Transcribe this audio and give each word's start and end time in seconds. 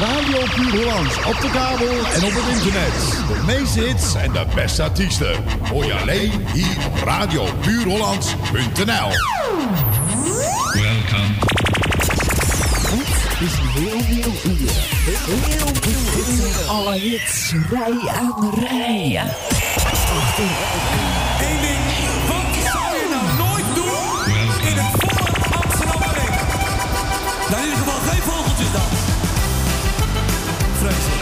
Radio 0.00 0.38
Puur 0.54 0.78
Hollands 0.78 1.16
op 1.16 1.40
de 1.40 1.50
kabel 1.52 1.88
en 1.88 2.24
op 2.24 2.32
het 2.32 2.56
internet. 2.56 2.92
De 3.28 3.42
meeste 3.46 3.80
hits 3.80 4.14
en 4.14 4.32
de 4.32 4.44
beste 4.54 4.82
artiesten. 4.82 5.44
Hoor 5.70 5.84
je 5.84 5.94
alleen 5.94 6.46
hier 6.52 6.76
op 6.86 7.02
radiopuurhollands.nl 7.04 9.10
Welkom. 10.72 11.34
Dit 12.90 13.08
is 13.40 13.52
heel 13.74 14.00
veel 14.00 14.32
uur. 14.50 14.70
Heel 15.04 15.74
veel 15.80 16.32
uur. 16.32 16.68
Alle 16.68 16.98
hits 16.98 17.52
rij 17.70 18.08
aan 18.08 18.50
rij. 18.54 19.22
Texas. 30.90 31.19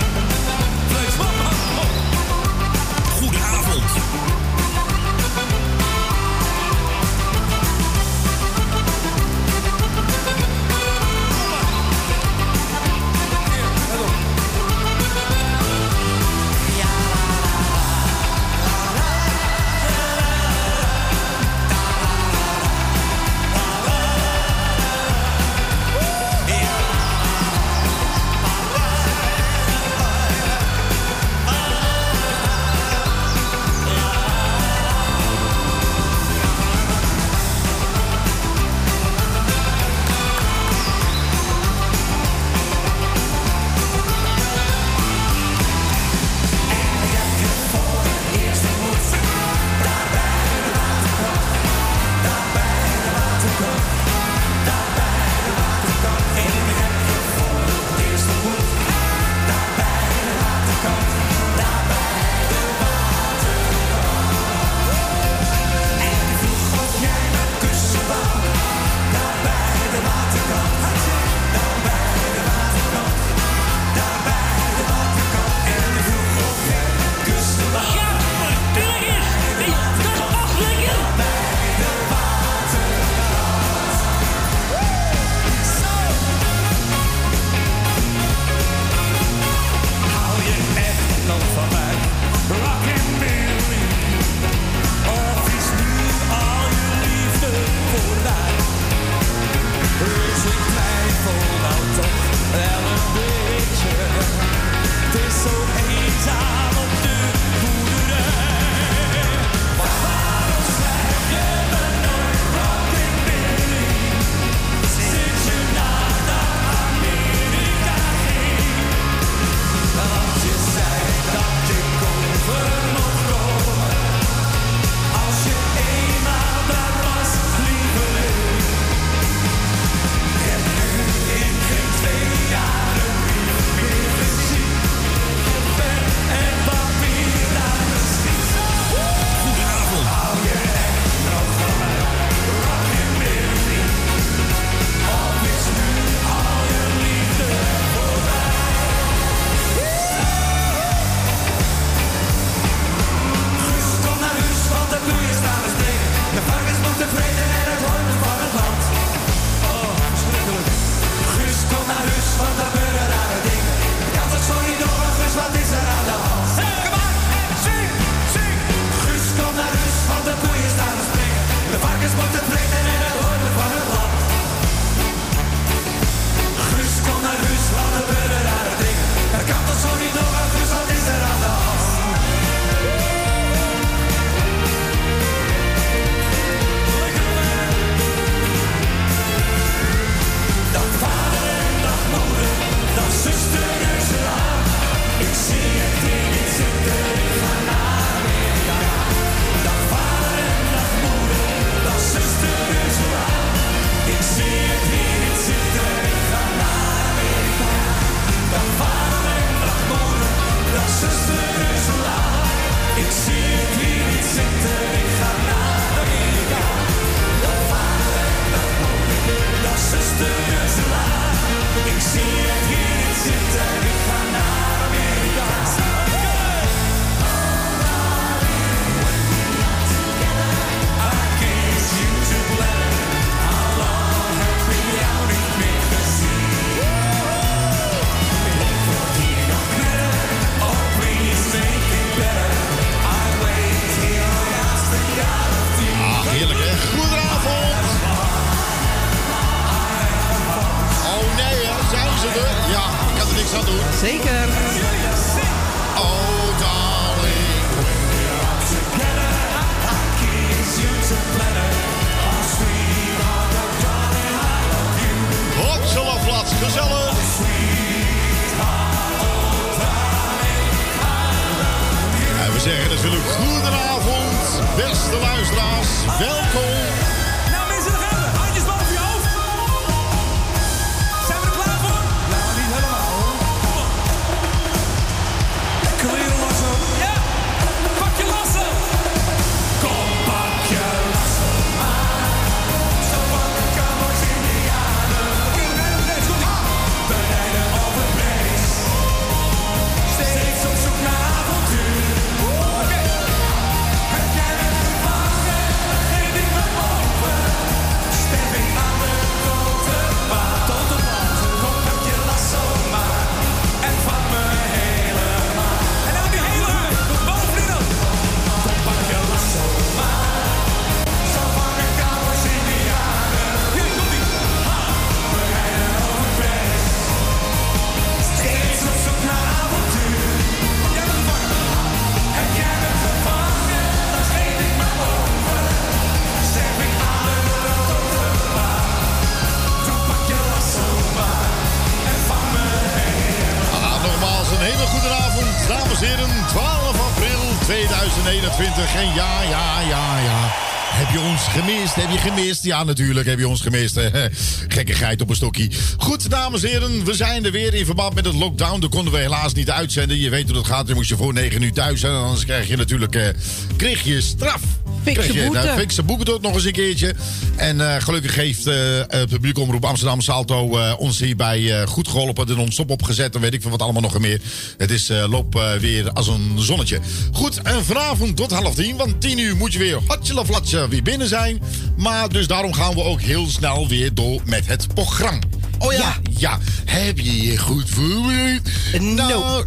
Gemist? 352.58 352.78
Ja, 352.78 352.84
natuurlijk 352.84 353.26
heb 353.26 353.38
je 353.38 353.48
ons 353.48 353.60
gemist. 353.60 354.00
Gekkigheid 354.68 355.20
op 355.20 355.28
een 355.30 355.36
stokje. 355.36 355.68
Goed, 355.96 356.30
dames 356.30 356.62
en 356.62 356.68
heren. 356.68 357.04
We 357.04 357.14
zijn 357.14 357.44
er 357.44 357.52
weer 357.52 357.74
in 357.74 357.84
verband 357.84 358.14
met 358.14 358.24
het 358.24 358.34
lockdown. 358.34 358.80
Dat 358.80 358.90
konden 358.90 359.12
we 359.12 359.18
helaas 359.18 359.52
niet 359.52 359.70
uitzenden. 359.70 360.18
Je 360.18 360.30
weet 360.30 360.44
hoe 360.44 360.54
dat 360.54 360.66
gaat. 360.66 360.86
Dan 360.86 360.96
moest 360.96 361.08
je 361.08 361.16
voor 361.16 361.32
9 361.32 361.62
uur 361.62 361.72
thuis 361.72 362.00
zijn. 362.00 362.12
Anders 362.12 362.44
krijg 362.44 362.68
je 362.68 362.76
natuurlijk 362.76 363.14
eh, 363.14 363.28
kreeg 363.76 364.04
je 364.04 364.20
straf. 364.20 364.60
Fikse 365.02 365.32
boete. 365.32 365.64
Nou, 365.64 365.78
fikse 365.78 366.02
boete 366.02 366.38
nog 366.40 366.54
eens 366.54 366.64
een 366.64 366.72
keertje. 366.72 367.14
En 367.56 367.80
eh, 367.80 368.02
gelukkig 368.02 368.34
heeft 368.34 368.66
eh 368.66 368.76
het 369.06 369.28
publiek 369.28 369.58
omroep 369.58 369.84
Amsterdam 369.84 370.20
Salto 370.20 370.78
eh, 370.78 370.94
ons 370.98 371.18
hierbij 371.18 371.86
goed 371.86 372.08
geholpen. 372.08 372.46
De 372.46 372.56
non-stop 372.56 372.90
opgezet 372.90 373.34
en 373.34 373.40
weet 373.40 373.54
ik 373.54 373.62
veel 373.62 373.70
wat 373.70 373.82
allemaal 373.82 374.02
nog 374.02 374.14
en 374.14 374.20
meer. 374.20 374.40
Het 374.76 374.90
is 374.90 375.08
loop 375.28 375.76
weer 375.80 376.12
als 376.12 376.26
een 376.26 376.54
zonnetje. 376.56 377.00
Goed, 377.32 377.62
en 377.62 377.84
vanavond 377.84 378.36
tot 378.36 378.52
half 378.52 378.74
tien. 378.74 378.96
Want 378.96 379.20
tien 379.20 379.38
uur 379.38 379.56
moet 379.56 379.72
je 379.72 379.78
weer 379.78 379.98
hotje 380.06 380.44
flatje 380.44 380.88
weer 380.88 381.02
binnen 381.02 381.28
zijn. 381.28 381.60
Maar 381.98 382.28
dus 382.28 382.46
daarom 382.46 382.72
gaan 382.72 382.94
we 382.94 383.02
ook 383.02 383.20
heel 383.20 383.46
snel 383.46 383.88
weer 383.88 384.14
door 384.14 384.40
met 384.44 384.66
het 384.66 384.94
programma. 384.94 385.40
Oh 385.78 385.92
ja, 385.92 386.16
ja. 386.30 386.58
Heb 386.84 387.18
je 387.18 387.42
je 387.42 387.58
goed 387.58 387.90
voorbereid? 387.90 388.62
No. 389.00 389.14
Nou, 389.14 389.30
no? 389.32 389.64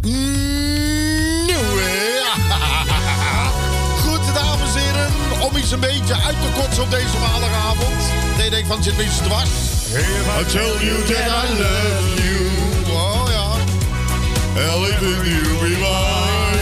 Goed, 4.04 4.34
dames 4.34 4.74
en 4.74 4.80
heren, 4.80 5.10
om 5.50 5.56
iets 5.56 5.72
een 5.72 5.80
beetje 5.80 6.14
uit 6.14 6.36
te 6.40 6.60
kotsen 6.60 6.82
op 6.82 6.90
deze 6.90 7.18
maandagavond. 7.20 7.94
Nee, 8.38 8.50
denk 8.50 8.66
van, 8.66 8.82
zit 8.82 8.96
mensen 8.96 9.24
dwars. 9.24 9.50
I 10.40 10.44
tell 10.44 10.86
you 10.86 11.04
that 11.04 11.16
I 11.16 11.48
love 11.58 12.22
you. 12.22 12.36
Oh 12.92 13.28
ja. 13.30 13.50
Everything 14.56 15.24
you 15.24 15.42
be 15.58 15.68
mine. 15.68 16.52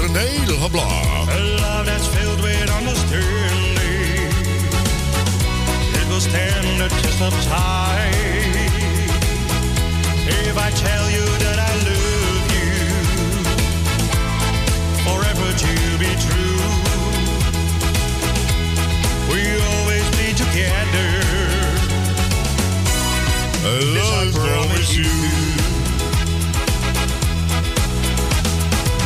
René 0.00 0.28
Leblanc. 0.46 1.28
A 1.28 1.40
love 1.40 1.84
that's 1.84 2.06
filled 2.06 2.37
Stand 6.18 6.80
the 6.80 6.88
test 6.88 7.22
of 7.22 7.32
time. 7.44 8.12
If 10.26 10.58
I 10.58 10.70
tell 10.70 11.10
you 11.12 11.24
that 11.44 11.58
I 11.62 11.72
love 11.86 12.50
you, 12.58 12.74
forever 15.06 15.48
to 15.62 15.72
be 16.02 16.10
true. 16.26 16.58
We 19.30 19.40
always 19.62 20.06
be 20.18 20.34
together. 20.34 21.08
This 23.62 24.10
I 24.10 24.26
promise 24.34 24.96
you. 24.96 25.14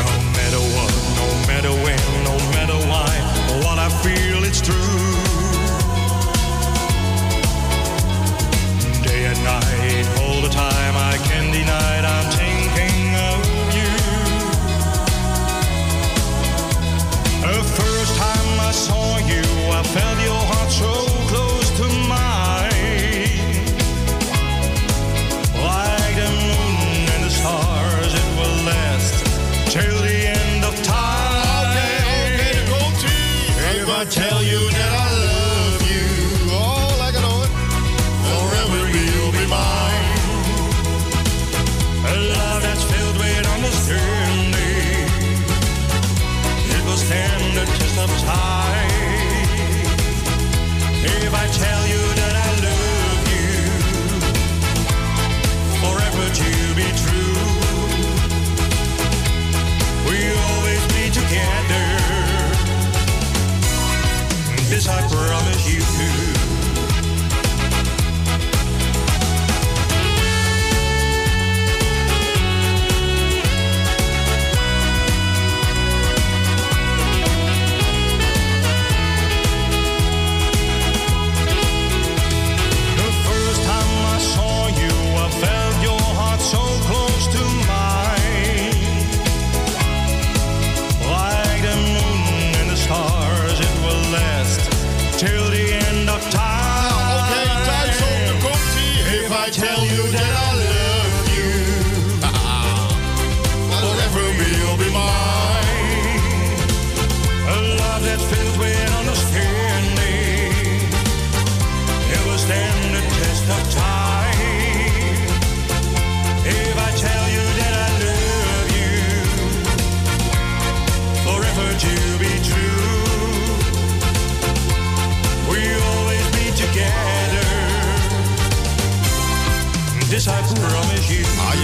No 0.01 0.11
matter 0.33 0.63
what, 0.75 0.93
no 1.21 1.29
matter 1.47 1.73
when, 1.85 2.01
no 2.25 2.37
matter 2.57 2.79
why, 2.89 3.13
what 3.67 3.79
I 3.79 3.91
feel 4.03 4.45
it's 4.45 4.63
true. 4.63 5.12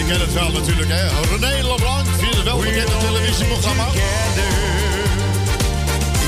Kent 0.09 0.21
het 0.21 0.33
wel 0.33 0.53
natuurlijk, 0.53 0.89
hè? 0.93 1.09
René 1.31 1.69
Leblanc 1.69 2.07
via 2.07 2.29
het 2.29 2.43
welbekende 2.43 2.97
televisieprogramma. 3.01 3.85
Together. 3.85 4.67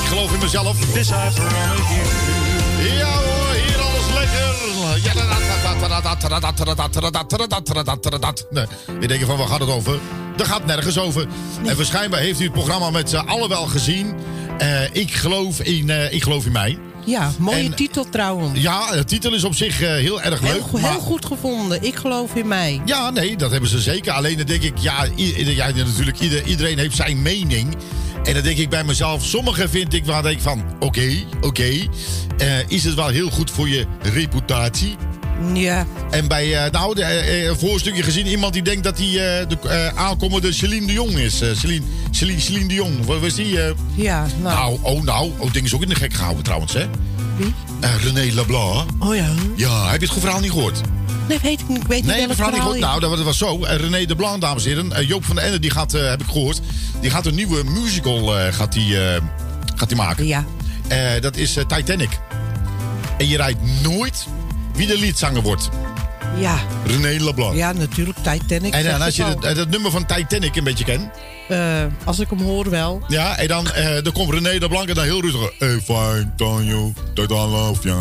geloof 0.09 0.33
in 0.33 0.39
mezelf. 0.39 0.77
This 0.93 1.09
I 1.09 1.13
promise 1.35 1.95
you. 2.79 2.97
Ja 2.99 3.13
hoor, 3.13 3.55
hier 3.67 3.79
alles 3.79 4.07
lekker. 4.15 4.55
Ja, 5.03 5.13
Nee, 8.51 8.67
je 9.01 9.09
denkt 9.09 9.25
van, 9.25 9.37
waar 9.37 9.47
gaat 9.47 9.61
het 9.61 9.69
over? 9.69 9.99
Daar 10.37 10.47
gaat 10.47 10.67
nergens 10.67 10.99
over. 10.99 11.27
En 11.67 11.77
waarschijnlijk 11.77 12.23
heeft 12.23 12.41
u 12.41 12.45
het 12.45 12.53
programma 12.53 12.91
met 12.91 13.11
z'n 13.11 13.17
allen 13.17 13.49
wel 13.49 13.67
gezien. 13.67 14.15
Eh, 14.59 14.95
ik, 14.95 15.11
geloof 15.11 15.61
in, 15.61 15.91
eh, 15.91 16.13
ik 16.13 16.23
geloof 16.23 16.47
in 16.47 16.53
mij. 16.53 16.79
Ja, 17.05 17.31
mooie 17.39 17.57
En- 17.57 17.75
titel 17.75 18.09
trouwens. 18.11 18.61
Ja, 18.61 18.93
de 18.93 19.05
titel 19.05 19.35
is 19.35 19.45
op 19.45 19.55
zich 19.55 19.81
eh, 19.83 19.89
heel 19.91 20.23
erg 20.23 20.41
leuk. 20.41 20.51
Heel, 20.53 20.81
maar- 20.81 20.91
heel 20.91 21.01
goed 21.01 21.27
gevonden. 21.27 21.83
Ik 21.83 21.95
geloof 21.97 22.35
in 22.35 22.49
mij. 22.49 22.81
Ja, 22.85 23.11
nee, 23.11 23.37
dat 23.37 23.51
hebben 23.51 23.71
ze 23.71 23.81
zeker. 23.81 24.13
Alleen 24.13 24.37
dan 24.37 24.47
denk 24.47 24.63
ik, 24.63 24.79
ja, 24.79 25.07
natuurlijk, 25.75 26.21
ieder- 26.21 26.45
iedereen 26.47 26.79
heeft 26.79 26.97
zijn 26.97 27.23
mening. 27.23 27.75
En 28.25 28.35
dan 28.35 28.43
denk 28.43 28.59
ik 28.59 28.69
bij 28.71 28.85
mezelf, 28.85 29.25
sommigen 29.25 29.71
vind 29.71 29.93
ik 29.95 30.05
waar 30.05 30.23
denk 30.23 30.37
ik 30.37 30.43
van, 30.43 30.65
oké, 30.79 31.11
oké. 31.41 31.71
eh, 32.39 32.69
is 32.69 32.85
het 32.85 32.95
wel 32.95 33.09
heel 33.09 33.31
goed 33.31 33.51
voor 33.51 33.69
je 33.69 33.87
reputatie? 34.03 34.97
Ja, 35.55 35.87
En 36.11 36.29
bij, 36.29 36.65
eh, 36.65 36.71
nou, 36.71 36.95
de, 36.95 37.03
eh, 37.05 37.45
een 37.45 37.59
voorstukje 37.59 38.03
gezien, 38.03 38.27
iemand 38.27 38.53
die 38.53 38.63
denkt 38.63 38.85
dat 38.85 38.99
hij 38.99 39.07
eh, 39.07 39.49
de 39.49 39.59
eh, 39.69 39.87
aankomende 40.01 40.53
Celine 40.53 40.87
de 40.87 40.93
Jong 40.93 41.11
is. 41.19 41.41
Eh, 41.41 41.49
Celine, 41.57 41.85
Celine, 42.11 42.41
Celine 42.41 42.69
de 42.69 42.75
Jong, 42.75 43.05
wat 43.07 43.21
was 43.21 43.35
die? 43.35 43.63
eh? 43.63 43.71
ja. 43.95 44.27
Nou, 44.43 44.55
nou, 44.55 44.79
oh 44.97 45.03
nou, 45.03 45.31
oh, 45.39 45.53
ding 45.53 45.65
is 45.65 45.75
ook 45.75 45.83
in 45.83 45.89
de 45.89 45.95
gek 45.95 46.15
gehouden 46.15 46.45
trouwens, 46.45 46.73
hè? 46.73 46.87
wie? 47.37 47.55
Eh, 47.81 47.91
René 48.03 48.35
Leblanc. 48.35 48.91
Oh 48.99 49.15
ja. 49.15 49.29
Ja, 49.57 49.91
heb 49.91 50.01
je 50.01 50.07
het 50.09 50.19
verhaal 50.21 50.41
niet 50.41 50.51
gehoord? 50.51 50.81
Nee, 51.29 51.39
weet 51.43 51.61
ik 51.61 51.69
niet. 51.69 51.77
Ik 51.79 51.87
weet 51.87 52.05
Nee, 52.05 52.19
niet 52.19 52.29
dat 52.29 52.37
welk 52.37 52.51
verhaal 52.51 52.73
niet 52.73 52.83
goed. 52.83 53.01
Nou, 53.01 53.17
dat 53.17 53.25
was- 53.25 53.39
zo. 53.39 53.65
Eh, 53.65 53.77
René 53.77 54.05
de 54.07 54.17
Blanc, 54.17 54.41
dames 54.41 54.65
en 54.65 54.69
heren. 54.71 54.93
Eh, 54.93 55.09
Joop 55.09 55.25
van 55.25 55.37
den 55.37 55.45
Ende, 55.45 55.59
die 55.59 55.71
gaat, 55.71 55.95
eh, 55.95 56.09
heb 56.09 56.21
ik 56.21 56.27
gehoord... 56.27 56.61
die 57.01 57.11
gaat 57.11 57.27
een 57.27 57.35
nieuwe 57.35 57.63
musical 57.65 58.39
eh, 58.39 58.53
gaat 58.53 58.73
die, 58.73 59.05
eh, 59.09 59.21
gaat 59.77 59.89
die 59.89 59.97
maken. 59.97 60.27
Ja. 60.27 60.45
Eh, 60.89 60.99
dat 61.21 61.37
is 61.37 61.57
eh, 61.57 61.65
Titanic. 61.65 62.19
En 63.19 63.29
je 63.29 63.37
rijdt 63.37 63.59
nooit 63.83 64.27
wie 64.81 64.89
de 64.89 64.99
liedzanger 64.99 65.43
wordt. 65.43 65.69
Ja. 66.37 66.59
René 66.85 67.25
Leblanc. 67.25 67.55
Ja, 67.57 67.73
natuurlijk. 67.73 68.19
Titanic. 68.19 68.75
En, 68.75 68.85
dan 68.85 69.03
als 69.03 69.17
je 69.17 69.25
het 69.41 69.71
nummer 69.71 69.91
van 69.91 70.07
Titanic 70.07 70.57
een 70.57 70.65
beetje 70.65 70.85
kent... 70.85 71.11
Eh, 71.49 71.83
als 72.05 72.19
ik 72.19 72.31
hem 72.31 72.41
hoor 72.41 72.71
wel. 72.71 73.03
Ja, 73.09 73.37
en 73.37 73.49
dan, 73.49 73.71
eh, 73.73 74.03
dan 74.03 74.13
komt 74.13 74.31
René 74.33 74.59
de 74.59 74.69
Blanc 74.69 74.89
en 74.89 74.95
dan 74.95 75.05
heel 75.05 75.21
rustig... 75.21 75.53
Hey, 75.59 75.81
fine, 75.81 76.31
Tonyo, 76.37 76.93
that 77.15 77.31
I 77.31 77.35
love 77.35 77.89
ya. 77.89 77.97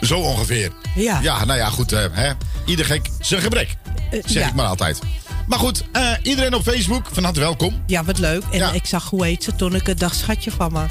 Zo 0.00 0.18
ongeveer. 0.18 0.70
Ja. 0.94 1.18
Ja, 1.22 1.44
nou 1.44 1.58
ja, 1.58 1.68
goed. 1.68 1.92
eh, 1.92 2.04
hè. 2.12 2.30
Ieder 2.66 2.84
gek 2.84 3.08
zijn 3.20 3.40
gebrek. 3.42 3.76
Zeg 4.10 4.42
ja. 4.42 4.48
ik 4.48 4.54
maar 4.54 4.66
altijd. 4.66 4.98
Maar 5.46 5.58
goed, 5.58 5.84
iedereen 6.22 6.54
op 6.54 6.62
Facebook, 6.62 7.08
van 7.12 7.24
harte 7.24 7.40
welkom. 7.40 7.82
Ja, 7.86 8.04
wat 8.04 8.18
leuk. 8.18 8.42
En 8.50 8.58
Ja. 8.58 8.72
ik 8.72 8.86
zag, 8.86 9.10
hoe 9.10 9.24
heet 9.24 9.44
ze, 9.44 9.54
toen 9.56 9.74
ik 9.74 9.86
het 9.86 9.98
dacht, 9.98 10.16
schatje 10.16 10.50
van 10.50 10.72
me. 10.72 10.84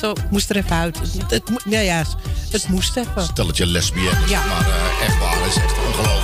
Zo, 0.00 0.12
moest 0.30 0.50
er 0.50 0.56
even 0.56 0.76
uit. 0.76 0.98
Het, 0.98 1.30
het, 1.30 1.42
ja, 1.64 1.80
ja, 1.80 2.04
het 2.50 2.68
moest 2.68 2.96
even. 2.96 3.22
Stelletje 3.22 3.66
lesbiennes. 3.66 4.28
Ja. 4.28 4.46
Maar 4.46 4.66
eh, 4.68 5.06
echt 5.06 5.18
waar, 5.18 5.38
dat 5.38 5.46
is 5.46 5.56
echt 5.56 5.76
ongelooflijk. 5.86 6.17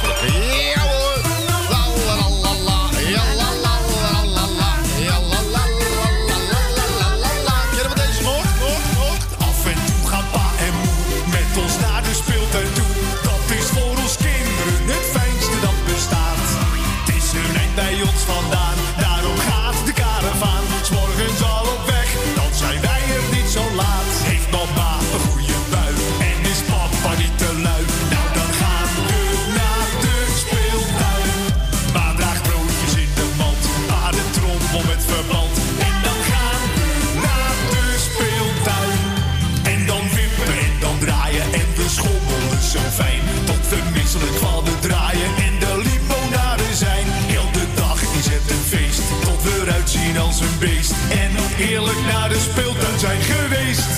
Als 50.34 50.42
een 50.50 50.58
beest. 50.58 50.94
En 51.10 51.30
heerlijk 51.62 52.00
naar 52.12 52.28
de 52.28 52.40
speeltuin 52.48 52.98
zijn 52.98 53.20
geweest. 53.20 53.90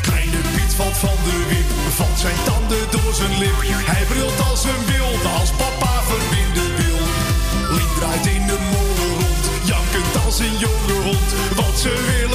Kleine 0.00 0.40
Piet 0.54 0.72
valt 0.74 0.98
van 1.06 1.18
de 1.24 1.38
wip, 1.48 1.70
valt 1.98 2.18
zijn 2.18 2.40
tanden 2.44 2.84
door 2.90 3.14
zijn 3.14 3.38
lip. 3.38 3.58
Hij 3.92 4.04
brult 4.12 4.40
als 4.50 4.64
een 4.64 4.84
wilde, 4.92 5.28
als 5.40 5.50
papa 5.50 5.94
verbinden 6.10 6.70
wil. 6.80 7.00
Lien 7.76 7.92
draait 7.98 8.26
in 8.26 8.46
de 8.46 8.58
molen 8.72 9.12
rond, 9.20 9.44
jankend 9.72 10.14
als 10.24 10.38
een 10.38 10.56
jonge 10.66 10.98
hond. 11.08 11.30
Want 11.58 11.78
ze 11.78 11.92
wil 12.10 12.25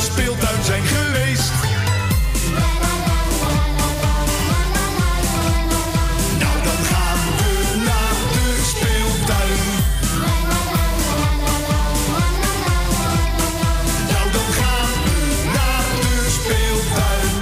speeltuin 0.00 0.64
zijn 0.64 0.82
geweest. 0.82 1.52
Nou 6.38 6.56
dan 6.64 6.80
gaan 6.90 7.18
we 7.38 7.52
naar 7.84 8.16
de 8.32 8.46
speeltuin. 8.72 9.60
Nou 14.10 14.26
dan 14.32 14.50
gaan 14.60 14.92
we 15.04 15.18
naar 15.56 15.86
de 16.00 16.14
speeltuin. 16.38 17.32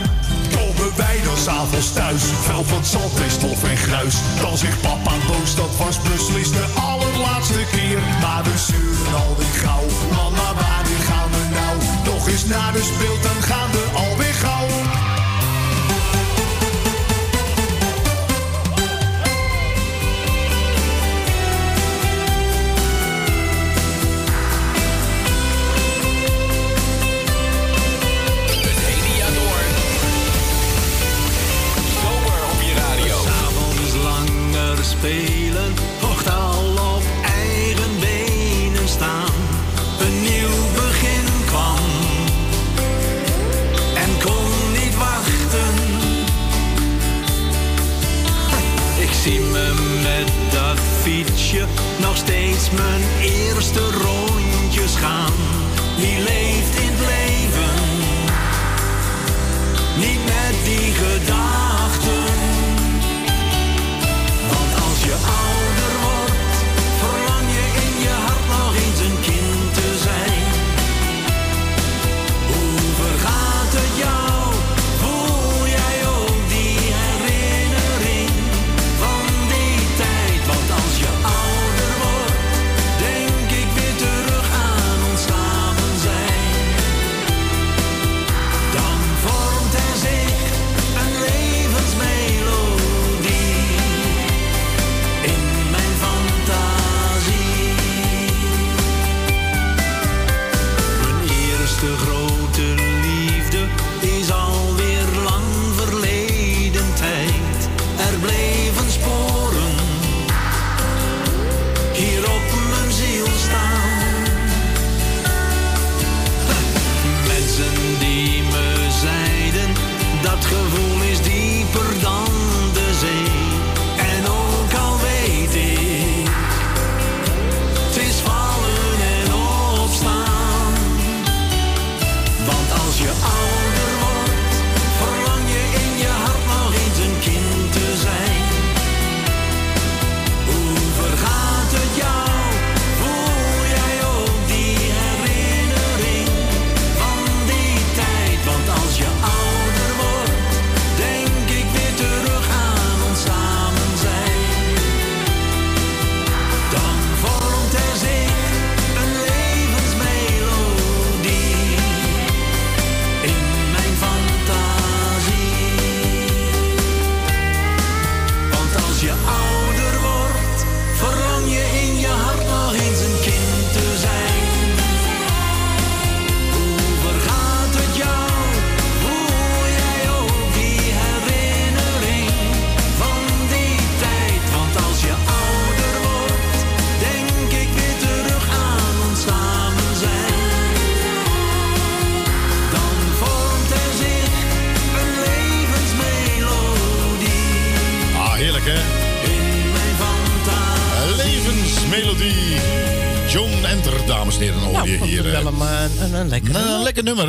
Komen 0.55 0.97
wij 0.97 1.21
dan 1.25 1.37
s'avonds 1.37 1.93
thuis, 1.93 2.23
vuil 2.23 2.65
van 2.65 2.85
zand 2.85 3.21
en 3.21 3.31
stof 3.31 3.65
en 3.65 3.77
gruis. 3.77 4.15
Dan 4.41 4.57
zegt 4.59 4.81
papa 4.81 5.13
boos, 5.27 5.55
dat 5.55 5.77
was 5.79 5.97
beslist 6.03 6.53
de 6.53 6.67
allerlaatste 6.75 7.65
keer. 7.73 7.99
Maar 8.21 8.43
we 8.45 8.57
sturen 8.57 9.15
alweer 9.15 9.55
gauw, 9.63 9.87
mama 10.15 10.44
nou 12.49 12.73
bespeelt 12.73 13.23
dan 13.23 13.43
gaan 13.43 13.71
we 13.71 13.89
al 13.95 14.17
weg 14.17 14.41
gaan. 14.41 14.69
De 28.63 28.73
radio. 28.81 29.27
Zo 32.01 32.11
wel 32.25 32.51
op 32.53 32.61
je 32.61 32.75
radio. 32.75 33.17
Samen 33.23 34.03
langs 34.03 34.77
de 34.77 34.83
straat. 34.83 35.44
Zie 49.25 49.41
me 49.41 49.73
met 50.03 50.53
dat 50.53 50.79
fietsje 51.03 51.67
nog 52.01 52.17
steeds 52.17 52.71
mijn 52.71 53.03
eerste 53.21 53.81
rondjes 53.81 54.95
gaan. 54.97 55.33
Wie 55.97 56.19
leeft 56.19 56.75
in 56.77 56.93
het 56.93 57.01
leven? 57.15 57.75
Niet 59.97 60.25
met 60.25 60.57
die 60.65 60.93
gedachten. 61.05 62.25
Want 64.51 64.73
als 64.89 65.01
je 65.09 65.17
ouder 65.43 65.93
wordt, 66.07 66.57
verlang 67.03 67.47
je 67.57 67.67
in 67.87 68.03
je 68.03 68.15
hart 68.27 68.47
nog 68.49 68.75
eens 68.75 69.01
een 69.01 69.21
kind 69.21 69.44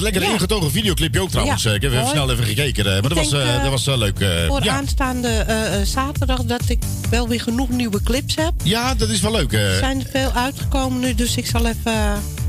lekker 0.06 0.22
Ja. 0.22 0.32
ingetogen 0.34 0.72
videoclipje 0.72 1.22
ook 1.22 1.30
trouwens. 1.30 1.64
Ja, 1.64 1.70
Eh, 1.70 1.76
Ik 1.76 1.82
heb 1.82 1.92
even 1.92 2.08
snel 2.08 2.32
even 2.32 2.44
gekeken, 2.46 2.86
eh, 2.86 2.92
maar 2.92 3.10
dat 3.10 3.18
was, 3.18 3.32
eh, 3.34 3.62
dat 3.62 3.70
was 3.72 3.88
eh, 3.88 3.98
leuk. 3.98 4.20
eh, 4.20 4.48
Voor 4.48 4.64
ja. 4.64 4.74
aanstaande 4.74 5.46
zaterdag 5.86 6.44
dat 6.44 6.62
ik 6.70 6.80
wel 7.10 7.28
weer 7.28 7.42
genoeg 7.42 7.70
nieuwe 7.70 8.04
clips 8.04 8.36
heb. 8.36 8.54
ja, 8.64 8.96
dat 8.96 9.10
is 9.10 9.22
wel 9.22 9.32
leuk. 9.32 9.54
Er 9.54 9.76
zijn 9.80 10.00
er 10.00 10.08
veel 10.12 10.32
uitgekomen 10.32 11.00
nu, 11.00 11.16
dus 11.16 11.36
ik 11.38 11.46
zal 11.46 11.66
even, 11.66 11.94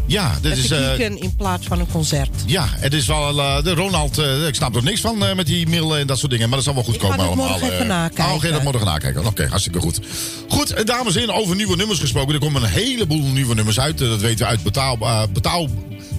ja, 0.07 0.39
dit 0.43 0.57
is... 0.57 0.71
eh, 0.71 0.79
kijken 0.79 1.21
in 1.21 1.37
plaats 1.37 1.67
van 1.67 1.79
een 1.81 1.89
concert. 1.93 2.31
ja, 2.47 2.65
het 2.71 2.93
is 2.93 3.07
wel... 3.07 3.39
eh, 3.41 3.63
de 3.63 3.75
Ronald, 3.75 4.19
eh, 4.19 4.47
ik 4.47 4.55
snap 4.55 4.77
er 4.77 4.83
niks 4.83 5.01
van 5.01 5.25
eh, 5.25 5.35
met 5.35 5.47
die 5.47 5.69
mail 5.69 5.97
en 5.97 6.07
dat 6.07 6.19
soort 6.19 6.31
dingen. 6.31 6.47
Maar 6.49 6.57
dat 6.57 6.65
zal 6.65 6.75
wel 6.75 6.85
goed 6.85 6.95
Ik 6.95 7.01
ga 7.01 7.07
komen 7.09 7.27
allemaal. 7.27 7.47
morgen 7.49 7.67
even 7.67 7.79
eh. 7.81 7.87
nakijken. 7.87 8.35
Oh, 8.35 8.41
ga 8.41 8.47
je 8.47 8.53
dat 8.53 8.63
morgen 8.63 8.87
nakijken? 8.87 9.27
Oké, 9.27 9.47
hartstikke 9.47 9.81
goed. 9.81 10.01
Goed, 10.49 10.71
eh, 10.73 10.85
dames 10.85 11.15
en 11.15 11.21
heren, 11.21 11.35
over 11.35 11.57
nieuwe 11.57 11.77
nummers 11.77 11.99
gesproken. 12.01 12.35
Er 12.35 12.41
komen 12.41 12.63
een 12.63 12.69
heleboel 12.69 13.23
nieuwe 13.23 13.55
nummers 13.55 13.81
uit. 13.81 14.01
Eh, 14.01 14.09
Dat 14.09 14.21
weten 14.21 14.39
we 14.39 14.51
uit 14.51 14.63
betaal, 14.63 14.97
eh, 15.01 15.23
betaal, 15.33 15.69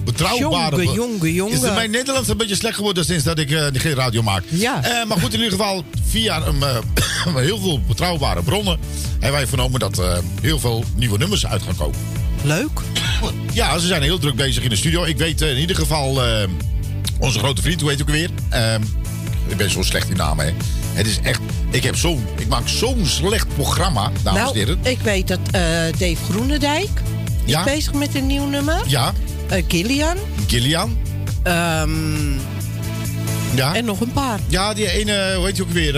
betrouwbare... 0.04 0.82
Jonge, 0.84 0.94
jonge, 0.94 1.34
jonge. 1.34 1.52
Is 1.54 1.60
mijn 1.60 1.90
Nederlands 1.90 2.28
een 2.28 2.36
beetje 2.36 2.54
slecht 2.56 2.76
geworden 2.76 3.04
sinds 3.04 3.24
dat 3.24 3.38
ik 3.38 3.50
eh, 3.50 3.66
geen 3.72 3.94
radio 3.94 4.22
maak? 4.22 4.42
Ja. 4.48 4.82
Eh, 4.84 5.06
maar 5.06 5.20
goed, 5.20 5.32
in 5.34 5.40
ieder 5.42 5.58
geval, 5.58 5.84
via 6.06 6.46
een, 6.46 6.62
eh, 6.62 6.76
heel 7.36 7.58
veel 7.58 7.80
betrouwbare 7.88 8.42
bronnen... 8.42 8.78
hebben 9.10 9.32
wij 9.32 9.46
vernomen 9.46 9.80
dat 9.80 9.98
eh, 9.98 10.18
heel 10.42 10.58
veel 10.58 10.84
nieuwe 10.96 11.18
nummers 11.18 11.46
uit 11.46 11.62
gaan 11.62 11.76
komen. 11.76 11.96
Leuk. 12.42 12.70
Ja, 13.58 13.78
ze 13.78 13.86
zijn 13.86 14.02
heel 14.02 14.18
druk 14.18 14.34
bezig 14.34 14.62
in 14.62 14.68
de 14.68 14.76
studio. 14.76 15.04
Ik 15.04 15.16
weet 15.18 15.42
eh, 15.42 15.50
in 15.50 15.56
ieder 15.58 15.76
geval 15.76 16.24
eh, 16.24 16.48
onze 17.18 17.38
grote 17.38 17.62
vriend, 17.62 17.80
hoe 17.80 17.90
heet 17.90 18.00
ook 18.00 18.08
weer? 18.08 18.30
Ehm, 18.48 18.82
ik 19.48 19.56
ben 19.56 19.70
zo 19.70 19.82
slecht 19.82 20.10
in 20.10 20.16
namen, 20.16 20.46
hè. 20.46 20.52
Het 20.92 21.06
is 21.06 21.18
echt... 21.22 21.40
Ik, 21.70 21.82
heb 21.84 21.96
zo'n, 21.96 22.24
ik 22.36 22.48
maak 22.48 22.68
zo'n 22.68 23.06
slecht 23.06 23.46
programma, 23.54 24.10
dames 24.22 24.38
en 24.40 24.44
nou, 24.44 24.58
heren. 24.58 24.78
ik 24.82 24.98
weet 25.00 25.28
dat 25.28 25.38
eh, 25.50 25.60
Dave 25.98 26.16
Groenendijk 26.30 26.88
Ja? 27.44 27.58
is 27.58 27.64
bezig 27.72 27.92
met 27.92 28.14
een 28.14 28.26
nieuw 28.26 28.46
nummer. 28.48 28.80
Ja, 28.86 29.12
Eh, 29.48 29.62
Gillian. 29.68 30.16
Gillian. 30.46 30.98
Ehm, 31.42 32.32
Ja. 33.54 33.74
en 33.74 33.84
nog 33.84 34.00
een 34.00 34.12
paar. 34.12 34.38
ja, 34.48 34.74
die 34.74 34.90
ene, 34.90 35.34
hoe 35.36 35.46
heet 35.46 35.56
je 35.56 35.62
ook 35.62 35.70
weer? 35.72 35.92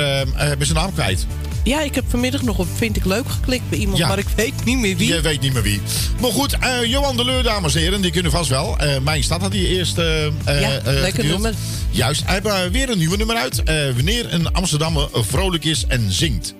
ben 0.58 0.66
zijn 0.66 0.78
naam 0.78 0.92
kwijt. 0.92 1.26
Ja, 1.64 1.80
ik 1.80 1.94
heb 1.94 2.04
vanmiddag 2.08 2.42
nog 2.42 2.58
op 2.58 2.66
Vind 2.74 2.96
ik 2.96 3.04
Leuk 3.04 3.28
geklikt 3.28 3.68
bij 3.68 3.78
iemand, 3.78 3.98
Ja. 3.98 4.08
maar 4.08 4.18
ik 4.18 4.26
weet 4.36 4.64
niet 4.64 4.78
meer 4.78 4.96
wie. 4.96 5.08
Je 5.14 5.20
weet 5.20 5.40
niet 5.40 5.52
meer 5.52 5.62
wie. 5.62 5.80
Maar 6.20 6.30
goed, 6.30 6.56
eh, 6.60 6.84
Johan 6.84 7.16
de 7.16 7.24
Leur, 7.24 7.42
dames 7.42 7.74
en 7.74 7.80
heren, 7.80 8.00
die 8.00 8.10
kunnen 8.10 8.30
vast 8.30 8.48
wel. 8.48 8.78
Eh, 8.78 8.98
Mijn 8.98 9.22
stad 9.22 9.40
had 9.40 9.52
die 9.52 9.66
eerst. 9.68 9.98
eh, 9.98 10.26
eh, 10.26 10.32
Ja, 10.60 10.80
lekker 10.84 11.24
nummer. 11.24 11.54
Juist, 11.90 12.22
hij 12.26 12.40
heeft 12.42 12.70
weer 12.70 12.90
een 12.90 12.98
nieuwe 12.98 13.16
nummer 13.16 13.36
uit. 13.36 13.62
Wanneer 13.94 14.32
een 14.34 14.52
Amsterdammer 14.52 15.08
vrolijk 15.12 15.64
is 15.64 15.84
en 15.88 16.12
zingt. 16.12 16.54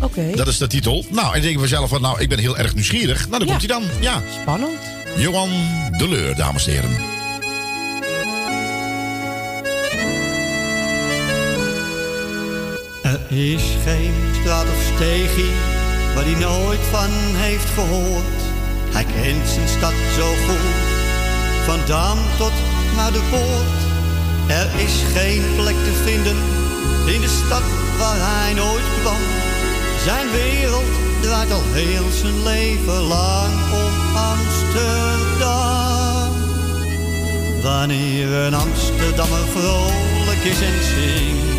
Oké, 0.00 0.30
Dat 0.34 0.48
is 0.48 0.58
de 0.58 0.66
titel. 0.66 1.04
Nou, 1.10 1.30
en 1.32 1.36
ik 1.36 1.42
denk 1.42 1.58
vanzelf 1.58 1.88
van, 1.88 2.00
nou, 2.00 2.20
ik 2.20 2.28
ben 2.28 2.38
heel 2.38 2.58
erg 2.58 2.74
nieuwsgierig. 2.74 3.18
Nou, 3.28 3.30
dan 3.30 3.40
Ja. 3.40 3.46
komt 3.46 3.58
hij 3.70 3.80
dan. 3.80 3.82
Ja, 4.00 4.22
spannend. 4.40 4.72
Johan 5.16 5.48
de 5.98 6.08
Leur, 6.08 6.34
dames 6.36 6.66
en 6.66 6.72
heren. 6.72 6.90
Is 13.32 13.62
geen 13.84 14.14
straat 14.40 14.64
of 14.64 14.82
steegje 14.94 15.50
waar 16.14 16.24
hij 16.24 16.34
nooit 16.34 16.80
van 16.90 17.10
heeft 17.44 17.70
gehoord. 17.70 18.40
Hij 18.90 19.04
kent 19.04 19.48
zijn 19.48 19.68
stad 19.68 19.92
zo 20.18 20.26
goed, 20.46 20.74
van 21.64 21.80
Dam 21.86 22.18
tot 22.38 22.52
naar 22.96 23.12
de 23.12 23.22
poort. 23.30 23.80
Er 24.46 24.70
is 24.84 24.94
geen 25.14 25.42
plek 25.56 25.74
te 25.74 25.92
vinden 26.04 26.36
in 27.14 27.20
de 27.20 27.28
stad 27.28 27.62
waar 27.98 28.16
hij 28.18 28.54
nooit 28.54 28.88
kwam. 29.00 29.22
Zijn 30.04 30.30
wereld 30.30 30.92
draait 31.20 31.52
al 31.52 31.62
heel 31.72 32.10
zijn 32.10 32.42
leven 32.42 33.00
lang 33.00 33.52
om 33.84 33.92
Amsterdam. 34.32 35.50
Wanneer 37.62 38.32
een 38.32 38.54
Amsterdammer 38.54 39.46
vrolijk 39.54 40.42
is 40.44 40.60
en 40.60 40.82
zingt 40.94 41.51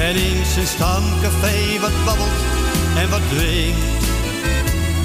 en 0.00 0.16
in 0.16 0.44
zijn 0.46 0.66
stamcafé 0.66 1.80
wat 1.80 2.04
babbelt 2.04 2.40
en 2.96 3.10
wat 3.10 3.20
drinkt. 3.34 4.04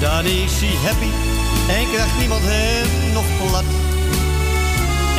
Dan 0.00 0.24
is 0.24 0.54
hij 0.60 0.76
happy 0.86 1.12
en 1.76 1.84
krijgt 1.92 2.18
niemand 2.18 2.42
hem 2.44 3.12
nog 3.12 3.28
plat. 3.38 3.68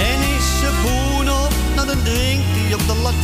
En 0.09 0.19
is 0.37 0.47
ze 0.59 0.69
boen 0.83 1.27
op, 1.43 1.53
nou 1.75 1.87
dan 1.87 2.01
drinkt 2.03 2.51
hij 2.57 2.73
op 2.73 2.83
de 2.89 2.95
lat. 3.05 3.21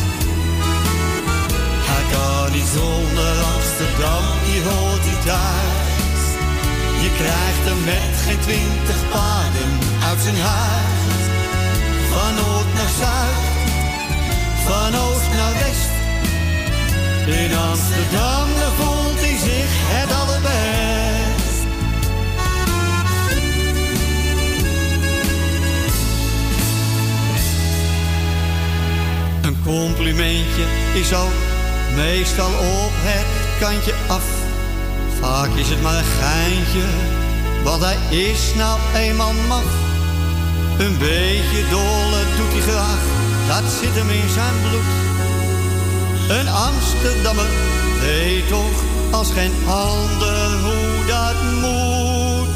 Hij 1.90 2.04
kan 2.12 2.52
niet 2.56 2.70
zonder 2.78 3.34
Amsterdam, 3.54 4.24
die 4.46 4.60
hoort 4.68 5.04
hij 5.08 5.20
thuis. 5.28 6.22
Je 7.04 7.10
krijgt 7.20 7.64
hem 7.68 7.80
met 7.92 8.14
geen 8.24 8.40
twintig 8.46 9.00
paden 9.14 9.70
uit 10.08 10.20
zijn 10.26 10.40
huis. 10.52 11.22
Van 12.12 12.32
noord 12.38 12.70
naar 12.78 12.92
zuid, 13.00 13.42
van 14.66 14.92
oost 15.04 15.30
naar 15.38 15.54
west. 15.62 15.93
In 17.26 17.56
Amsterdam 17.56 18.48
voelt 18.76 19.20
hij 19.20 19.38
zich 19.38 19.70
het 19.94 20.12
allerbest. 20.12 21.66
Een 29.42 29.56
complimentje 29.64 30.64
is 30.94 31.14
ook 31.14 31.32
meestal 31.96 32.50
op 32.50 32.92
het 32.94 33.26
kantje 33.60 33.94
af. 34.06 34.24
Vaak 35.20 35.54
is 35.54 35.68
het 35.68 35.82
maar 35.82 35.98
een 35.98 36.04
geintje, 36.20 36.86
want 37.62 37.82
hij 37.82 38.18
is 38.18 38.54
nou 38.54 38.78
eenmaal 38.94 39.32
maf. 39.48 39.72
Een 40.78 40.98
beetje 40.98 41.68
dolle 41.70 42.20
doet 42.36 42.52
hij 42.52 42.60
graag, 42.60 43.02
dat 43.48 43.72
zit 43.72 43.94
hem 43.94 44.10
in 44.10 44.28
zijn 44.28 44.54
bloed. 44.62 45.13
Een 46.28 46.48
Amsterdammer 46.48 47.46
weet 48.00 48.48
toch 48.48 48.82
als 49.10 49.30
geen 49.30 49.52
ander 49.66 50.60
hoe 50.62 51.04
dat 51.06 51.42
moet. 51.60 52.48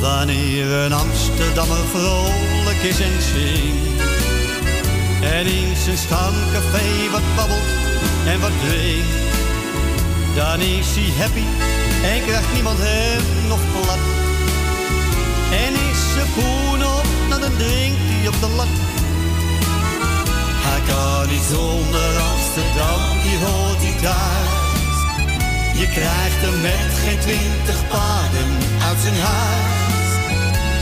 Wanneer 0.00 0.70
een 0.70 0.92
Amsterdammer 0.92 1.84
vrolijk 1.94 2.82
is 2.82 3.00
en 3.00 3.22
zingt. 3.22 4.02
En 5.22 5.46
in 5.46 5.76
zijn 5.76 5.98
stamcafé 5.98 7.10
wat 7.10 7.22
babbelt 7.36 7.68
en 8.26 8.40
wat 8.40 8.52
drinkt. 8.68 9.24
Dan 10.34 10.60
is 10.60 10.86
hij 10.96 11.12
happy 11.18 11.46
en 12.04 12.26
krijgt 12.26 12.52
niemand 12.54 12.78
hem 12.80 13.48
nog 13.48 13.60
plat. 13.72 13.98
En 15.64 15.72
is 15.72 16.00
ze 16.12 16.24
poen 16.34 16.84
op, 16.84 17.06
dan 17.28 17.40
drinkt 17.40 17.98
hij 18.00 18.28
op 18.28 18.40
de 18.40 18.48
lat. 18.56 18.95
Kan 20.86 21.28
niet 21.28 21.46
zonder 21.50 22.10
Amsterdam, 22.32 23.00
die 23.22 23.38
hoort 23.44 23.82
hij 23.86 23.96
thuis. 24.02 24.56
Je 25.80 25.88
krijgt 25.88 26.40
hem 26.46 26.60
met 26.60 26.92
geen 27.04 27.18
twintig 27.18 27.88
paden 27.88 28.50
uit 28.88 28.98
zijn 29.00 29.20
huis. 29.20 30.08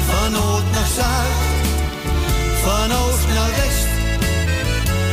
Van 0.09 0.33
noord 0.33 0.71
naar 0.73 0.91
zuid, 0.99 1.67
van 2.65 2.93
oost 2.93 3.27
naar 3.35 3.51
west. 3.59 3.93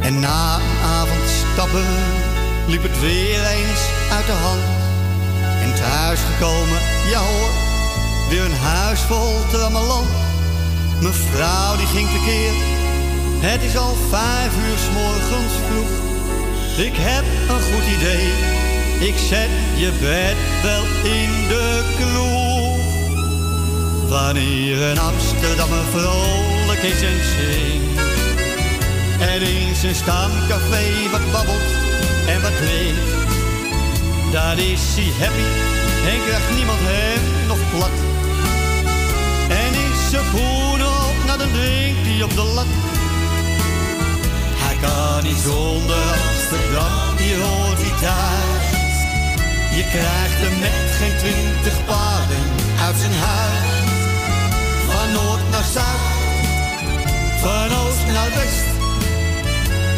En 0.00 0.20
na 0.20 0.54
een 0.54 0.78
avond 0.84 1.28
stappen 1.52 2.25
liep 2.66 2.82
het 2.82 3.00
weer 3.00 3.44
eens 3.44 3.82
uit 4.10 4.26
de 4.26 4.32
hand. 4.32 4.64
En 5.62 5.74
thuis 5.74 6.20
gekomen, 6.20 6.80
ja 7.10 7.18
hoor, 7.18 7.50
weer 8.28 8.44
een 8.44 8.56
huis 8.56 9.00
vol 9.00 9.34
trammeland. 9.50 10.08
Mevrouw 11.00 11.76
die 11.76 11.86
ging 11.86 12.08
tekeer, 12.08 12.52
het 13.40 13.62
is 13.62 13.76
al 13.76 13.94
vijf 14.10 14.52
uur 14.66 14.78
s 14.78 14.88
morgens 14.92 15.54
vroeg. 15.66 15.92
Ik 16.86 16.94
heb 16.96 17.24
een 17.48 17.62
goed 17.72 17.86
idee, 17.96 18.28
ik 19.08 19.18
zet 19.28 19.50
je 19.76 19.90
bed 20.00 20.36
wel 20.62 20.84
in 21.12 21.30
de 21.48 21.94
kroeg. 21.98 22.84
Wanneer 24.08 24.82
een 24.82 24.98
Amsterdammer 24.98 25.84
vrolijk 25.94 26.82
is 26.82 27.02
en 27.02 27.20
zingt. 27.36 28.00
En 29.20 29.42
in 29.42 29.74
zijn 29.74 29.94
stamcafé 29.94 31.10
wat 31.10 31.32
babbelt 31.32 31.85
en 32.26 32.40
wat 32.42 32.56
drinkt. 32.56 33.10
Dan 34.32 34.58
is 34.58 34.84
hij 34.96 35.10
happy 35.20 35.48
en 36.10 36.18
krijgt 36.26 36.50
niemand 36.56 36.78
hem 36.82 37.22
nog 37.46 37.58
plat. 37.72 37.96
En 39.62 39.72
is 39.86 40.10
zijn 40.10 40.30
poen 40.30 40.80
op, 40.98 41.16
nou 41.26 41.38
dan 41.38 41.52
drinkt 41.52 42.06
hij 42.08 42.22
op 42.22 42.34
de 42.34 42.46
lat. 42.56 42.72
Hij 44.64 44.76
kan 44.84 45.22
niet 45.28 45.40
zonder 45.50 46.06
Amsterdam, 46.28 47.16
die 47.16 47.34
hoort 47.42 47.80
hij 47.84 47.94
thuis. 48.04 48.66
Je 49.76 49.84
krijgt 49.94 50.38
hem 50.44 50.58
met 50.64 50.86
geen 50.98 51.16
twintig 51.22 51.84
paden 51.84 52.44
uit 52.84 52.96
zijn 53.02 53.16
huis. 53.28 53.74
Van 54.88 55.12
noord 55.12 55.44
naar 55.50 55.68
zuid, 55.74 56.38
van 57.42 57.68
oost 57.80 58.06
naar 58.06 58.30
west. 58.34 58.75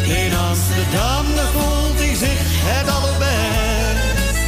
In 0.09 0.35
Amsterdam 0.35 1.25
voelt 1.53 1.99
hij 1.99 2.15
zich 2.15 2.39
het 2.41 2.89
allerbest. 2.89 4.39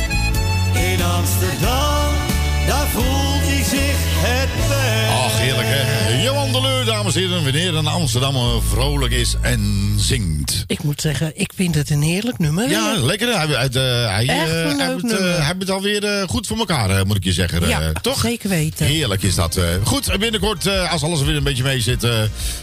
In 0.74 1.02
Amsterdam, 1.04 2.20
daar 2.67 2.88
voelt 2.88 3.41
hij 3.41 3.63
zich 3.63 3.95
het 3.97 4.50
best. 4.67 5.10
Ach, 5.26 5.38
heerlijk 5.39 5.67
hè. 5.69 6.24
Johan 6.24 6.52
de 6.52 6.62
Leur, 6.62 6.86
dames 6.86 7.15
en 7.15 7.21
heren. 7.21 7.43
Wanneer 7.43 7.76
een 7.76 7.88
Amsterdammer 7.88 8.63
vrolijk 8.63 9.13
is 9.13 9.36
en 9.41 9.93
zingt. 9.97 10.63
Ik 10.67 10.84
moet 10.84 11.02
zeggen, 11.02 11.32
ik 11.36 11.52
vind 11.56 11.76
het 11.76 11.89
een 11.89 12.02
heerlijk 12.02 12.38
nummer. 12.39 12.69
Ja, 12.69 12.93
lekker. 12.97 13.28
hè. 13.28 13.34
Hij, 13.38 13.47
hij, 13.47 13.67
eh, 13.69 14.10
hij, 14.15 14.28
Echt 14.28 14.50
eh, 14.52 14.60
een 14.60 14.80
hij 14.80 14.88
leuk 14.88 15.02
heeft, 15.02 15.12
hij 15.21 15.45
heeft 15.45 15.60
het 15.60 15.69
alweer 15.69 16.04
eh, 16.04 16.28
goed 16.28 16.47
voor 16.47 16.58
elkaar, 16.58 16.89
eh, 16.89 17.04
moet 17.04 17.15
ik 17.17 17.24
je 17.24 17.32
zeggen. 17.34 17.67
Ja, 17.67 17.82
eh, 17.82 17.88
toch? 18.02 18.19
zeker 18.21 18.50
weten. 18.50 18.86
Heerlijk 18.86 19.24
is 19.24 19.36
dat. 19.36 19.56
eh. 19.56 19.63
Goed, 19.84 20.17
binnenkort, 20.19 20.65
eh, 20.67 20.91
als 20.91 21.04
alles 21.04 21.19
er 21.19 21.26
weer 21.26 21.36
een 21.36 21.43
beetje 21.43 21.63
mee 21.63 21.82
zit, 21.82 22.04
eh, 22.04 22.12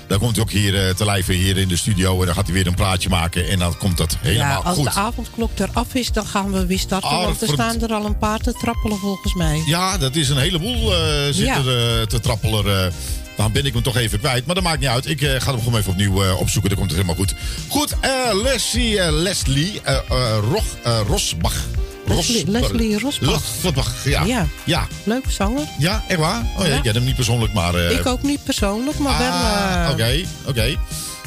dan 0.09 0.19
komt 0.19 0.37
hij 0.37 0.45
ook 0.45 0.51
hier 0.51 0.87
eh, 0.89 0.95
te 0.95 1.05
lijven 1.05 1.35
hier 1.35 1.57
in 1.57 1.69
de 1.69 1.77
studio. 1.77 2.21
En 2.21 2.27
dan 2.27 2.35
gaat 2.35 2.45
hij 2.47 2.55
weer 2.55 2.67
een 2.67 2.75
praatje 2.75 3.09
maken. 3.09 3.49
En 3.49 3.59
dan 3.59 3.77
komt 3.79 3.97
dat 3.97 4.13
Ja, 4.23 4.29
helemaal 4.29 4.63
als 4.63 4.77
goed. 4.77 4.85
de 4.85 5.01
avondklok 5.01 5.51
eraf 5.59 5.95
is, 5.95 6.13
dan 6.13 6.27
gaan 6.27 6.53
we 6.53 6.67
weer 6.67 6.79
starten. 6.79 7.11
want 7.11 7.43
er 7.43 7.49
staan 7.49 7.81
er 7.83 7.93
al 7.93 8.05
een 8.05 8.19
paar 8.19 8.39
te 8.39 8.53
trappelen 8.53 8.99
volgens 8.99 9.35
mij. 9.35 9.63
Ja, 9.67 9.88
dat 9.97 10.17
is 10.17 10.29
een 10.29 10.37
heleboel 10.39 10.95
eh 10.95 11.01
zit 11.27 11.37
Ja. 11.47 11.57
er 11.57 12.01
eh, 12.01 12.07
te 12.07 12.21
trappelen. 12.21 12.85
eh. 12.87 12.93
dan 13.37 13.53
ben 13.53 13.65
ik 13.67 13.73
hem 13.73 13.83
toch 13.83 13.97
even 13.97 14.19
kwijt. 14.19 14.47
Maar 14.47 14.55
dat 14.55 14.65
maakt 14.65 14.81
niet 14.81 14.89
uit. 14.89 15.07
Ik 15.09 15.21
ga 15.21 15.51
hem 15.53 15.63
gewoon 15.63 15.79
even 15.79 15.91
opnieuw 15.93 16.35
opzoeken. 16.37 16.71
Dan 16.71 16.79
komt 16.79 16.91
het 16.91 17.01
helemaal 17.01 17.25
goed. 17.25 17.35
Goed, 17.69 17.95
Leslie, 18.43 19.11
Leslie 19.13 19.81
Roch, 20.53 20.65
Rosbach. 21.07 21.55
Leslie- 22.07 22.51
Leslie 22.51 22.99
Rosbach. 22.99 23.43
Rosbach, 23.63 23.93
ja. 24.05 24.25
Ja. 24.25 24.47
Ja, 24.65 24.87
Leuke 25.05 25.31
zanger. 25.31 25.63
ja 25.79 26.05
echt 26.09 26.19
waar? 26.19 26.43
Oh 26.57 26.63
ja, 26.65 26.69
Ja. 26.71 26.77
ik 26.77 26.83
ken 26.83 26.95
hem 26.95 27.05
niet 27.05 27.15
persoonlijk, 27.15 27.53
maar... 27.53 27.75
ik 27.75 28.07
ook 28.07 28.23
niet 28.23 28.45
persoonlijk, 28.45 28.99
maar 28.99 29.19
wel... 29.19 29.31
Ah, 29.31 29.85
eh, 29.85 29.91
Oké, 29.91 30.25
oké. 30.47 30.77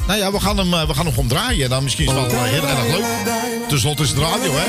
Nou 0.06 0.18
ja, 0.18 0.32
we 0.32 0.40
gaan 0.40 0.56
hem, 0.58 0.70
we 0.70 0.94
gaan 0.94 1.04
hem 1.04 1.14
gewoon 1.14 1.28
draaien. 1.28 1.70
Dan 1.70 1.82
misschien 1.82 2.06
is 2.06 2.12
het 2.22 2.32
wel 2.32 2.42
heel 2.44 2.66
erg 2.68 2.82
leuk. 2.86 3.04
Ten 3.68 3.78
slotte 3.80 4.02
is 4.02 4.08
het 4.08 4.18
radio, 4.18 4.52
hè? 4.54 4.64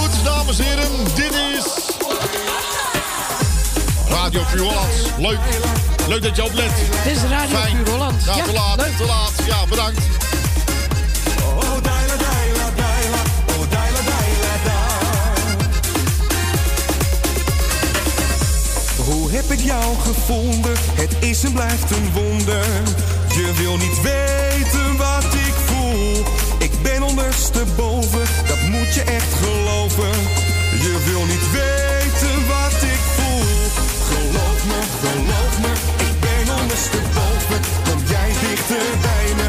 Goed, 0.00 0.24
dames 0.24 0.58
en 0.58 0.64
heren, 0.64 0.88
dit 1.14 1.32
is... 1.32 1.64
Radio 4.10 4.40
Puur 4.52 4.62
Hollands. 4.62 4.96
Leuk. 5.18 5.38
Leuk 6.08 6.22
dat 6.22 6.36
je 6.36 6.44
oplet. 6.44 6.70
Dit 7.04 7.16
is 7.16 7.22
Radio 7.22 7.56
Fijn. 7.58 7.82
Puur 7.82 7.92
Holland. 7.92 8.24
Ja, 8.24 8.36
Ja, 8.36 8.44
te 8.44 8.52
laat, 8.52 8.76
leuk. 8.76 8.96
te 8.96 9.04
laat. 9.04 9.32
Ja, 9.46 9.66
bedankt. 9.68 9.98
Oh, 11.44 11.60
daila, 11.82 12.16
daila, 12.16 12.70
daila, 12.76 13.22
oh, 13.46 13.70
daila, 13.70 14.00
daila, 14.10 14.54
da. 14.64 14.80
Hoe 19.04 19.30
heb 19.30 19.50
ik 19.50 19.60
jou 19.60 19.96
gevonden? 20.04 20.72
Het 20.94 21.16
is 21.20 21.44
en 21.44 21.52
blijft 21.52 21.90
een 21.90 22.12
wonder. 22.12 22.64
Je 23.34 23.52
wil 23.56 23.76
niet 23.76 24.00
weten 24.02 24.96
wat 24.96 25.24
ik 25.24 25.54
voel. 25.66 26.24
Ik 26.58 26.82
ben 26.82 27.02
ondersteboven, 27.02 28.22
dat 28.46 28.60
moet 28.62 28.94
je 28.94 29.02
echt 29.02 29.32
geloven. 29.42 30.10
Je 30.70 31.02
wil 31.04 31.24
niet 31.24 31.50
weten 31.52 32.46
wat 32.48 32.82
ik 32.82 32.98
voel. 33.14 33.15
Geloof 34.36 34.64
me, 34.66 34.80
geloof 35.02 35.58
me, 35.60 35.72
ik 36.06 36.20
ben 36.20 36.54
ondersteboven. 36.60 37.60
Kom 37.88 38.00
jij 38.08 38.28
dichter 38.48 38.86
bij 39.02 39.26
me, 39.36 39.46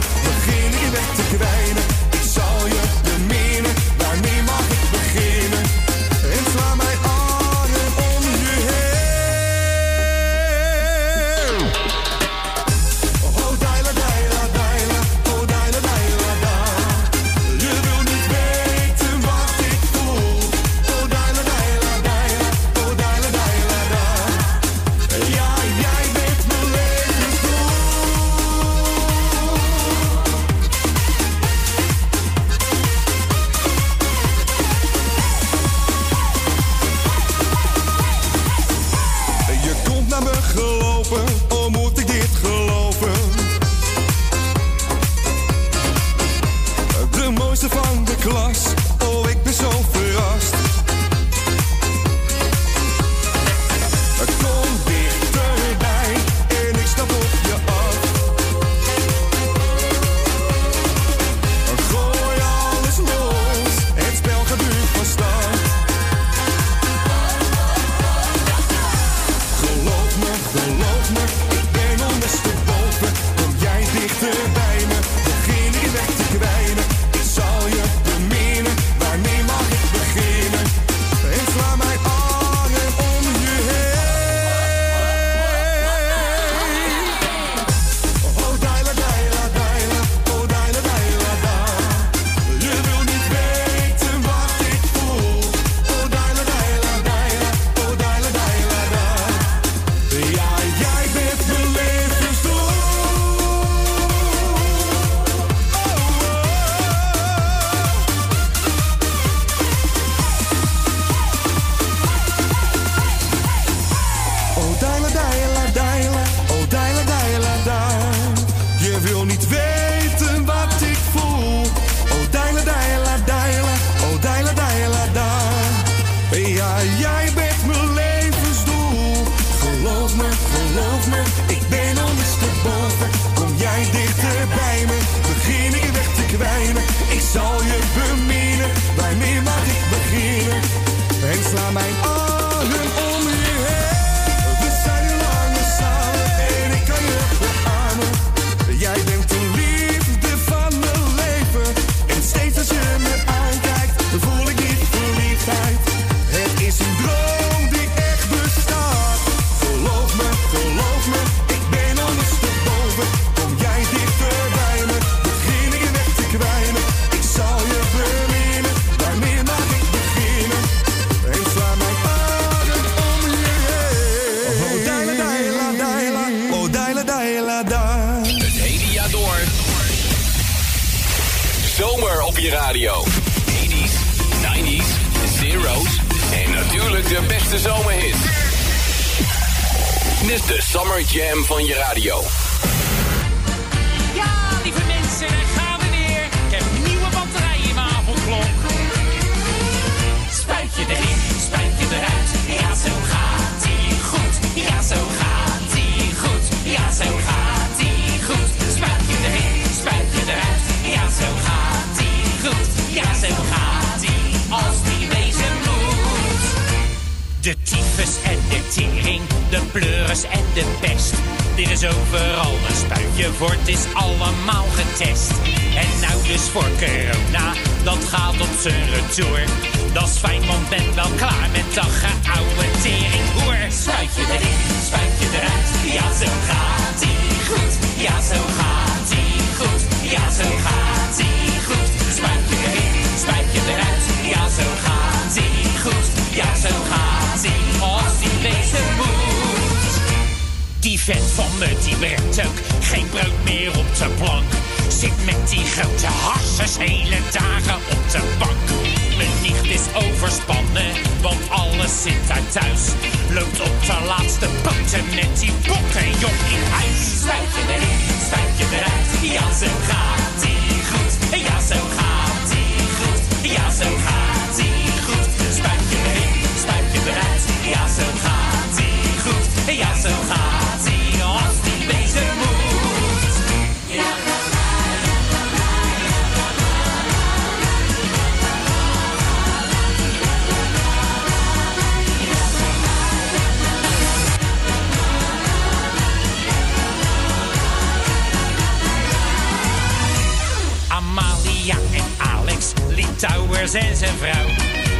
vrouw. 304.05 304.47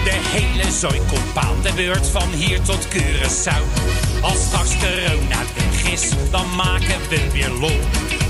De 0.04 0.18
hele 0.34 0.72
zooi 0.72 1.02
komt 1.08 1.46
aan 1.46 1.62
de 1.62 1.74
beurt 1.76 2.08
van 2.08 2.32
hier 2.32 2.62
tot 2.62 2.88
Curaçao. 2.88 3.64
Als 4.22 4.40
straks 4.44 4.78
corona 4.78 5.42
weg 5.56 5.92
is, 5.92 6.10
dan 6.32 6.56
maken 6.56 7.00
we 7.10 7.32
weer 7.32 7.50
lol. 7.50 7.80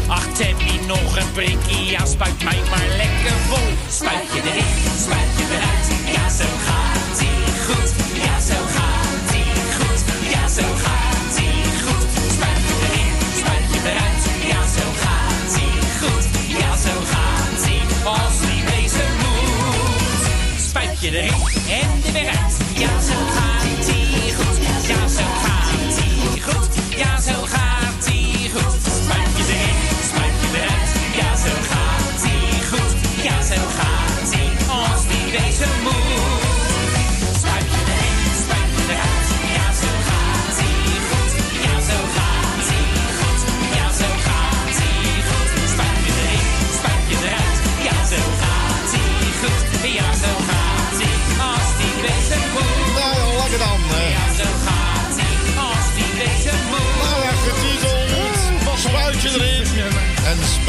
Ach, 0.08 0.27
Teddy, 0.34 0.80
nog 0.88 1.17
een 1.17 1.32
prikkie, 1.32 1.86
ja, 1.86 2.06
spuit 2.06 2.43
mij 2.43 2.60
maar 2.69 2.88
lekker 2.88 3.38
vol. 3.47 3.67
Spuit 3.89 4.27
je 4.34 4.41
erin, 4.49 4.75
spuit 5.03 5.34
je 5.38 5.45
eruit, 5.56 6.15
ja, 6.15 6.30
zo 6.30 6.49
gaat 6.65 7.21
ie 7.21 7.43
goed. 7.65 7.89
Ja, 8.23 8.39
zo 8.39 8.60
gaat 8.75 9.36
ie 9.36 9.73
goed, 9.77 10.30
ja, 10.32 10.47
zo 10.47 10.63
gaat 10.84 11.16
Spuit 21.07 21.13
je 21.13 21.71
erin 21.71 22.27
en 22.83 23.46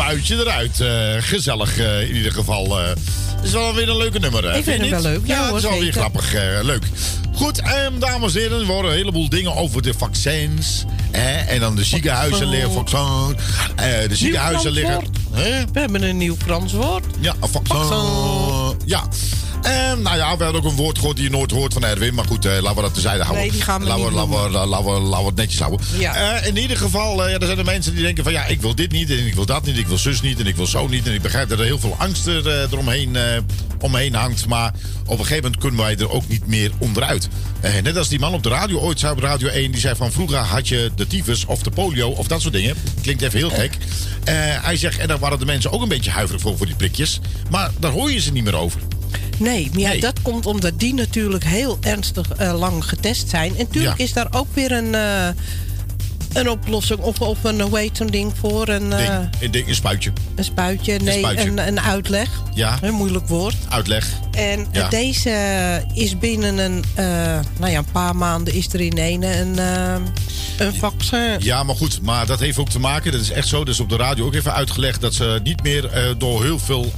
En 0.08 0.14
spuitje 0.24 0.36
eruit. 0.44 0.80
Eh, 0.80 1.22
gezellig 1.22 1.78
eh, 1.78 2.08
in 2.08 2.16
ieder 2.16 2.32
geval. 2.32 2.80
eh. 2.80 2.86
Het 2.88 3.44
is 3.46 3.52
wel 3.52 3.74
weer 3.74 3.88
een 3.88 3.96
leuke 3.96 4.18
nummer. 4.18 4.54
Ik 4.56 4.64
vind 4.64 4.80
niet? 4.80 4.90
wel 4.90 5.00
leuk. 5.00 5.20
Ja, 5.24 5.34
Ja, 5.34 5.46
het 5.46 5.56
is 5.56 5.70
wel 5.70 5.78
weer 5.78 5.92
grappig. 5.92 6.32
leuk. 6.62 6.82
Goed, 7.34 7.60
ehm, 7.60 7.98
dames 7.98 8.34
en 8.34 8.40
heren. 8.40 8.60
Er 8.60 8.66
worden 8.66 8.90
een 8.90 8.96
heleboel 8.96 9.28
dingen 9.28 9.54
over 9.56 9.82
de 9.82 9.94
vaccins. 9.98 10.84
Hè? 11.10 11.36
En 11.36 11.60
dan 11.60 11.76
de 11.76 11.84
ziekenhuizen 11.84 12.48
liggen. 12.48 12.72
Vaccin. 12.72 13.36
De 14.08 14.16
ziekenhuizen 14.16 14.70
liggen. 14.70 15.04
Hè? 15.32 15.64
We 15.72 15.80
hebben 15.80 16.02
een 16.02 16.16
nieuw 16.16 16.36
Frans 16.44 16.72
woord. 16.72 17.04
Ja, 17.20 17.34
een 17.40 17.48
vaccin. 17.48 17.76
Vaccin. 17.76 18.78
Ja. 18.84 19.02
Ehm, 19.62 20.02
nou 20.02 20.16
ja, 20.16 20.36
we 20.36 20.44
hadden 20.44 20.62
ook 20.62 20.70
een 20.70 20.76
woord 20.76 20.98
gehoord 20.98 21.16
die 21.16 21.24
je 21.24 21.30
nooit 21.30 21.50
hoort 21.50 21.72
van 21.72 21.84
Erwin. 21.84 22.14
Maar 22.14 22.24
goed, 22.24 22.44
eh, 22.44 22.52
laten 22.52 22.76
we 22.76 22.82
dat 22.82 22.94
tezijde 22.94 23.22
houden. 23.22 23.42
Nee, 23.42 23.52
die 23.52 23.62
gaan 23.62 23.80
we 23.80 23.86
laten 23.86 24.04
niet 24.04 24.12
laten 24.12 24.30
we, 24.30 24.66
laten 24.66 24.92
we, 24.92 25.00
laten 25.00 25.24
we 25.24 25.26
het 25.26 25.36
netjes 25.36 25.60
houden. 25.60 25.86
Ja. 25.98 26.14
Eh, 26.14 26.46
in 26.46 26.56
ieder 26.56 26.76
geval, 26.76 27.24
eh, 27.24 27.32
ja, 27.32 27.38
er 27.38 27.46
zijn 27.46 27.58
er 27.58 27.64
mensen 27.64 27.94
die 27.94 28.02
denken 28.02 28.24
van... 28.24 28.32
ja, 28.32 28.44
ik 28.44 28.60
wil 28.60 28.74
dit 28.74 28.92
niet 28.92 29.10
en 29.10 29.26
ik 29.26 29.34
wil 29.34 29.46
dat 29.46 29.64
niet, 29.64 29.78
ik 29.78 29.86
wil 29.86 29.98
zus 29.98 30.20
niet 30.20 30.40
en 30.40 30.46
ik 30.46 30.56
wil 30.56 30.66
zo 30.66 30.86
niet. 30.86 31.06
En 31.06 31.14
ik 31.14 31.22
begrijp 31.22 31.48
dat 31.48 31.58
er 31.58 31.64
heel 31.64 31.78
veel 31.78 31.94
angst 31.98 32.26
er, 32.26 32.46
eromheen 32.70 33.16
omheen 33.80 34.14
hangt. 34.14 34.46
Maar 34.46 34.72
op 35.06 35.18
een 35.18 35.24
gegeven 35.24 35.42
moment 35.42 35.60
kunnen 35.60 35.80
wij 35.80 35.96
er 35.96 36.10
ook 36.10 36.28
niet 36.28 36.46
meer 36.46 36.70
onderuit. 36.78 37.28
Eh, 37.60 37.82
net 37.82 37.96
als 37.96 38.08
die 38.08 38.18
man 38.18 38.34
op 38.34 38.42
de 38.42 38.48
radio 38.48 38.78
ooit 38.78 38.98
zei 38.98 39.12
op 39.12 39.18
Radio 39.18 39.48
1... 39.48 39.70
die 39.70 39.80
zei 39.80 39.96
van 39.96 40.12
vroeger 40.12 40.38
had 40.38 40.68
je 40.68 40.90
de 40.94 41.06
tyfus 41.06 41.44
of 41.44 41.62
de 41.62 41.70
polio 41.70 42.08
of 42.08 42.26
dat 42.26 42.40
soort 42.40 42.54
dingen. 42.54 42.76
Klinkt 43.02 43.22
even 43.22 43.38
heel 43.38 43.50
gek. 43.50 43.76
Eh, 44.24 44.34
hij 44.38 44.76
zegt, 44.76 44.98
en 44.98 45.08
daar 45.08 45.18
waren 45.18 45.38
de 45.38 45.44
mensen 45.44 45.72
ook 45.72 45.82
een 45.82 45.88
beetje 45.88 46.10
huiverig 46.10 46.42
voor, 46.42 46.56
voor 46.56 46.66
die 46.66 46.74
prikjes. 46.74 47.20
Maar 47.50 47.70
daar 47.78 47.92
hoor 47.92 48.12
je 48.12 48.20
ze 48.20 48.32
niet 48.32 48.44
meer 48.44 48.56
over. 48.56 48.80
Nee, 49.38 49.68
maar 49.72 49.80
ja, 49.80 49.88
Nee. 49.88 50.00
dat 50.00 50.22
komt 50.22 50.46
omdat 50.46 50.78
die 50.80 50.94
natuurlijk 50.94 51.44
heel 51.44 51.78
ernstig 51.80 52.28
eh, 52.30 52.58
lang 52.58 52.84
getest 52.84 53.28
zijn. 53.28 53.50
En 53.56 53.64
natuurlijk 53.64 53.98
Ja. 53.98 54.04
is 54.04 54.12
daar 54.12 54.26
ook 54.30 54.46
weer 54.54 54.72
een, 54.72 54.94
eh, 54.94 55.28
een 56.32 56.50
oplossing 56.50 57.00
of, 57.00 57.20
of 57.20 57.44
een, 57.44 57.60
hoe 57.60 57.78
heet 57.78 57.96
zo'n 57.96 58.06
ding 58.06 58.32
voor? 58.40 58.68
Een, 58.68 58.92
eh, 58.92 58.98
Ding, 59.18 59.28
een, 59.40 59.50
ding, 59.50 59.68
een 59.68 59.74
spuitje. 59.74 60.12
een 60.34 60.44
spuitje. 60.44 60.98
Nee, 60.98 61.18
spuitje. 61.18 61.46
Een, 61.48 61.66
een 61.66 61.80
uitleg. 61.80 62.28
Ja. 62.54 62.78
Een 62.82 62.94
moeilijk 62.94 63.28
woord. 63.28 63.54
Uitleg. 63.68 64.06
En 64.30 64.66
Ja. 64.72 64.88
deze 64.88 65.30
is 65.94 66.18
binnen 66.18 66.58
een, 66.58 66.84
nou 67.58 67.72
ja, 67.72 67.78
een 67.78 67.84
paar 67.92 68.16
maanden 68.16 68.54
is 68.54 68.72
er 68.72 68.80
in 68.80 68.98
een, 68.98 69.22
een, 69.22 69.58
een 70.58 70.74
vaccin. 70.74 71.36
Ja, 71.38 71.62
maar 71.62 71.76
goed, 71.76 72.02
maar 72.02 72.26
dat 72.26 72.40
heeft 72.40 72.58
ook 72.58 72.68
te 72.68 72.78
maken, 72.78 73.12
dat 73.12 73.20
is 73.20 73.30
echt 73.30 73.48
zo, 73.48 73.58
dat 73.58 73.74
is 73.74 73.80
op 73.80 73.88
de 73.88 73.96
radio 73.96 74.24
ook 74.26 74.34
even 74.34 74.54
uitgelegd, 74.54 75.00
dat 75.00 75.14
ze 75.14 75.40
niet 75.42 75.62
meer 75.62 76.14
door 76.18 76.42
heel 76.44 76.58
veel. 76.58 76.92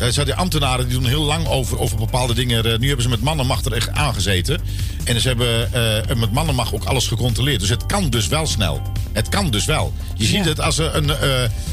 Eh, 0.00 0.08
ze 0.08 0.24
die 0.24 0.34
ambtenaren 0.34 0.88
die 0.88 0.98
doen 0.98 1.06
heel 1.06 1.22
lang 1.22 1.46
over, 1.46 1.78
over 1.78 1.96
bepaalde 1.96 2.34
dingen. 2.34 2.64
Eh, 2.64 2.78
nu 2.78 2.86
hebben 2.86 3.02
ze 3.02 3.08
met 3.08 3.20
mannenmacht 3.20 3.66
er 3.66 3.72
echt 3.72 3.90
aangezeten. 3.90 4.60
En 5.04 5.20
ze 5.20 5.28
hebben 5.28 5.72
eh, 5.72 6.16
met 6.16 6.32
mannenmacht 6.32 6.72
ook 6.72 6.84
alles 6.84 7.06
gecontroleerd. 7.06 7.60
Dus 7.60 7.68
het 7.68 7.86
kan 7.86 8.10
dus 8.10 8.26
wel 8.26 8.46
snel. 8.46 8.82
Het 9.12 9.28
kan 9.28 9.50
dus 9.50 9.64
wel. 9.64 9.92
Je 10.14 10.24
ziet 10.24 10.44
het 10.44 10.60
als 10.60 10.74
ze 10.74 10.84
een, 10.84 11.08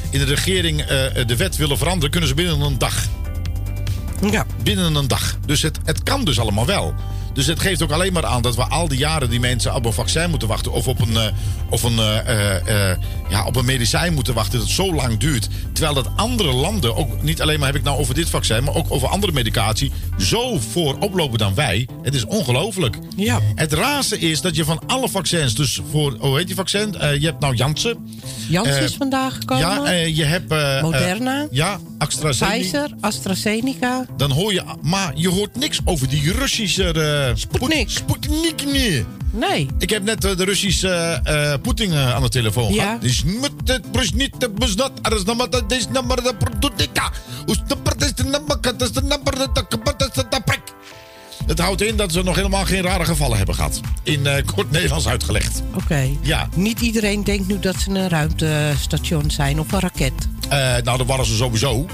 in 0.09 0.19
de 0.19 0.25
regering 0.25 0.85
de 1.25 1.35
wet 1.35 1.55
willen 1.55 1.77
veranderen, 1.77 2.09
kunnen 2.09 2.29
ze 2.29 2.35
binnen 2.35 2.61
een 2.61 2.77
dag. 2.77 3.07
Ja. 4.31 4.45
Binnen 4.63 4.95
een 4.95 5.07
dag. 5.07 5.37
Dus 5.45 5.61
het, 5.61 5.79
het 5.85 6.03
kan 6.03 6.25
dus 6.25 6.39
allemaal 6.39 6.65
wel. 6.65 6.93
Dus 7.38 7.45
het 7.45 7.60
geeft 7.60 7.82
ook 7.82 7.91
alleen 7.91 8.13
maar 8.13 8.26
aan 8.26 8.41
dat 8.41 8.56
we 8.56 8.63
al 8.63 8.88
die 8.88 8.97
jaren 8.97 9.30
die 9.30 9.39
mensen 9.39 9.76
op 9.76 9.86
een 9.86 9.93
vaccin 9.93 10.30
moeten 10.30 10.47
wachten. 10.47 10.71
Of 10.71 10.88
op 10.88 11.02
een, 11.02 11.17
eh, 11.17 11.26
of 11.69 11.84
een, 11.84 12.00
eh, 12.00 12.91
eh, 12.91 12.97
ja, 13.30 13.45
op 13.45 13.56
een 13.56 13.65
medicijn 13.65 14.13
moeten 14.13 14.34
wachten. 14.34 14.60
Dat 14.60 14.67
het 14.67 14.76
zo 14.76 14.93
lang 14.93 15.17
duurt. 15.17 15.47
Terwijl 15.73 15.93
dat 15.93 16.10
andere 16.15 16.54
landen, 16.54 16.95
ook 16.95 17.21
niet 17.21 17.41
alleen 17.41 17.60
maar 17.60 17.67
heb 17.67 17.78
ik 17.78 17.84
nou 17.84 18.00
over 18.00 18.13
dit 18.13 18.30
vaccin. 18.30 18.63
Maar 18.63 18.76
ook 18.76 18.86
over 18.89 19.08
andere 19.08 19.32
medicatie. 19.32 19.91
Zo 20.17 20.60
voor 20.71 20.97
oplopen 21.00 21.38
dan 21.38 21.56
wij. 21.56 21.88
Het 22.02 22.15
is 22.15 22.26
ongelooflijk. 22.26 22.97
Ja. 23.15 23.39
Het 23.56 23.73
raarste 23.73 24.19
is 24.19 24.41
dat 24.41 24.56
je 24.56 24.65
van 24.65 24.82
alle 24.88 25.10
vaccins. 25.10 25.56
Dus 25.56 25.82
voor, 25.91 26.15
hoe 26.19 26.38
heet 26.38 26.47
die 26.47 26.56
vaccin? 26.56 26.95
Je 27.19 27.26
hebt 27.26 27.39
nou 27.39 27.56
Janssen. 27.56 27.97
Janssen 28.50 28.84
is 28.84 28.95
vandaag 28.95 29.36
gekomen. 29.36 29.67
Ja, 29.67 29.91
je 29.91 30.23
hebt... 30.23 30.50
Moderna. 30.82 31.47
ja, 31.52 31.80
AstraZeneca. 31.97 32.58
Pfizer, 32.58 32.89
AstraZeneca. 33.00 34.06
Dan 34.17 34.32
hoor 34.32 34.54
je... 34.54 34.63
Maar 34.82 35.12
je 35.15 35.30
hoort 35.30 35.56
niks 35.56 35.80
over 35.86 36.10
die 36.10 36.32
Russische... 36.32 37.26
eh, 37.29 37.35
Sputnik. 37.35 37.89
Sputnik 37.89 38.65
meer. 38.65 39.05
Nee. 39.31 39.67
Ik 39.77 39.89
heb 39.89 40.03
net 40.03 40.25
eh, 40.25 40.37
de 40.37 40.43
Russische 40.43 41.19
eh, 41.23 41.53
Poetin 41.61 41.93
aan 41.93 42.21
de 42.21 42.29
telefoon 42.29 42.73
Ja. 42.73 42.83
gehad. 42.83 43.01
Dus 43.01 43.23
moet 43.23 43.51
het 43.65 43.83
dus 43.91 44.11
niet 44.11 44.39
de 44.39 44.49
beznat. 44.49 44.91
Er 45.01 45.15
is 45.15 45.23
maar 45.23 45.49
dat 45.49 45.71
is 45.71 45.87
nog 45.87 46.05
maar 46.05 46.23
de 46.23 46.35
productica. 46.39 47.11
Hoe 47.45 47.55
is 47.55 47.61
de 47.67 48.05
is 48.05 48.13
de 48.13 48.23
nummer 48.23 48.61
dat 48.61 48.81
is 48.81 48.91
de 48.91 49.01
nummer 49.01 49.37
dat 49.37 49.53
dat 49.97 50.17
is 50.17 50.23
de 50.29 50.41
prik. 50.45 50.61
Het 51.47 51.59
houdt 51.59 51.81
in 51.81 51.95
dat 51.95 52.11
ze 52.11 52.23
nog 52.23 52.35
helemaal 52.35 52.65
geen 52.65 52.81
rare 52.81 53.05
gevallen 53.05 53.37
hebben 53.37 53.55
gehad. 53.55 53.79
In 54.03 54.27
eh, 54.27 54.45
kort 54.45 54.71
Nederlands 54.71 55.07
uitgelegd. 55.07 55.61
Oké. 55.75 56.09
Ja. 56.21 56.49
Niet 56.55 56.79
iedereen 56.81 57.23
denkt 57.23 57.47
nu 57.47 57.59
dat 57.59 57.75
ze 57.75 57.89
een 57.89 58.09
ruimtestation 58.09 59.31
zijn 59.31 59.59
of 59.59 59.71
een 59.71 59.79
raket. 59.79 60.13
Eh, 60.49 60.59
nou, 60.59 60.97
dat 60.97 61.05
waren 61.05 61.25
ze 61.25 61.35
sowieso. 61.35 61.85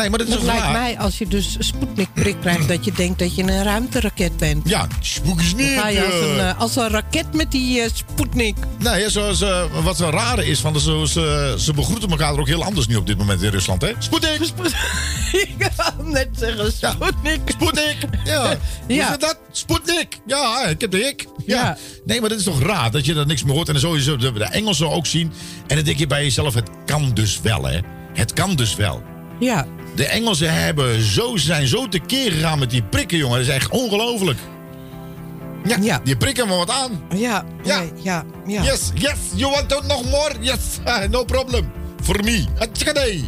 Nee, 0.00 0.10
maar 0.10 0.18
dat 0.18 0.28
is 0.28 0.38
lijkt 0.38 0.72
mij 0.72 0.98
als 0.98 1.18
je 1.18 1.26
dus 1.28 1.56
Sputnik-prik 1.58 2.36
krijgt... 2.40 2.68
dat 2.68 2.84
je 2.84 2.92
denkt 2.92 3.18
dat 3.18 3.34
je 3.34 3.42
een 3.42 3.62
ruimteraket 3.62 4.36
bent. 4.36 4.68
Ja, 4.68 4.86
spook 5.00 5.40
is 5.40 5.54
niet. 5.54 5.78
Ga 5.78 5.88
je 5.88 6.04
als 6.04 6.14
een, 6.14 6.38
eh, 6.38 6.60
als 6.60 6.76
een 6.76 6.88
raket 6.88 7.34
met 7.34 7.50
die 7.50 7.80
eh, 7.80 7.90
Sputnik. 7.94 8.56
Nee, 8.78 9.10
zoals, 9.10 9.40
eh, 9.40 9.64
wat 9.82 9.96
zo 9.96 10.08
rare 10.08 10.46
is, 10.46 10.60
van 10.60 10.80
ze, 10.80 11.04
ze, 11.08 11.54
ze 11.58 11.72
begroeten 11.72 12.10
elkaar 12.10 12.32
er 12.32 12.40
ook 12.40 12.46
heel 12.46 12.64
anders 12.64 12.86
nu 12.86 12.96
op 12.96 13.06
dit 13.06 13.18
moment 13.18 13.42
in 13.42 13.50
Rusland, 13.50 13.82
hè? 13.82 13.92
Sputnik! 13.98 14.40
ik 15.32 15.70
wou 15.76 16.10
net 16.12 16.28
zeggen 16.38 16.72
Sputnik. 16.72 17.40
Sputnik! 17.44 17.96
Ja, 18.24 18.50
Ja. 18.50 18.58
ja. 18.86 19.16
dat? 19.16 19.38
Sputnik! 19.52 20.18
Ja, 20.26 20.64
ik 20.66 20.80
heb 20.80 20.90
de 20.90 20.96
hik. 20.96 21.26
Ja. 21.46 21.56
Ja. 21.56 21.76
Nee, 22.04 22.20
maar 22.20 22.28
dat 22.28 22.38
is 22.38 22.44
toch 22.44 22.62
raar 22.62 22.90
dat 22.90 23.06
je 23.06 23.14
er 23.14 23.26
niks 23.26 23.44
meer 23.44 23.54
hoort. 23.54 23.66
En 23.66 23.72
dan 23.72 23.82
sowieso 23.82 24.16
de, 24.16 24.32
de 24.32 24.44
Engelsen 24.44 24.90
ook 24.90 25.06
zien. 25.06 25.32
En 25.66 25.76
dan 25.76 25.84
denk 25.84 25.98
je 25.98 26.06
bij 26.06 26.22
jezelf, 26.22 26.54
het 26.54 26.68
kan 26.86 27.10
dus 27.14 27.40
wel, 27.40 27.64
hè? 27.64 27.80
Het 28.12 28.32
kan 28.32 28.56
dus 28.56 28.76
wel. 28.76 29.02
Ja. 29.40 29.66
De 30.00 30.06
Engelsen 30.06 30.54
hebben 30.62 31.02
zo, 31.02 31.36
zijn 31.36 31.66
zo 31.66 31.88
tekeer 31.88 32.32
gegaan 32.32 32.58
met 32.58 32.70
die 32.70 32.82
prikken, 32.82 33.18
jongen. 33.18 33.38
Dat 33.38 33.48
is 33.48 33.54
echt 33.54 33.68
ongelooflijk. 33.70 34.38
Ja, 35.64 35.76
Ja. 35.80 36.00
die 36.04 36.16
prikken 36.16 36.48
me 36.48 36.54
wat 36.54 36.70
aan. 36.70 37.00
Ja. 37.16 37.44
Ja. 37.64 37.78
nee, 37.80 37.90
ja. 38.02 38.24
ja. 38.46 38.62
Yes, 38.62 38.90
yes, 38.94 39.12
you 39.34 39.50
want 39.52 39.86
nog 39.86 40.04
more? 40.04 40.34
Yes, 40.40 40.58
no 41.10 41.24
problem. 41.24 41.72
For 42.02 42.24
me. 42.24 42.44
Hatschakadee. 42.58 43.24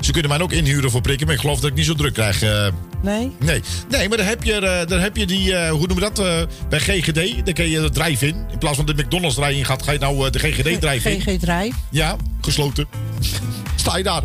Ze 0.00 0.12
kunnen 0.12 0.30
mij 0.30 0.40
ook 0.40 0.52
inhuren 0.52 0.90
voor 0.90 1.00
prikken, 1.00 1.26
maar 1.26 1.34
ik 1.34 1.40
geloof 1.40 1.60
dat 1.60 1.70
ik 1.70 1.76
niet 1.76 1.86
zo 1.86 1.94
druk 1.94 2.12
krijg. 2.12 2.42
eh, 2.42 2.66
Nee? 3.02 3.32
nee. 3.40 3.62
nee, 3.88 4.08
maar 4.08 4.16
dan 4.18 4.26
heb 4.26 4.44
je, 4.44 4.52
eh, 4.54 4.86
dan 4.88 4.98
heb 5.00 5.16
je 5.16 5.26
die, 5.26 5.54
eh, 5.56 5.70
hoe 5.70 5.86
noemen 5.86 6.08
we 6.08 6.12
dat, 6.14 6.48
bij 6.68 6.80
GGD. 6.80 7.44
Dan 7.44 7.54
kun 7.54 7.68
je 7.70 7.80
de 7.80 7.90
drive-in. 7.90 8.34
In 8.52 8.58
plaats 8.58 8.76
van 8.76 8.86
de 8.86 8.94
McDonald's 8.94 9.36
drive-in 9.36 9.64
gaat, 9.64 9.82
ga 9.82 9.92
je 9.92 9.98
nou 9.98 10.30
de 10.30 10.38
GGD 10.38 10.80
drive-in. 10.80 11.20
GG 11.20 11.38
Drijf. 11.38 11.74
Ja, 11.90 12.16
gesloten. 12.40 12.86
Sta 13.76 13.96
je 13.96 14.02
daar. 14.02 14.22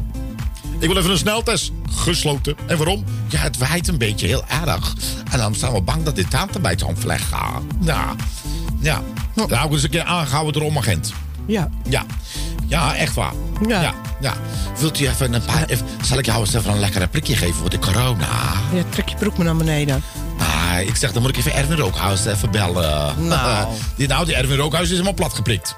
Ik 0.81 0.87
wil 0.87 0.97
even 0.97 1.11
een 1.11 1.17
sneltest. 1.17 1.71
Gesloten. 1.89 2.55
En 2.65 2.77
waarom? 2.77 3.03
Ja, 3.27 3.39
het 3.39 3.57
waait 3.57 3.87
een 3.87 3.97
beetje 3.97 4.27
heel 4.27 4.43
erg. 4.65 4.95
En 5.31 5.37
dan 5.37 5.55
zijn 5.55 5.73
we 5.73 5.81
bang 5.81 6.03
dat 6.03 6.15
dit 6.15 6.29
tandbijt 6.29 6.83
omvleg 6.83 7.27
gaat. 7.27 7.61
Ja. 7.81 8.15
Ja. 8.79 9.01
Dan 9.35 9.51
hou 9.51 9.65
ik 9.65 9.73
eens 9.73 9.83
een 9.83 9.89
keer 9.89 10.03
aangehouden 10.03 10.53
door 10.53 10.63
omagent. 10.63 11.13
Ja. 11.45 11.69
Ja. 11.89 12.05
Ja, 12.67 12.95
echt 12.95 13.15
waar. 13.15 13.33
Ja. 13.67 13.81
ja. 13.81 13.93
ja. 14.21 14.33
Wilt 14.79 14.99
u 14.99 15.07
even 15.07 15.33
een 15.33 15.45
paar... 15.45 15.65
Even, 15.65 15.85
zal 16.01 16.17
ik 16.17 16.25
jou 16.25 16.39
eens 16.39 16.53
even 16.53 16.71
een 16.71 16.79
lekkere 16.79 17.07
prikje 17.07 17.35
geven 17.35 17.55
voor 17.55 17.69
de 17.69 17.79
corona? 17.79 18.27
Ja, 18.73 18.83
trek 18.89 19.09
je 19.09 19.15
broek 19.15 19.37
maar 19.37 19.45
naar 19.45 19.55
beneden. 19.55 20.03
Ah, 20.37 20.87
ik 20.87 20.95
zeg, 20.95 21.11
dan 21.11 21.21
moet 21.21 21.31
ik 21.31 21.37
even 21.37 21.53
Erwin 21.53 21.77
Rookhuis 21.77 22.25
even 22.25 22.51
bellen. 22.51 23.27
Nou. 23.27 23.67
die, 23.97 24.07
nou, 24.07 24.25
die 24.25 24.35
Erwin 24.35 24.57
Rookhuis 24.57 24.83
is 24.83 24.91
helemaal 24.91 25.13
plat 25.13 25.33
geprikt. 25.33 25.75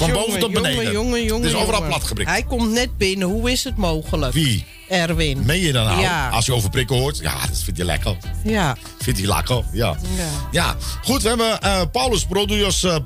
Van 0.00 0.12
boven 0.12 0.40
tot 0.40 0.52
beneden. 0.52 0.74
Jongen, 0.74 0.92
jongen, 0.92 1.24
jongen. 1.24 1.42
Het 1.42 1.52
is 1.52 1.60
overal 1.60 1.80
jongen. 1.80 1.88
plat 1.88 2.04
geprikt. 2.04 2.30
Hij 2.30 2.42
komt 2.42 2.70
net 2.70 2.96
binnen. 2.96 3.28
Hoe 3.28 3.50
is 3.50 3.64
het 3.64 3.76
mogelijk? 3.76 4.32
Wie? 4.32 4.64
Erwin. 4.88 5.44
Meen 5.44 5.60
je 5.60 5.72
dan 5.72 5.84
nou? 5.84 6.00
Ja. 6.00 6.28
Als 6.28 6.46
je 6.46 6.54
over 6.54 6.70
prikken 6.70 6.96
hoort, 6.96 7.18
ja, 7.18 7.46
dat 7.46 7.62
vindt 7.62 7.78
hij 7.78 7.86
lekker. 7.86 8.16
Ja. 8.44 8.76
Vindt 8.98 9.18
hij 9.18 9.28
lekker, 9.28 9.64
ja. 9.72 9.96
Ja. 10.16 10.28
Ja, 10.50 10.76
goed, 11.04 11.22
we 11.22 11.28
hebben 11.28 11.60
eh, 11.60 11.80
Paulus 11.92 12.24
Prodius 12.24 12.82
uh, 12.82 12.96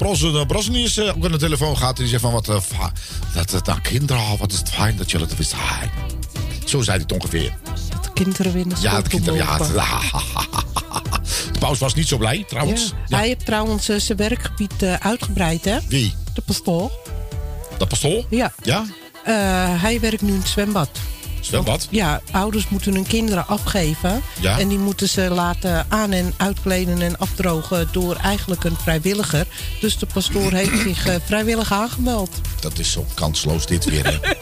Brosnius 0.47 0.99
uh, 0.99 1.09
ook 1.17 1.25
aan 1.25 1.33
de 1.33 1.39
telefoon 1.39 1.77
gehad. 1.77 1.97
Die 1.97 2.07
zegt 2.07 2.23
van, 2.23 2.33
wat, 2.33 2.49
uh, 2.49 2.57
dat, 3.35 3.51
dat, 3.51 3.67
nou, 3.67 3.81
kinderen, 3.81 4.39
wat 4.39 4.53
is 4.53 4.59
het 4.59 4.71
fijn 4.71 4.97
dat 4.97 5.11
jullie 5.11 5.27
het 5.27 5.37
wisten. 5.37 5.59
Zo 6.65 6.83
zei 6.83 6.97
hij 6.97 7.07
het 7.09 7.13
ongeveer. 7.13 7.53
Dat 7.91 8.05
de 8.05 8.13
kinderen 8.13 8.53
winnen. 8.53 8.77
Ja, 8.81 9.03
de 9.03 9.09
kinderen, 9.09 9.37
ja. 9.37 9.59
De 11.53 11.59
paus 11.59 11.79
was 11.79 11.95
niet 11.95 12.09
zo 12.09 12.19
blij, 12.19 12.45
trouwens. 12.49 12.93
Ja. 13.07 13.17
Hij 13.17 13.27
heeft 13.27 13.47
trouwens 13.47 13.89
eh, 13.89 13.99
zijn 13.99 14.19
werkgebied 14.19 14.83
eh, 14.83 14.95
uitgebreid, 14.95 15.65
hè? 15.65 15.79
Wie? 15.89 16.15
De 16.35 16.43
pastoor. 16.43 16.91
Dat 17.79 17.89
pastoor? 17.89 18.25
Ja. 18.31 18.53
Ja? 18.63 18.85
Eh, 19.25 19.35
hij 19.83 20.01
werkt 20.01 20.23
nu 20.23 20.33
in 20.33 20.39
het 20.39 20.49
zwembad. 20.49 20.89
Zwembad? 21.41 21.87
Ja, 21.91 22.21
ouders 22.33 22.69
moeten 22.69 22.95
hun 22.95 23.07
kinderen 23.07 23.47
afgeven. 23.47 24.23
Ja. 24.41 24.59
En 24.59 24.69
die 24.69 24.79
moeten 24.79 25.09
ze 25.09 25.21
laten 25.31 25.87
aan- 25.89 26.13
en 26.13 26.35
uitkleden 26.37 27.03
en 27.03 27.19
afdrogen 27.19 27.89
door 27.93 28.17
eigenlijk 28.17 28.65
een 28.65 28.77
vrijwilliger. 28.83 29.47
Dus 29.81 29.99
de 29.99 30.07
pastoor 30.07 30.53
heeft 30.53 30.79
zich 30.83 31.07
eh, 31.07 31.15
vrijwillig 31.25 31.73
aangemeld. 31.73 32.31
Dat 32.61 32.79
is 32.79 32.93
zo 32.93 33.07
kansloos 33.15 33.67
dit 33.67 33.85
weer, 33.85 34.07
hè. 34.07 34.19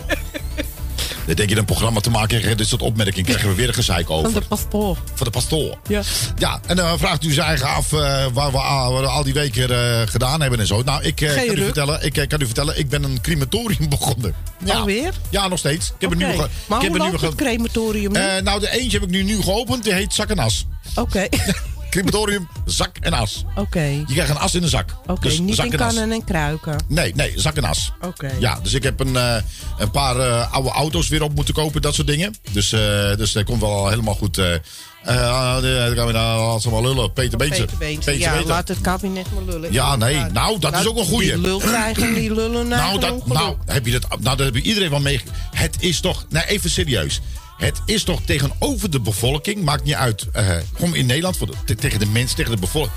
Dan 1.26 1.34
denk 1.34 1.48
je 1.48 1.56
een 1.56 1.64
programma 1.64 2.00
te 2.00 2.10
maken 2.10 2.28
krijg 2.28 2.48
je 2.48 2.54
dit 2.54 2.68
soort 2.68 2.82
opmerkingen. 2.82 3.24
Krijgen 3.24 3.48
we 3.48 3.54
weer 3.54 3.68
een 3.68 3.74
gezeik 3.74 4.10
over. 4.10 4.30
Van 4.30 4.40
de 4.40 4.46
pastoor. 4.48 4.98
Van 5.14 5.26
de 5.26 5.30
pastoor. 5.30 5.78
Ja. 5.88 6.02
Ja, 6.38 6.60
en 6.66 6.76
dan 6.76 6.98
vraagt 6.98 7.24
u 7.24 7.32
zich 7.32 7.44
eigen 7.44 7.68
af 7.68 7.92
eh, 7.92 8.26
waar 8.32 8.50
we 8.50 8.58
al, 8.58 8.92
wat 8.92 9.00
we 9.00 9.08
al 9.08 9.22
die 9.22 9.34
weken 9.34 9.70
eh, 9.70 10.06
gedaan 10.06 10.40
hebben 10.40 10.60
en 10.60 10.66
zo. 10.66 10.82
Nou, 10.82 11.02
ik, 11.02 11.20
eh, 11.20 11.34
kan, 11.34 11.58
u 11.58 11.62
vertellen, 11.64 12.04
ik 12.04 12.16
eh, 12.16 12.28
kan 12.28 12.40
u 12.40 12.44
vertellen, 12.46 12.78
ik 12.78 12.88
ben 12.88 13.02
een 13.02 13.20
crematorium 13.20 13.88
begonnen. 13.88 14.34
Ja. 14.64 14.74
Alweer? 14.74 15.12
Ja, 15.30 15.48
nog 15.48 15.58
steeds. 15.58 15.88
Ik 15.88 15.94
heb 15.98 16.12
Oké. 16.12 16.22
een 16.22 16.28
nieuwe... 16.28 16.48
Maar 16.66 16.78
ik 16.78 16.84
heb 16.84 17.00
een 17.00 17.10
nieuwe 17.10 17.34
crematorium? 17.34 18.14
Eh, 18.14 18.42
nou, 18.42 18.60
de 18.60 18.70
eentje 18.70 18.98
heb 18.98 19.08
ik 19.08 19.14
nu, 19.14 19.22
nu 19.22 19.42
geopend. 19.42 19.84
Die 19.84 19.92
heet 19.92 20.14
Zak 20.14 20.28
en 20.28 20.38
As. 20.38 20.66
Crematorium, 21.92 22.48
zak 22.64 22.96
en 23.00 23.12
as. 23.12 23.44
Oké. 23.54 23.80
Je 23.82 24.04
krijgt 24.06 24.30
een 24.30 24.38
as 24.38 24.54
in 24.54 24.60
de 24.60 24.68
zak. 24.68 24.96
Oké, 25.06 25.20
Dus 25.28 25.38
niet 25.38 25.54
zak 25.54 25.66
in 25.66 25.76
kannen 25.76 26.12
en 26.12 26.24
kruiken. 26.24 26.76
Nee, 26.88 27.14
nee, 27.14 27.32
zak 27.36 27.56
en 27.56 27.64
as. 27.64 27.92
Oké. 28.00 28.30
Ja, 28.38 28.58
dus 28.62 28.72
ik 28.72 28.82
heb 28.82 29.00
een, 29.00 29.16
eh, 29.16 29.34
een 29.78 29.90
paar 29.90 30.16
eh, 30.18 30.52
oude 30.52 30.70
auto's 30.70 31.08
weer 31.08 31.22
op 31.22 31.34
moeten 31.34 31.54
kopen, 31.54 31.82
dat 31.82 31.94
soort 31.94 32.06
dingen. 32.06 32.34
Dus, 32.52 32.72
eh, 32.72 32.80
dus 33.16 33.32
dat 33.32 33.44
komt 33.44 33.60
wel 33.60 33.88
helemaal 33.88 34.14
goed. 34.14 34.38
eh, 34.38 34.54
dan 35.02 35.62
gaan 35.96 36.06
we 36.06 36.18
als 36.18 36.66
maar 36.66 36.82
lullen. 36.82 37.12
Peter 37.12 37.38
Beentje. 37.38 37.64
Peter 37.78 38.18
Ja, 38.18 38.30
Beentje. 38.32 38.48
laat 38.48 38.68
het 38.68 38.80
kabinet 38.80 39.26
maar 39.34 39.42
lullen. 39.54 39.72
Ja, 39.72 39.96
nee. 39.96 40.16
Nou, 40.32 40.58
dat 40.58 40.74
is 40.78 40.86
ook 40.86 40.96
een 40.98 41.04
goeie. 41.06 41.32
Die 41.32 41.40
lul 41.40 41.58
krijgen, 41.58 42.14
die 42.14 42.34
lullen 42.34 42.68
naar 42.68 42.78
Nou, 42.78 43.00
dat, 43.00 43.26
nou, 43.26 43.56
heb 43.66 43.86
je 43.86 43.92
dat, 43.92 44.08
nou, 44.20 44.36
dat 44.36 44.46
heb 44.46 44.54
je 44.54 44.62
iedereen 44.62 44.90
wel 44.90 45.00
mee. 45.00 45.20
Het 45.50 45.76
is 45.78 46.00
toch, 46.00 46.24
nou 46.28 46.46
even 46.46 46.70
serieus. 46.70 47.20
Het 47.62 47.80
is 47.86 48.04
toch 48.04 48.20
tegenover 48.24 48.90
de 48.90 49.00
bevolking, 49.00 49.62
maakt 49.64 49.84
niet 49.84 49.94
uit. 49.94 50.26
eh 50.32 50.48
gewoon 50.74 50.94
in 50.94 51.06
Nederland, 51.06 51.36
voor 51.36 51.46
de- 51.46 51.52
te- 51.64 51.74
tegen 51.74 51.98
de 51.98 52.06
mensen, 52.06 52.36
tegen 52.36 52.50
de 52.54 52.60
bevolking. 52.60 52.92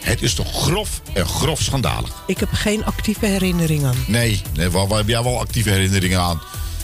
Het 0.00 0.22
is 0.22 0.34
toch 0.34 0.52
grof 0.62 1.02
en 1.12 1.26
grof 1.26 1.60
schandalig. 1.60 2.10
Ik 2.26 2.38
heb 2.38 2.48
geen 2.52 2.84
actieve 2.84 3.26
herinneringen. 3.26 3.94
Nee, 4.06 4.42
nee 4.54 4.70
waar, 4.70 4.86
waar 4.88 4.98
heb 4.98 5.08
jij 5.08 5.22
wel 5.22 5.40
actieve 5.40 5.70
herinneringen 5.70 6.20
aan? 6.20 6.40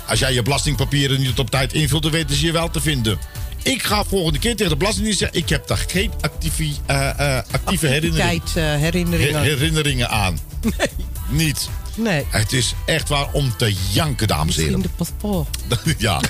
Als 0.09 0.19
jij 0.19 0.33
je 0.33 0.43
belastingpapieren 0.43 1.21
niet 1.21 1.39
op 1.39 1.51
tijd 1.51 1.73
invult, 1.73 2.03
dan 2.03 2.11
weten 2.12 2.37
ze 2.37 2.47
je 2.47 2.53
wel 2.53 2.71
te 2.71 2.81
vinden. 2.81 3.19
Ik 3.62 3.83
ga 3.83 4.05
volgende 4.05 4.39
keer 4.39 4.57
tegen 4.57 4.73
de 4.73 4.79
Belastingdienst 4.79 5.19
zeggen... 5.19 5.39
ik 5.39 5.49
heb 5.49 5.66
daar 5.66 5.85
geen 5.89 6.12
actieve, 6.21 6.69
eh, 6.87 7.37
eh, 7.37 7.43
actieve 7.51 7.87
herinneringen, 7.87 8.41
Tijdsherinneringen. 8.45 9.35
her- 9.35 9.43
herinneringen 9.45 10.09
aan. 10.11 10.39
Nee. 10.79 10.89
Niet. 11.29 11.69
nee. 11.97 12.25
Het 12.31 12.53
is 12.53 12.75
echt 12.87 13.09
waar 13.09 13.29
om 13.33 13.57
te 13.57 13.75
janken, 13.93 14.27
dames 14.29 14.57
en 14.57 14.62
heren. 14.64 14.83
de 14.83 14.89
pastoor. 14.97 15.47
ja. 15.99 16.21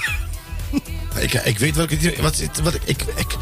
Ik, 1.16 1.32
ik 1.32 1.59
weet 1.59 1.76
wat 1.76 1.90
ik... 1.90 2.18
Wat, 2.20 2.42
wat 2.62 2.74
ik, 2.74 2.82
ik, 2.84 3.02
ik 3.16 3.36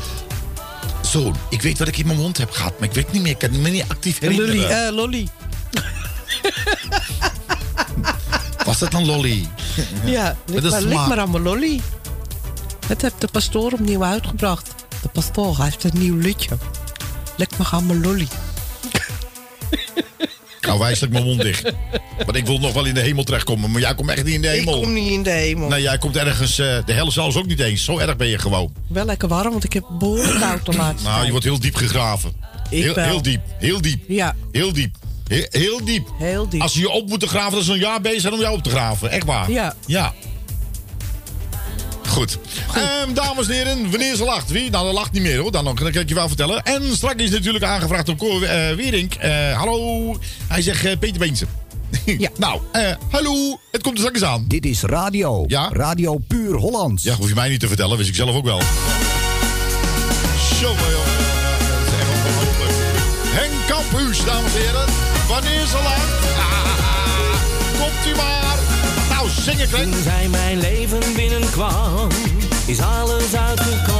zo, 1.06 1.32
ik 1.50 1.62
weet 1.62 1.78
wat 1.78 1.88
ik 1.88 1.98
in 1.98 2.06
mijn 2.06 2.18
mond 2.18 2.38
heb 2.38 2.50
gehad, 2.50 2.78
maar 2.78 2.88
ik 2.88 2.94
weet 2.94 3.12
niet 3.12 3.22
meer. 3.22 3.30
Ik 3.30 3.38
kan 3.38 3.60
me 3.62 3.68
niet 3.68 3.84
actief 3.88 4.18
herinneren. 4.18 4.54
Lolly. 4.54 4.70
eh 4.70 4.94
lolly. 4.94 5.28
Was 8.64 8.78
dat 8.78 8.94
een 8.94 9.06
lolly? 9.06 9.48
Ja, 10.04 10.36
lik 10.46 10.64
een 10.64 10.70
maar, 10.70 10.82
lik 10.82 10.94
maar 10.96 11.18
aan 11.18 11.30
mijn 11.30 11.42
lolly. 11.42 11.80
Het 12.86 13.02
heeft 13.02 13.20
de 13.20 13.28
pastoor 13.32 13.72
opnieuw 13.72 14.04
uitgebracht. 14.04 14.74
De 15.02 15.08
pastoor 15.08 15.62
heeft 15.62 15.84
een 15.84 15.98
nieuw 15.98 16.16
liedje. 16.16 16.56
Lik 17.36 17.56
maar 17.56 17.68
aan 17.70 17.86
mijn 17.86 18.00
lolly. 18.00 18.28
Nou, 20.66 20.78
wijselijk 20.78 21.12
mijn 21.12 21.24
mond 21.24 21.42
dicht. 21.42 21.72
Want 22.16 22.36
ik 22.36 22.46
wil 22.46 22.58
nog 22.58 22.72
wel 22.72 22.84
in 22.84 22.94
de 22.94 23.00
hemel 23.00 23.24
terechtkomen. 23.24 23.70
Maar 23.70 23.80
jij 23.80 23.94
komt 23.94 24.10
echt 24.10 24.24
niet 24.24 24.34
in 24.34 24.42
de 24.42 24.48
Ik 24.52 24.58
hemel. 24.58 24.80
kom 24.80 24.92
niet 24.92 25.10
in 25.10 25.22
de 25.22 25.30
hemel. 25.30 25.68
Nee, 25.68 25.82
jij 25.82 25.98
komt 25.98 26.16
ergens... 26.16 26.58
eh, 26.58 26.78
de 26.86 26.92
hel 26.92 27.10
zelfs 27.10 27.36
ook 27.36 27.46
niet 27.46 27.60
eens. 27.60 27.84
Zo 27.84 27.98
erg 27.98 28.16
ben 28.16 28.26
je 28.28 28.38
gewoon. 28.38 28.72
Wel 28.88 29.04
lekker 29.04 29.28
warm, 29.28 29.50
want 29.50 29.64
ik 29.64 29.72
heb 29.72 29.84
behoorlijk 29.98 30.40
koud 30.40 30.76
laatste 30.76 31.08
Nou, 31.08 31.24
je 31.24 31.30
wordt 31.30 31.44
heel 31.44 31.60
diep 31.60 31.74
gegraven. 31.74 32.32
Ik 32.70 32.82
heel, 32.82 32.94
heel 32.94 33.22
diep. 33.22 33.40
Heel 33.58 33.80
diep. 33.80 34.00
Ja, 34.08 34.34
Heel 34.52 34.72
diep. 34.72 34.96
Heel, 35.28 35.46
heel 35.50 35.84
diep. 35.84 36.08
heel 36.18 36.48
diep. 36.48 36.60
Als 36.62 36.72
ze 36.72 36.80
je 36.80 36.90
op 36.90 37.08
moeten 37.08 37.28
graven, 37.28 37.50
dan 37.50 37.60
is 37.60 37.68
een 37.68 37.78
jaar 37.78 38.00
bezig 38.00 38.32
om 38.32 38.40
jou 38.40 38.56
op 38.56 38.62
te 38.62 38.70
graven. 38.70 39.10
Echt 39.10 39.24
waar. 39.24 39.50
Ja. 39.50 39.74
Ja. 39.86 40.14
Goed. 42.16 42.38
Ehm, 42.74 43.14
dames 43.14 43.48
en 43.48 43.54
heren, 43.54 43.90
wanneer 43.90 44.16
ze 44.16 44.24
lacht. 44.24 44.50
Wie? 44.50 44.70
Nou, 44.70 44.84
dat 44.84 44.94
lacht 44.94 45.12
niet 45.12 45.22
meer 45.22 45.38
hoor. 45.38 45.52
Dan, 45.52 45.64
dan 45.64 45.74
kan 45.74 45.86
ik 45.86 46.08
je 46.08 46.14
wel 46.14 46.28
vertellen. 46.28 46.62
En 46.62 46.96
straks 46.96 47.22
is 47.22 47.30
natuurlijk 47.30 47.64
aangevraagd 47.64 48.06
door 48.06 48.16
Cor 48.16 48.42
eh, 48.42 48.74
Wierink. 48.74 49.14
Eh, 49.14 49.58
hallo. 49.58 50.16
Hij 50.46 50.62
zegt 50.62 50.84
eh, 50.84 50.98
Peter 50.98 51.18
Beense. 51.18 51.46
Ja. 52.18 52.28
nou, 52.36 52.60
hallo. 53.10 53.58
Het 53.72 53.82
komt 53.82 53.94
er 53.94 54.04
straks 54.04 54.22
aan. 54.22 54.44
Dit 54.48 54.64
is 54.64 54.82
radio. 54.82 55.44
Ja? 55.46 55.68
Radio 55.72 56.18
Puur 56.28 56.54
Hollands. 56.54 57.02
Ja, 57.02 57.14
hoef 57.14 57.28
je 57.28 57.34
mij 57.34 57.48
niet 57.48 57.60
te 57.60 57.68
vertellen. 57.68 57.96
Wist 57.96 58.08
ik 58.08 58.14
zelf 58.14 58.34
ook 58.34 58.44
wel. 58.44 58.60
Zo, 60.60 60.74
maar 60.74 60.90
joh. 60.90 61.06
Dat 61.06 61.86
is 61.86 61.98
echt 62.00 62.08
ongelooflijk. 62.26 62.72
Henk 63.24 63.68
dames 63.68 64.18
en 64.18 64.60
heren. 64.60 64.86
Wanneer 65.28 65.66
ze 65.66 65.80
lacht. 65.82 66.36
Ah, 66.38 67.80
komt 67.80 68.14
u 68.14 68.16
maar. 68.16 68.45
Zingen. 69.30 69.70
Toen 69.70 70.02
zij 70.02 70.28
mijn 70.28 70.58
leven 70.58 71.14
binnenkwam, 71.14 72.08
is 72.66 72.80
alles 72.80 73.34
uitgekomen. 73.36 73.95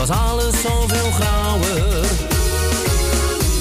Was 0.00 0.10
alles 0.10 0.60
zoveel 0.60 1.10
grauwer. 1.10 2.04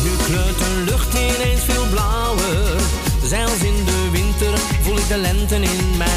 Nu 0.04 0.12
kleurt 0.26 0.58
de 0.58 0.84
lucht 0.86 1.14
ineens 1.14 1.64
veel 1.64 1.86
blauwer. 1.90 2.80
Zelfs 3.24 3.64
in 3.64 3.86
de 3.86 4.10
winter 4.12 4.60
voel 4.82 4.98
ik 4.98 5.08
de 5.08 5.18
lente 5.18 5.56
in 5.56 5.98
mijn 5.98 6.09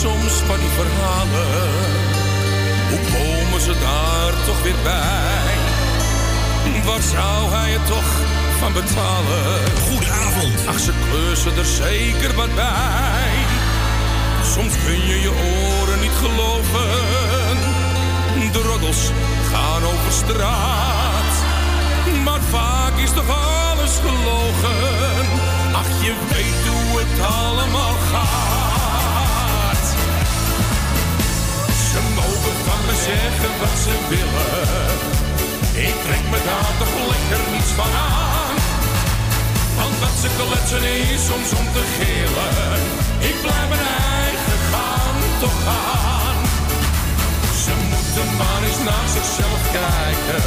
soms 0.00 0.32
van 0.48 0.58
die 0.58 0.72
verhalen. 0.80 1.70
Hoe 2.90 3.02
komen 3.14 3.60
ze 3.60 3.74
daar 3.88 4.32
toch 4.46 4.62
weer 4.62 4.80
bij? 4.82 5.52
Waar 6.84 7.02
zou 7.16 7.50
hij 7.56 7.70
het 7.70 7.86
toch 7.86 8.10
van 8.60 8.72
betalen? 8.72 9.48
Goedenavond. 9.88 10.58
Ach, 10.66 10.78
ze 10.78 10.92
klussen 11.06 11.56
er 11.56 11.70
zeker 11.84 12.34
wat 12.34 12.54
bij. 12.54 13.32
Soms 14.54 14.74
kun 14.84 15.00
je 15.10 15.20
je 15.20 15.30
oren 15.30 16.00
niet 16.00 16.16
geloven. 16.24 17.56
De 18.52 18.62
roddels 18.70 19.10
gaan 19.52 19.82
over 19.92 20.12
straat. 20.22 21.34
Maar 22.24 22.40
vaak 22.50 22.96
is 22.96 23.12
toch 23.12 23.28
alles 23.28 23.94
gelogen. 24.06 25.26
Ach, 25.72 25.92
je 26.06 26.14
weet 26.32 26.62
hoe 26.72 27.00
het 27.00 27.20
allemaal 27.20 27.96
gaat. 28.12 28.69
Me 32.90 32.96
zeggen 32.96 33.52
wat 33.60 33.76
ze 33.84 33.94
willen. 34.08 34.90
Ik 35.88 35.94
trek 36.04 36.24
me 36.32 36.38
daar 36.48 36.72
toch 36.80 36.94
lekker 37.12 37.42
niets 37.52 37.72
van 37.80 37.92
aan. 38.16 38.56
Want 39.78 39.96
wat 40.02 40.16
ze 40.22 40.28
kletsen 40.38 40.84
is 41.12 41.22
soms 41.30 41.50
om 41.60 41.66
te 41.76 41.84
gillen. 41.96 42.80
Ik 43.30 43.36
blijf 43.44 43.68
mijn 43.72 43.86
eigen 44.20 44.60
gaan, 44.70 45.18
toch 45.42 45.58
gaan. 45.66 46.38
Ze 47.64 47.72
moeten 47.92 48.28
maar 48.40 48.62
eens 48.68 48.82
naar 48.88 49.08
zichzelf 49.16 49.60
kijken. 49.78 50.42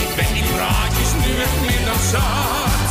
Ik 0.00 0.08
ben 0.16 0.30
die 0.36 0.48
praatjes 0.54 1.10
nu 1.22 1.30
echt 1.46 1.58
meer 1.64 1.84
dan 1.90 2.02
zat. 2.12 2.88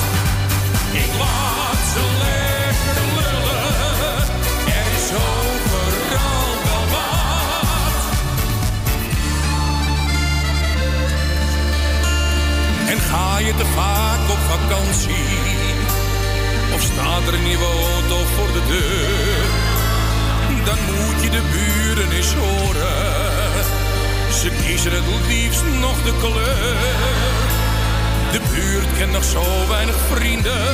Ik 1.04 1.12
laat 1.22 1.84
ze 1.94 2.04
lekker 2.22 2.55
En 12.96 13.02
ga 13.02 13.40
je 13.40 13.56
te 13.56 13.66
vaak 13.66 14.30
op 14.30 14.38
vakantie? 14.50 15.38
Of 16.74 16.82
staat 16.82 17.28
er 17.28 17.34
een 17.34 17.44
nieuwe 17.44 17.66
auto 17.66 18.26
voor 18.36 18.52
de 18.54 18.64
deur? 18.68 19.46
Dan 20.66 20.78
moet 20.86 21.24
je 21.24 21.30
de 21.30 21.42
buren 21.52 22.12
eens 22.12 22.34
horen. 22.34 23.64
Ze 24.42 24.50
kiezen 24.66 24.92
het 24.92 25.04
liefst 25.28 25.64
nog 25.80 26.04
de 26.04 26.14
kleur. 26.20 26.76
De 28.32 28.42
buurt 28.54 28.98
kent 28.98 29.12
nog 29.12 29.24
zo 29.24 29.44
weinig 29.68 29.96
vrienden. 30.12 30.68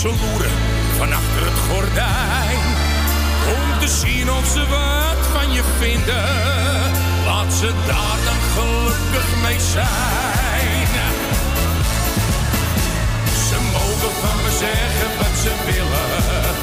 Ze 0.00 0.08
loeren 0.08 0.56
van 0.98 1.12
achter 1.12 1.44
het 1.50 1.58
gordijn. 1.68 2.62
Om 3.54 3.78
te 3.80 3.88
zien 3.88 4.30
of 4.30 4.46
ze 4.46 4.66
wat 4.66 5.26
van 5.32 5.52
je 5.52 5.62
vinden. 5.78 6.28
Laat 7.24 7.52
ze 7.52 7.72
daar 7.86 8.18
dan 8.24 8.40
gelukkig 8.54 9.42
mee 9.42 9.60
zijn. 9.60 10.37
mogen 14.02 14.20
van 14.20 14.42
me 14.42 14.50
zeggen 14.58 15.10
wat 15.18 15.34
ze 15.42 15.52
willen. 15.66 16.54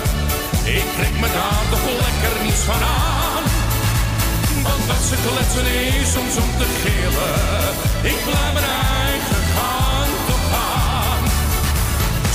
Ik 0.79 0.88
trek 0.97 1.15
me 1.21 1.27
daar 1.38 1.63
toch 1.71 1.86
lekker 2.03 2.36
niets 2.43 2.63
van 2.69 2.81
aan. 2.83 3.43
Want 4.63 4.83
wat 4.89 5.03
ze 5.09 5.15
kletsen 5.25 5.67
is 5.99 6.11
soms 6.15 6.36
om 6.43 6.51
te 6.59 6.67
gillen. 6.81 7.63
Ik 8.11 8.19
blijf 8.27 8.53
mijn 8.57 8.71
eigen 9.05 9.43
gang 9.57 10.13
op 10.36 10.45
aan. 10.73 11.23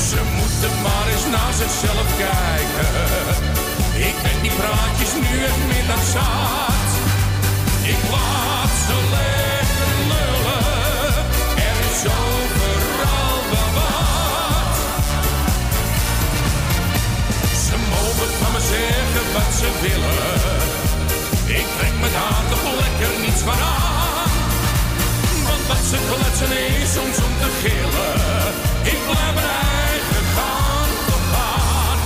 Ze 0.08 0.20
moeten 0.38 0.74
maar 0.84 1.06
eens 1.12 1.26
naar 1.36 1.54
zichzelf 1.62 2.08
kijken. 2.24 2.92
Ik 4.08 4.16
ben 4.24 4.38
die 4.42 4.54
praatjes 4.60 5.12
nu 5.24 5.36
en 5.50 5.60
meer 5.70 6.00
zat. 6.14 6.90
Ik 7.92 8.00
laat 8.14 8.74
ze 8.86 8.96
lekker 9.16 9.92
lullen. 10.10 11.24
Er 11.68 11.78
is 11.90 12.00
zo. 12.04 13.29
Van 18.50 18.60
me 18.60 18.66
zeggen 18.66 19.32
wat 19.32 19.52
ze 19.60 19.68
willen. 19.80 20.34
Ik 21.58 21.66
trek 21.76 21.94
me 22.02 22.08
daar 22.18 22.42
toch 22.50 22.64
lekker 22.82 23.12
niets 23.24 23.42
van 23.48 23.60
aan. 23.78 24.30
Want 25.46 25.62
wat 25.70 25.82
ze 25.90 25.98
kletsen 26.08 26.52
is 26.80 26.92
soms 26.96 27.16
om 27.26 27.34
te 27.42 27.50
gillen. 27.62 28.20
Ik 28.92 29.00
blijf 29.08 29.34
mijn 29.38 29.54
eigen 29.86 30.24
gang 30.36 30.92
gaan. 31.32 31.98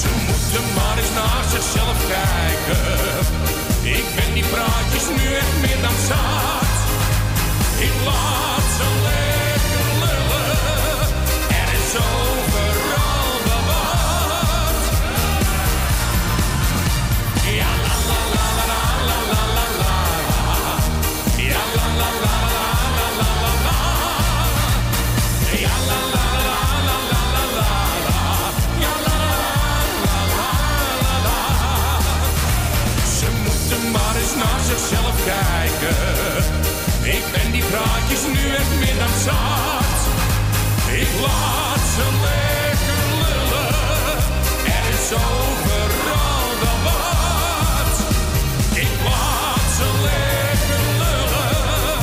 Ze 0.00 0.10
moeten 0.28 0.64
maar 0.76 0.96
eens 1.00 1.14
naar 1.20 1.44
zichzelf 1.54 1.98
kijken. 2.14 2.84
Ik 3.98 4.06
ben 4.16 4.30
die 4.34 4.46
praatjes 4.54 5.06
nu 5.16 5.24
echt 5.42 5.56
meer 5.64 5.80
dan 5.86 5.98
zat. 6.10 6.74
Ik 7.86 7.94
laat 8.08 8.66
ze 8.76 8.86
lekker 9.06 9.86
lullen. 10.02 10.58
Er 11.60 11.68
is 11.80 11.92
overal 11.96 12.45
zichzelf 34.70 35.14
kijken. 35.24 35.96
Ik 37.16 37.24
ben 37.32 37.52
die 37.52 37.64
praatjes 37.72 38.22
nu 38.34 38.42
echt 38.60 38.72
meer 38.80 38.98
dan 38.98 39.14
zat. 39.24 39.94
Ik 41.02 41.08
laat 41.26 41.82
ze 41.94 42.04
lekker 42.26 43.02
lullen. 43.22 43.74
Er 44.76 44.84
is 44.96 45.08
overal 45.12 46.48
wel 46.62 46.78
wat. 46.88 47.96
Ik 48.84 48.92
laat 49.04 49.66
ze 49.78 49.86
lekker 50.08 50.82
lullen. 51.02 51.98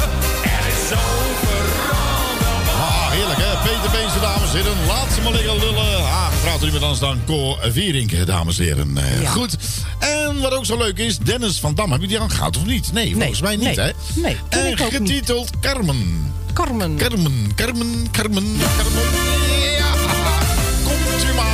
Er 0.58 0.66
is 0.76 0.88
overal 1.08 2.32
wel 2.44 2.60
wat. 2.68 2.82
Ah, 2.88 3.10
heerlijk 3.12 3.40
hè. 3.46 3.52
Peter 3.64 3.92
Beense, 3.92 4.20
dames 4.20 4.50
en 4.54 4.58
heren. 4.58 4.86
Laat 4.88 5.12
ze 5.16 5.22
maar 5.22 5.32
liggen 5.32 5.58
lullen. 5.60 6.06
Aangevraagd 6.24 6.60
door 6.60 6.66
iemand 6.70 6.84
anders 6.84 7.00
dan 7.00 7.22
Cor 7.26 7.60
Vierink, 7.72 8.26
dames 8.26 8.58
en 8.60 8.64
heren. 8.66 8.98
Eh, 8.98 9.22
Ja. 9.22 9.30
Goed. 9.30 9.56
Wat 10.44 10.54
ook 10.54 10.66
zo 10.66 10.78
leuk 10.78 10.98
is, 10.98 11.18
Dennis 11.18 11.60
van 11.60 11.76
Dam. 11.76 11.92
Heb 11.92 12.02
je 12.02 12.08
die 12.08 12.20
al 12.20 12.30
gehad 12.30 12.58
of 12.58 12.66
niet? 12.66 12.94
Nee, 12.94 13.14
volgens 13.14 13.42
mij 13.42 13.56
niet 13.56 13.76
nee. 13.76 13.86
hè. 13.86 13.92
Nee, 14.16 14.38
En 14.50 14.66
niet. 14.66 14.80
getiteld 14.82 15.50
Carmen. 15.60 16.32
Carmen. 16.54 16.96
Carmen, 16.96 16.98
Carmen, 16.98 17.52
Carmen, 17.56 18.12
Carmen. 18.12 18.58
Ja, 19.78 19.92
komt 20.86 21.24
u 21.32 21.34
maar. 21.36 21.53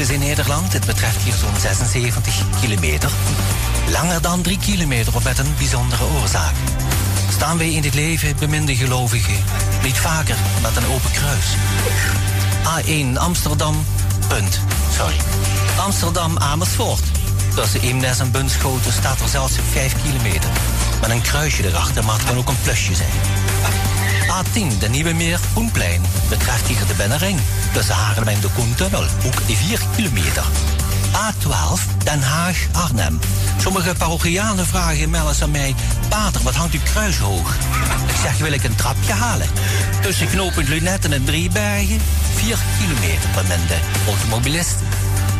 Files 0.00 0.20
in 0.20 0.28
Nederland. 0.28 0.72
Het 0.72 0.86
betreft 0.86 1.22
hier 1.22 1.32
zo'n 1.32 1.60
76 1.60 2.34
kilometer. 2.60 3.10
Langer 3.88 4.22
dan 4.22 4.42
3 4.42 4.58
kilometer 4.58 5.14
of 5.14 5.24
met 5.24 5.38
een 5.38 5.54
bijzondere 5.58 6.04
oorzaak. 6.20 6.54
Staan 7.30 7.58
wij 7.58 7.72
in 7.72 7.82
dit 7.82 7.94
leven, 7.94 8.36
beminde 8.38 8.76
gelovigen, 8.76 9.34
niet 9.82 9.98
vaker 9.98 10.36
met 10.62 10.76
een 10.76 10.86
open 10.86 11.10
kruis. 11.10 11.46
A1 12.64 13.18
Amsterdam, 13.18 13.84
punt. 14.28 14.60
Sorry. 14.96 15.16
Amsterdam 15.78 16.38
Amersfoort. 16.38 17.04
Tussen 17.54 17.80
Eemnes 17.80 18.18
en 18.18 18.30
Bunschoten 18.30 18.92
staat 18.92 19.20
er 19.20 19.28
zelfs 19.28 19.54
5 19.70 19.94
kilometer. 20.02 20.50
Met 21.00 21.10
een 21.10 21.22
kruisje 21.22 21.66
erachter, 21.66 22.04
maar 22.04 22.14
het 22.14 22.24
kan 22.24 22.36
ook 22.36 22.48
een 22.48 22.60
plusje 22.62 22.94
zijn. 22.94 23.10
A10, 24.30 24.78
de 24.78 24.88
Nieuwe 24.88 25.12
Meer 25.12 25.40
Koenplein. 25.54 26.02
Betreft 26.28 26.66
hier 26.66 26.86
de 26.86 26.94
Binnenring. 26.94 27.38
Tussen 27.72 27.94
Haarlem 27.94 28.28
en 28.28 28.40
de 28.40 28.48
Koentunnel. 28.54 29.02
Ook 29.02 29.40
4 29.46 29.80
kilometer. 29.96 30.44
A12, 31.12 32.02
Den 32.04 32.22
Haag, 32.22 32.56
Arnhem. 32.72 33.18
Sommige 33.62 33.94
parochianen 33.98 34.66
vragen 34.66 34.98
inmiddels 34.98 35.42
aan 35.42 35.50
mij... 35.50 35.74
Pater, 36.08 36.42
wat 36.42 36.54
hangt 36.54 36.74
uw 36.74 36.80
kruis 36.92 37.18
hoog? 37.18 37.54
Ik 38.06 38.16
zeg, 38.22 38.38
wil 38.38 38.52
ik 38.52 38.64
een 38.64 38.74
trapje 38.74 39.12
halen? 39.12 39.46
Tussen 40.00 40.28
knooppunt 40.28 40.68
Lunetten 40.68 41.12
en 41.12 41.24
Driebergen... 41.24 42.00
4 42.34 42.58
kilometer 42.78 43.28
per 43.34 43.44
de 43.44 43.78
automobilisten. 44.06 44.86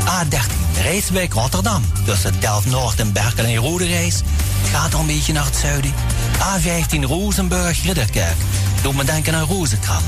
A13, 0.04 0.82
Rijswijk, 0.82 1.32
Rotterdam. 1.32 1.84
Tussen 2.04 2.40
Delft-Noord 2.40 3.00
en 3.00 3.12
Berkel 3.12 3.44
en 3.44 3.56
Rode 3.56 3.86
Reis. 3.86 4.22
Gaat 4.72 4.94
al 4.94 5.00
een 5.00 5.06
beetje 5.06 5.32
naar 5.32 5.44
het 5.44 5.56
zuiden. 5.56 5.92
A15, 6.38 7.04
Rozenburg, 7.04 7.82
Ridderkerk. 7.82 8.36
Doe 8.82 8.94
me 8.94 9.04
denken 9.04 9.34
aan 9.34 9.46
Rozenkrans. 9.46 10.04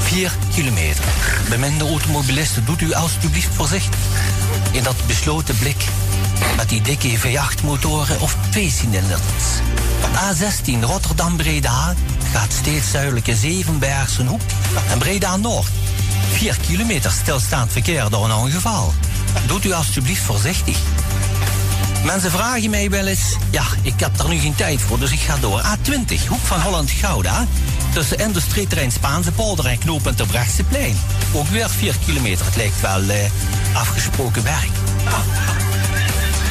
4 0.00 0.32
kilometer. 0.54 1.04
Beminde 1.48 1.84
automobilisten, 1.84 2.64
doet 2.64 2.80
u 2.80 2.92
alstublieft 2.92 3.54
voorzichtig. 3.54 3.98
In 4.70 4.82
dat 4.82 4.96
besloten 5.06 5.58
blik. 5.58 5.84
Met 6.56 6.68
die 6.68 6.82
dikke 6.82 7.18
V8 7.18 7.64
motoren 7.64 8.20
of 8.20 8.36
twee 8.50 8.70
cilinders. 8.70 9.22
A16 10.14 10.80
Rotterdam-Breda 10.80 11.94
gaat 12.32 12.52
steeds 12.52 12.90
zuidelijke 12.90 13.36
Zevenbergse 13.36 14.24
hoek. 14.24 14.40
En 14.90 14.98
Breda 14.98 15.36
Noord. 15.36 15.70
4 16.32 16.56
kilometer 16.66 17.10
stilstaand 17.10 17.72
verkeer 17.72 18.10
door 18.10 18.24
een 18.24 18.32
ongeval. 18.32 18.94
Doet 19.46 19.64
u 19.64 19.72
alstublieft 19.72 20.22
voorzichtig. 20.22 20.78
Mensen 22.04 22.30
vragen 22.30 22.70
mij 22.70 22.90
wel 22.90 23.06
eens, 23.06 23.36
ja, 23.50 23.62
ik 23.82 24.00
heb 24.00 24.16
daar 24.16 24.28
nu 24.28 24.38
geen 24.38 24.54
tijd 24.54 24.80
voor, 24.80 24.98
dus 24.98 25.10
ik 25.10 25.18
ga 25.18 25.36
door. 25.40 25.62
A20, 25.62 26.28
hoek 26.28 26.40
van 26.44 26.60
Holland-Gouda, 26.60 27.46
tussen 27.92 28.18
industrieterrein 28.18 28.92
Spaanse 28.92 29.32
polder 29.32 29.66
en 29.66 29.78
knooppunt 29.78 30.20
op 30.20 30.28
Plein. 30.68 30.96
Ook 31.32 31.48
weer 31.48 31.68
4 31.68 31.94
kilometer, 32.06 32.46
het 32.46 32.56
lijkt 32.56 32.80
wel 32.80 33.08
eh, 33.08 33.30
afgesproken 33.72 34.42
werk. 34.42 34.70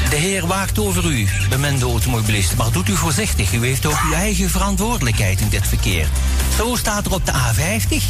De 0.09 0.15
heer 0.15 0.47
waakt 0.47 0.79
over 0.79 1.05
u, 1.05 1.27
beminde 1.49 1.85
automobilist, 1.85 2.55
maar 2.55 2.71
doet 2.71 2.89
u 2.89 2.95
voorzichtig. 2.95 3.53
U 3.53 3.65
heeft 3.65 3.85
ook 3.85 4.01
uw 4.05 4.13
eigen 4.13 4.49
verantwoordelijkheid 4.49 5.41
in 5.41 5.49
dit 5.49 5.67
verkeer. 5.67 6.07
Zo 6.57 6.75
staat 6.75 7.05
er 7.05 7.13
op 7.13 7.25
de 7.25 7.31
A50, 7.31 8.03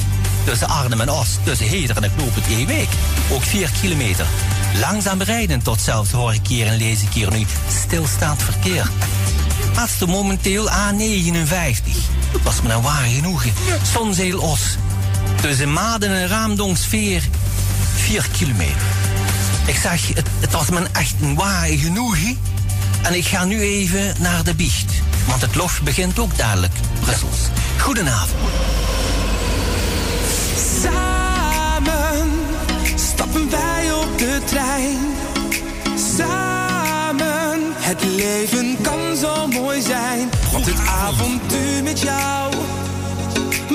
tussen 0.44 0.68
Arnhem 0.68 1.02
en 1.02 1.10
Oost, 1.10 1.40
tussen 1.44 1.68
Heder 1.68 1.96
en 1.96 2.02
de 2.02 2.10
knooppunt 2.16 2.48
Eweek. 2.48 2.90
Ook 3.32 3.44
4 3.44 3.70
kilometer. 3.82 4.26
Langzaam 4.80 5.22
rijden 5.22 5.62
tot 5.62 5.82
zelfs 5.82 6.12
hoor 6.12 6.34
ik 6.34 6.48
hier 6.48 6.68
en 6.68 6.78
lees 6.78 7.02
ik 7.02 7.10
hier 7.14 7.32
nu 7.32 7.46
stilstaand 7.84 8.44
verkeer. 8.44 8.90
Laatste 9.76 10.06
momenteel 10.06 10.70
A59. 10.70 11.98
Was 12.44 12.62
me 12.62 12.68
nou 12.68 12.82
waar 12.82 13.06
genoegen. 13.06 13.54
Zonzeel 13.94 14.40
Os. 14.40 14.78
Tussen 15.42 15.74
Maden 15.74 16.10
en 16.10 16.28
Raamdongsveer. 16.28 17.24
4 17.96 18.28
kilometer. 18.38 18.82
Ik 19.66 19.76
zeg, 19.76 20.08
het, 20.08 20.28
het 20.40 20.52
was 20.52 20.70
me 20.70 20.88
echt 20.92 21.16
een 21.22 21.36
waar 21.36 21.68
genoegen. 21.68 22.38
En 23.02 23.14
ik 23.14 23.26
ga 23.26 23.46
nu 23.46 23.62
even 23.62 24.16
naar 24.20 24.44
de 24.44 24.56
biecht. 24.56 24.94
Want 25.28 25.42
het 25.42 25.56
lof 25.56 25.82
begint 25.84 26.20
ook 26.20 26.38
dadelijk. 26.38 26.74
Brussels. 27.00 27.40
Goedenavond. 27.78 28.40
De 34.18 34.40
trein. 34.46 35.00
Samen, 36.18 37.60
het 37.76 38.04
leven 38.04 38.78
kan 38.82 39.16
zo 39.16 39.48
mooi 39.48 39.82
zijn. 39.82 40.30
Want 40.52 40.66
het 40.66 40.80
avontuur 40.88 41.84
met 41.84 42.00
jou 42.00 42.54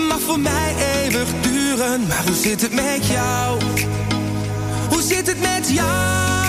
mag 0.08 0.20
voor 0.20 0.40
mij 0.40 0.74
eeuwig 0.94 1.28
duren. 1.40 2.06
Maar 2.06 2.22
hoe 2.26 2.36
zit 2.36 2.60
het 2.60 2.72
met 2.72 3.06
jou? 3.06 3.60
Hoe 4.88 5.02
zit 5.02 5.26
het 5.26 5.40
met 5.40 5.70
jou? 5.70 6.47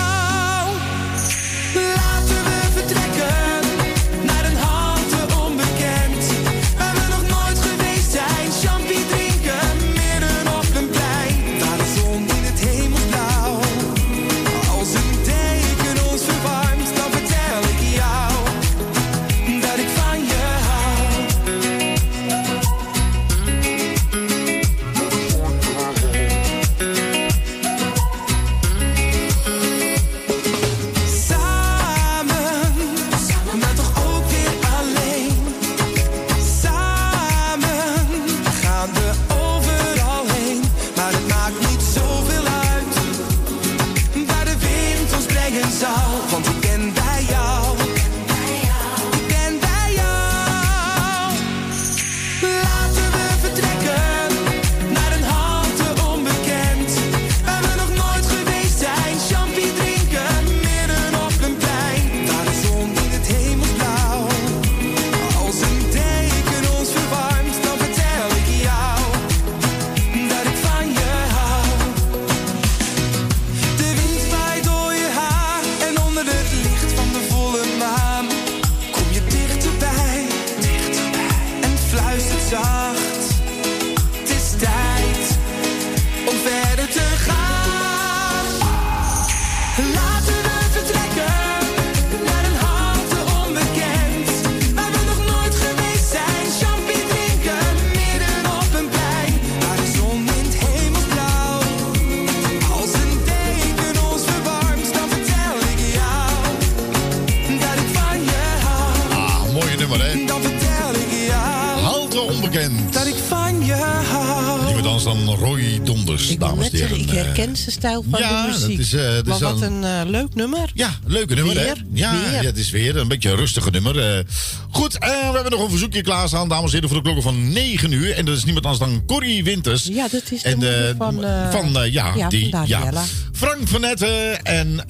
stijl 117.56 118.04
van 118.10 118.20
ja, 118.20 118.42
de 118.42 118.48
muziek. 118.48 118.92
Eh, 118.92 119.14
dat 119.14 119.26
is, 119.26 119.40
uh, 119.40 119.50
wat 119.52 119.60
een, 119.60 119.84
eh, 119.84 120.00
leuk 120.06 120.34
nummer. 120.34 120.70
Ja, 120.74 120.90
leuke 121.06 121.34
nummer 121.34 121.58
hè? 121.58 121.72
Ja, 121.92 122.12
het 122.14 122.58
is 122.58 122.70
weer 122.70 122.96
een 122.96 123.08
beetje 123.08 123.30
een 123.30 123.36
rustige 123.36 123.70
nummer. 123.70 123.98
Eh. 123.98 124.24
goed, 124.70 124.92
we 124.92 125.30
hebben 125.34 125.50
nog 125.50 125.62
een 125.62 125.70
verzoekje 125.70 126.02
klaarstaan, 126.02 126.48
dames 126.48 126.64
en 126.64 126.74
heren, 126.74 126.88
voor 126.88 126.98
de 126.98 127.04
klokken 127.04 127.22
van 127.22 127.52
9 127.52 127.92
uur. 127.92 128.14
En 128.14 128.24
dat 128.24 128.36
is 128.36 128.44
niemand 128.44 128.66
anders 128.66 128.90
dan 128.90 129.02
Corrie 129.06 129.44
Winters. 129.44 129.84
Ja, 129.84 130.08
dat 130.08 130.22
is 130.30 130.42
de 130.42 130.48
en, 130.48 130.96
van... 130.98 131.24
van 131.50 131.90
ja, 131.90 132.28
die, 132.28 132.56
ja. 132.66 132.92
Frank 133.32 133.68
van 133.68 133.80
Netten 133.80 134.42
en 134.42 134.84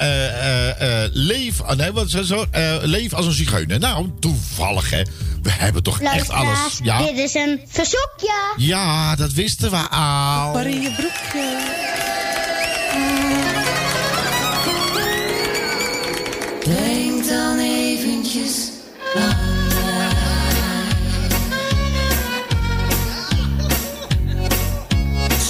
Leef... 1.12 1.61
Oh, 1.61 1.72
nee, 1.72 1.92
wat 1.92 2.11
zo? 2.11 2.22
zo? 2.22 2.46
leef 2.82 3.12
als 3.12 3.26
een 3.26 3.32
zigeuner. 3.32 3.78
Nou, 3.78 4.11
toevallig, 4.20 4.90
hè? 4.90 5.02
We 5.42 5.50
hebben 5.50 5.82
toch 5.82 6.00
echt 6.00 6.30
alles. 6.30 6.78
Ja. 6.82 6.98
Dit 6.98 7.18
is 7.18 7.34
een 7.34 7.61
verzoekje. 7.66 8.54
Ja, 8.56 9.16
dat 9.16 9.32
wisten 9.32 9.70
we 9.70 9.88
al. 9.88 10.52
Marie, 10.52 10.80
je 10.80 10.90
broekje. 10.90 11.89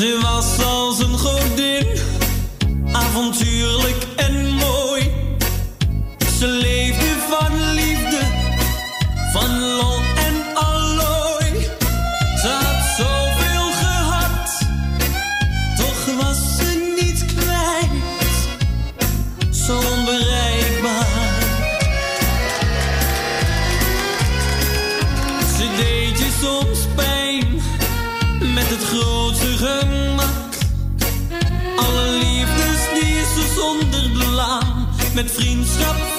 Ze 0.00 0.18
was 0.22 0.64
als 0.64 0.98
een 0.98 1.18
godin, 1.18 1.86
avontuurlijk 2.92 4.06
en 4.16 4.54
mooi. 4.54 5.10
Ze 6.38 6.46
leefde 6.46 6.89
met 35.22 35.30
vriendschap. 35.32 36.09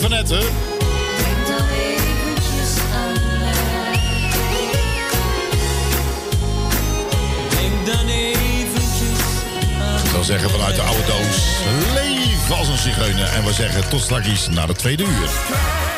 Willem 0.00 0.10
van 0.10 0.12
Etten. 0.12 0.38
Ik 10.04 10.10
zou 10.12 10.24
zeggen 10.24 10.50
vanuit 10.50 10.74
de 10.74 10.82
oude 10.82 11.04
doos, 11.06 11.36
leef 11.94 12.50
als 12.58 12.68
een 12.68 12.78
zigeuner. 12.78 13.28
En 13.28 13.44
we 13.44 13.52
zeggen 13.52 13.88
tot 13.88 14.00
straks 14.00 14.48
na 14.48 14.66
de 14.66 14.74
tweede 14.74 15.02
uur. 15.02 15.28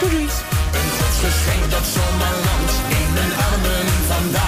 Doei. 0.01 0.23
Een 0.23 0.91
godsgeschenk 0.99 1.71
dat 1.71 1.87
zomaar 1.95 2.33
land 2.33 2.71
in 2.89 3.13
mijn 3.13 3.33
armen 3.33 3.87
vandaag. 4.07 4.48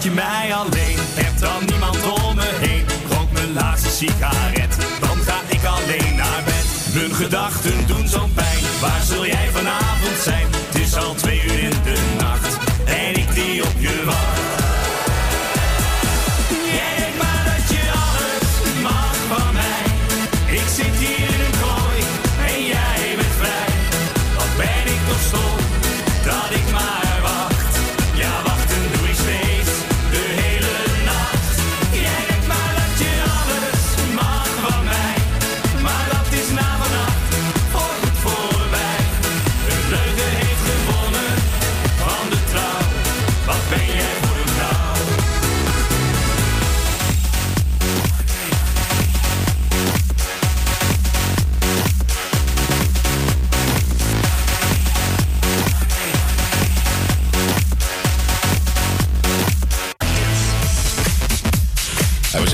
Laat 0.00 0.08
je 0.08 0.20
mij 0.20 0.54
alleen. 0.54 0.98
Heb 1.14 1.38
dan 1.38 1.64
niemand 1.66 2.02
om 2.02 2.34
me 2.34 2.50
heen. 2.60 2.84
Rook 3.10 3.32
mijn 3.32 3.52
laatste 3.52 3.90
sigaret, 3.90 4.76
dan 5.00 5.16
ga 5.16 5.40
ik 5.48 5.64
alleen 5.64 6.16
naar 6.16 6.42
bed. 6.44 6.94
Mijn 6.94 7.14
gedachten 7.14 7.86
doen 7.86 8.08
zo'n 8.08 8.32
pijn. 8.32 8.62
Waar 8.80 9.02
zul 9.02 9.26
jij 9.26 9.49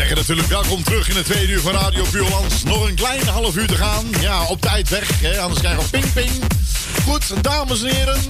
zeggen 0.09 0.35
natuurlijk 0.35 0.63
welkom 0.63 0.85
terug 0.85 1.09
in 1.09 1.17
het 1.17 1.25
tweede 1.25 1.53
uur 1.53 1.61
van 1.61 1.73
Radio 1.73 2.05
Puurlands. 2.11 2.63
Nog 2.63 2.89
een 2.89 2.95
klein 2.95 3.27
half 3.27 3.57
uur 3.57 3.67
te 3.67 3.75
gaan. 3.75 4.05
Ja, 4.21 4.45
op 4.45 4.61
tijd 4.61 4.89
weg, 4.89 5.21
hè? 5.21 5.41
anders 5.41 5.61
krijgen 5.61 5.83
we 5.83 5.89
ping 5.89 6.13
ping. 6.13 6.31
Goed, 7.05 7.45
dames 7.45 7.83
en 7.83 7.95
heren. 7.95 8.21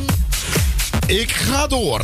Ik 1.06 1.32
ga 1.32 1.66
door. 1.66 2.00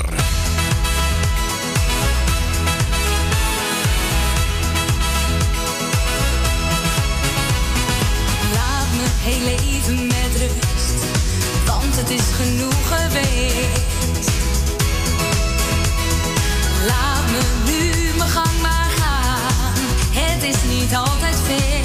Laat 8.53 8.89
me 8.93 9.07
heel 9.19 9.47
even 9.47 10.07
met 10.07 10.37
rust, 10.39 11.05
want 11.67 11.97
het 11.97 12.11
is 12.11 12.25
genoeg 12.33 12.89
geweest. 12.89 14.31
Laat 16.87 17.31
me 17.31 17.41
nu 17.67 17.92
het 20.93 21.49
is 21.49 21.82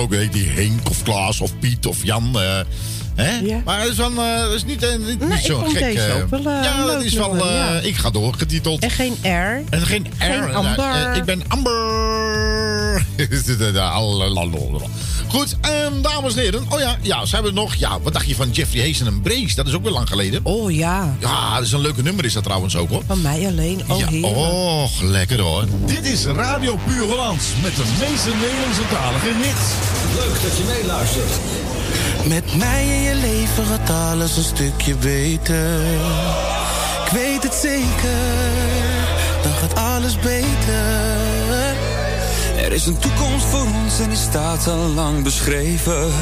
gesproken 0.00 0.18
heet 0.18 0.32
die 0.32 0.48
Henk 0.48 0.88
of 0.90 1.02
Klaas 1.02 1.40
of 1.40 1.58
Piet 1.58 1.86
of 1.86 2.04
Jan. 2.04 2.40
eh, 2.40 2.60
hè? 3.14 3.60
Maar 3.64 3.80
het 3.80 3.90
is, 3.90 3.96
wel, 3.96 4.10
eh, 4.10 4.42
het 4.42 4.52
is 4.52 4.64
niet, 4.64 4.82
eh, 4.82 4.96
niet, 4.98 5.20
niet 5.20 5.38
ik 5.38 5.44
zo 5.44 5.58
gek. 5.58 5.94
wel, 6.30 6.42
ja, 6.62 6.94
het 6.94 7.04
is 7.04 7.12
wel. 7.14 7.36
ja. 7.36 7.78
Ik 7.78 7.96
ga 7.96 8.10
door, 8.10 8.34
getiteld. 8.34 8.82
En 8.82 8.90
geen 8.90 9.16
R. 9.22 9.62
En 9.70 9.86
geen 9.86 10.06
R. 10.18 10.22
Geen 10.22 10.54
Amber. 10.54 11.16
Ik 11.16 11.24
ben 11.24 11.42
Amber. 11.48 13.04
Goed, 15.30 15.56
ehm, 15.60 16.02
dames 16.02 16.34
en 16.34 16.42
heren. 16.42 16.66
Oh 16.68 16.80
ja, 16.80 16.96
ja, 17.02 17.26
ze 17.26 17.34
hebben 17.34 17.54
nog. 17.54 17.74
Ja, 17.74 18.00
wat 18.00 18.12
dacht 18.12 18.28
je 18.28 18.34
van 18.34 18.50
Jeffrey 18.50 18.86
Hazen 18.86 19.06
en 19.06 19.20
Brace? 19.20 19.54
Dat 19.54 19.66
is 19.66 19.74
ook 19.74 19.82
weer 19.82 19.92
lang 19.92 20.08
geleden. 20.08 20.40
Oh 20.42 20.72
ja. 20.72 21.16
Ja, 21.20 21.54
dat 21.54 21.64
is 21.64 21.72
een 21.72 21.80
leuke 21.80 22.02
nummer, 22.02 22.24
is 22.24 22.32
dat 22.32 22.42
trouwens 22.42 22.76
ook 22.76 22.88
hoor. 22.88 23.02
Van 23.06 23.20
mij 23.20 23.46
alleen. 23.46 23.82
Oh, 23.88 23.98
ja, 23.98 24.06
heerlijk. 24.06 24.36
oh, 24.36 24.84
lekker 25.00 25.40
hoor. 25.40 25.64
Dit 25.86 26.04
is 26.04 26.24
Radio 26.24 26.78
Puur 26.86 27.04
Hollands 27.04 27.44
met 27.62 27.76
de 27.76 27.82
meeste 28.00 28.30
Nederlandse 28.30 28.82
talige 28.90 29.26
hits. 29.26 29.66
Leuk 30.14 30.42
dat 30.42 30.56
je 30.56 30.64
meeluistert. 30.66 31.30
Met 32.28 32.56
mij 32.56 32.86
in 32.86 33.02
je 33.02 33.14
leven 33.14 33.66
gaat 33.66 33.90
alles 33.90 34.36
een 34.36 34.44
stukje 34.44 34.94
beter. 34.94 35.80
Ik 37.06 37.12
weet 37.12 37.42
het 37.42 37.54
zeker, 37.54 38.18
dan 39.42 39.52
gaat 39.52 39.74
alles 39.74 40.18
beter. 40.18 41.09
Er 42.70 42.76
is 42.76 42.86
een 42.86 42.98
toekomst 42.98 43.46
voor 43.46 43.66
ons 43.84 44.00
en 44.00 44.08
die 44.08 44.18
staat 44.18 44.66
al 44.66 44.88
lang 44.88 45.22
beschreven. 45.22 46.12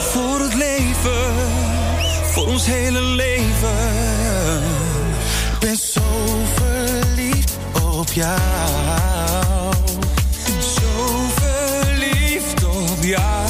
Voor 0.00 0.40
het 0.40 0.54
leven, 0.54 1.34
voor 2.30 2.46
ons 2.46 2.66
hele 2.66 3.00
leven. 3.00 3.92
Ik 5.52 5.58
ben 5.60 5.76
zo 5.76 6.00
verliefd 6.54 7.56
op 7.82 8.12
jou. 8.12 8.40
Zo 10.60 11.28
verliefd 11.34 12.64
op 12.64 13.04
jou. 13.04 13.41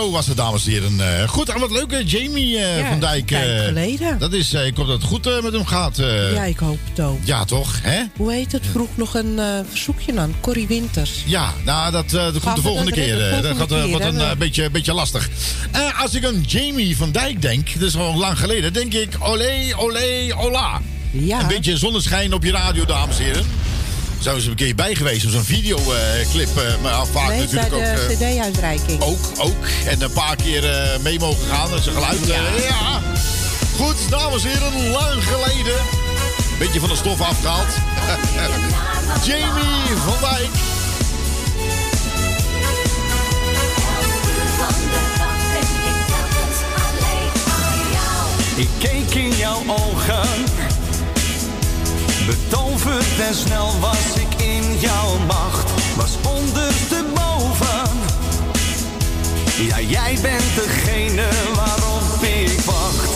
Was 0.00 0.26
het, 0.26 0.36
dames 0.36 0.66
en 0.66 0.70
heren. 0.72 1.20
Eh, 1.20 1.28
goed, 1.28 1.48
en 1.48 1.60
wat 1.60 1.70
leuk, 1.70 1.90
hè? 1.90 1.98
Jamie 2.06 2.58
eh, 2.58 2.78
Ja, 2.78 2.88
van 2.88 3.00
Dijk. 3.00 3.30
eh, 3.30 3.64
geleden. 3.64 4.18
Dat 4.18 4.32
is, 4.32 4.52
ik 4.52 4.76
hoop 4.76 4.86
dat 4.86 4.96
het 4.96 5.04
goed 5.04 5.42
met 5.42 5.52
hem 5.52 5.66
gaat. 5.66 5.96
Ja, 6.34 6.44
ik 6.44 6.58
hoop 6.58 6.78
het 6.90 7.04
ook. 7.04 7.18
Ja, 7.24 7.44
toch? 7.44 7.78
Hè? 7.82 8.02
Hoe 8.16 8.32
heet 8.32 8.52
het? 8.52 8.62
Vroeg 8.70 8.88
nog 8.94 9.14
een 9.14 9.40
verzoekje 9.68 10.18
aan. 10.18 10.34
Corrie 10.40 10.66
Winters. 10.66 11.10
Ja, 11.26 11.52
nou, 11.64 11.92
dat, 11.92 12.10
dat 12.10 12.30
komt 12.30 12.42
Gaan 12.42 12.54
de 12.54 12.60
volgende 12.60 12.90
dat 12.90 12.98
keer. 13.00 13.18
dat 13.42 13.56
gaat 13.56 13.68
keer, 13.68 13.88
wordt 13.88 14.04
een 14.04 14.38
beetje, 14.38 14.70
beetje 14.70 14.94
lastig. 14.94 15.28
Als 16.00 16.14
ik 16.14 16.24
aan 16.24 16.40
Jamie 16.46 16.96
van 16.96 17.12
Dijk 17.12 17.42
denk, 17.42 17.72
dat 17.78 17.88
is 17.88 17.96
al 17.96 18.16
lang 18.16 18.38
geleden, 18.38 18.72
denk 18.72 18.94
ik 18.94 19.16
olé, 19.18 19.72
olé, 19.76 20.34
ola. 20.36 20.80
Ja. 21.10 21.40
Een 21.40 21.46
beetje 21.46 21.76
zonneschijn 21.76 22.34
op 22.34 22.44
je 22.44 22.50
radio, 22.50 22.84
dames 22.84 23.18
en 23.18 23.24
heren. 23.24 23.46
Zijn 24.24 24.36
we 24.36 24.42
eens 24.42 24.50
een 24.50 24.56
keer 24.56 24.74
bij 24.74 24.94
geweest, 24.94 25.24
op 25.24 25.30
zo'n 25.30 25.44
videoclip. 25.44 26.48
maar 26.82 26.92
ja, 26.92 27.04
vaak 27.04 27.28
nee, 27.28 27.36
bij 27.36 27.46
natuurlijk 27.46 27.70
de 27.70 27.76
ook. 27.76 28.20
eh, 28.20 28.36
cd-uitreiking. 28.36 29.02
ook, 29.02 29.18
ook. 29.38 29.66
En 29.86 30.02
een 30.02 30.12
paar 30.12 30.36
keer 30.36 30.70
eh, 30.70 30.98
mee 31.02 31.18
mogen 31.18 31.46
gaan. 31.48 31.70
Dat 31.70 31.78
is 31.78 31.86
een 31.86 31.92
geluid. 31.92 32.30
eh, 32.30 32.68
ja. 32.68 33.00
Goed, 33.76 33.96
dames 34.10 34.44
en 34.44 34.50
heren, 34.50 34.90
lang 34.90 35.24
geleden. 35.24 35.80
Beetje 36.58 36.80
van 36.80 36.88
de 36.88 36.96
stof 36.96 37.20
afgehaald. 37.20 37.68
Jamie 39.26 39.96
van 40.04 40.30
Dijk. 40.30 40.50
Ik 48.56 48.68
keek 48.78 49.14
in 49.14 49.36
jouw 49.36 49.62
ogen, 49.66 50.28
betoverd 52.84 53.20
en 53.28 53.34
snel 53.34 53.80
was 53.80 54.14
ik 54.16 54.42
in 54.42 54.78
jouw 54.78 55.18
macht, 55.26 55.70
was 55.96 56.16
ondersteboven. 56.34 57.90
Ja, 59.58 59.80
jij 59.80 60.18
bent 60.22 60.54
degene 60.54 61.28
waarop 61.54 62.22
ik 62.22 62.60
wacht. 62.60 63.10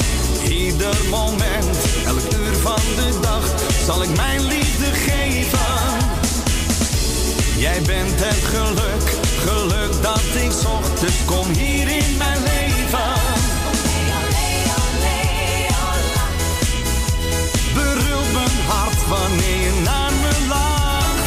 Ieder 0.49 0.97
moment, 1.11 1.77
elk 2.07 2.32
uur 2.39 2.55
van 2.55 2.81
de 2.97 3.19
dag, 3.20 3.45
zal 3.85 4.03
ik 4.03 4.16
mijn 4.16 4.40
liefde 4.47 4.85
geven. 4.85 6.07
Jij 7.57 7.82
bent 7.82 8.24
het 8.24 8.45
geluk, 8.45 9.16
geluk 9.39 10.03
dat 10.03 10.43
ik 10.43 10.53
zocht, 10.62 11.01
dus 11.01 11.24
kom 11.24 11.47
hier 11.53 11.89
in 11.89 12.16
mijn 12.16 12.43
leven. 12.43 13.28
Wanneer 19.09 19.60
je 19.60 19.80
naar 19.85 20.12
me 20.12 20.47
lacht. 20.48 21.26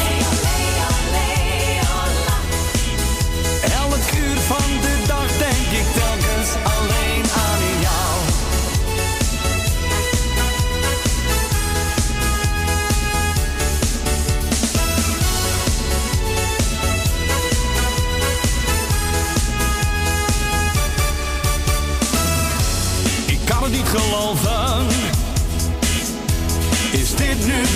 Elk 3.74 4.24
uur 4.24 4.38
van 4.40 4.80
de 4.80 4.91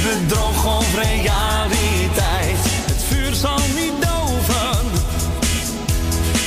bedrog 0.06 0.78
of 0.78 0.94
realiteit? 0.94 2.62
Het 2.90 3.02
vuur 3.08 3.34
zal 3.34 3.58
niet 3.74 3.96
doven. 4.08 4.78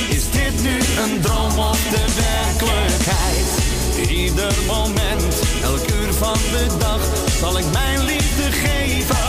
Is 0.08 0.30
dit 0.30 0.62
nu 0.62 0.76
een 1.02 1.20
droom 1.20 1.58
of 1.58 1.80
de 1.90 2.04
werkelijkheid? 2.26 3.48
Ieder 4.10 4.54
moment, 4.66 5.34
elk 5.62 5.90
uur 5.90 6.12
van 6.12 6.38
de 6.50 6.66
dag 6.78 7.00
zal 7.38 7.58
ik 7.58 7.64
mijn 7.72 8.04
liefde 8.04 8.52
geven. 8.52 9.28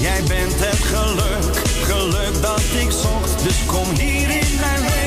Jij 0.00 0.22
bent 0.22 0.54
het 0.56 0.82
geluk, 0.92 1.56
geluk 1.82 2.42
dat 2.42 2.62
ik 2.82 2.90
zocht, 2.90 3.42
dus 3.42 3.56
kom 3.66 3.88
hier 3.98 4.30
in 4.30 4.54
mijn 4.60 4.80
leven. 4.80 5.03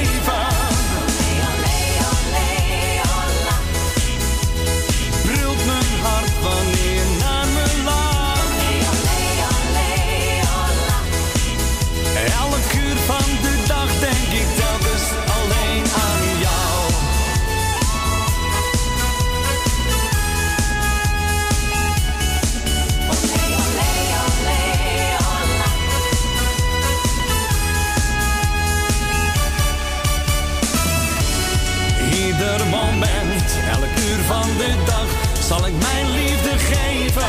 Zal 35.48 35.68
ik 35.68 35.74
mijn 35.80 36.12
liefde 36.12 36.58
geven. 36.58 37.24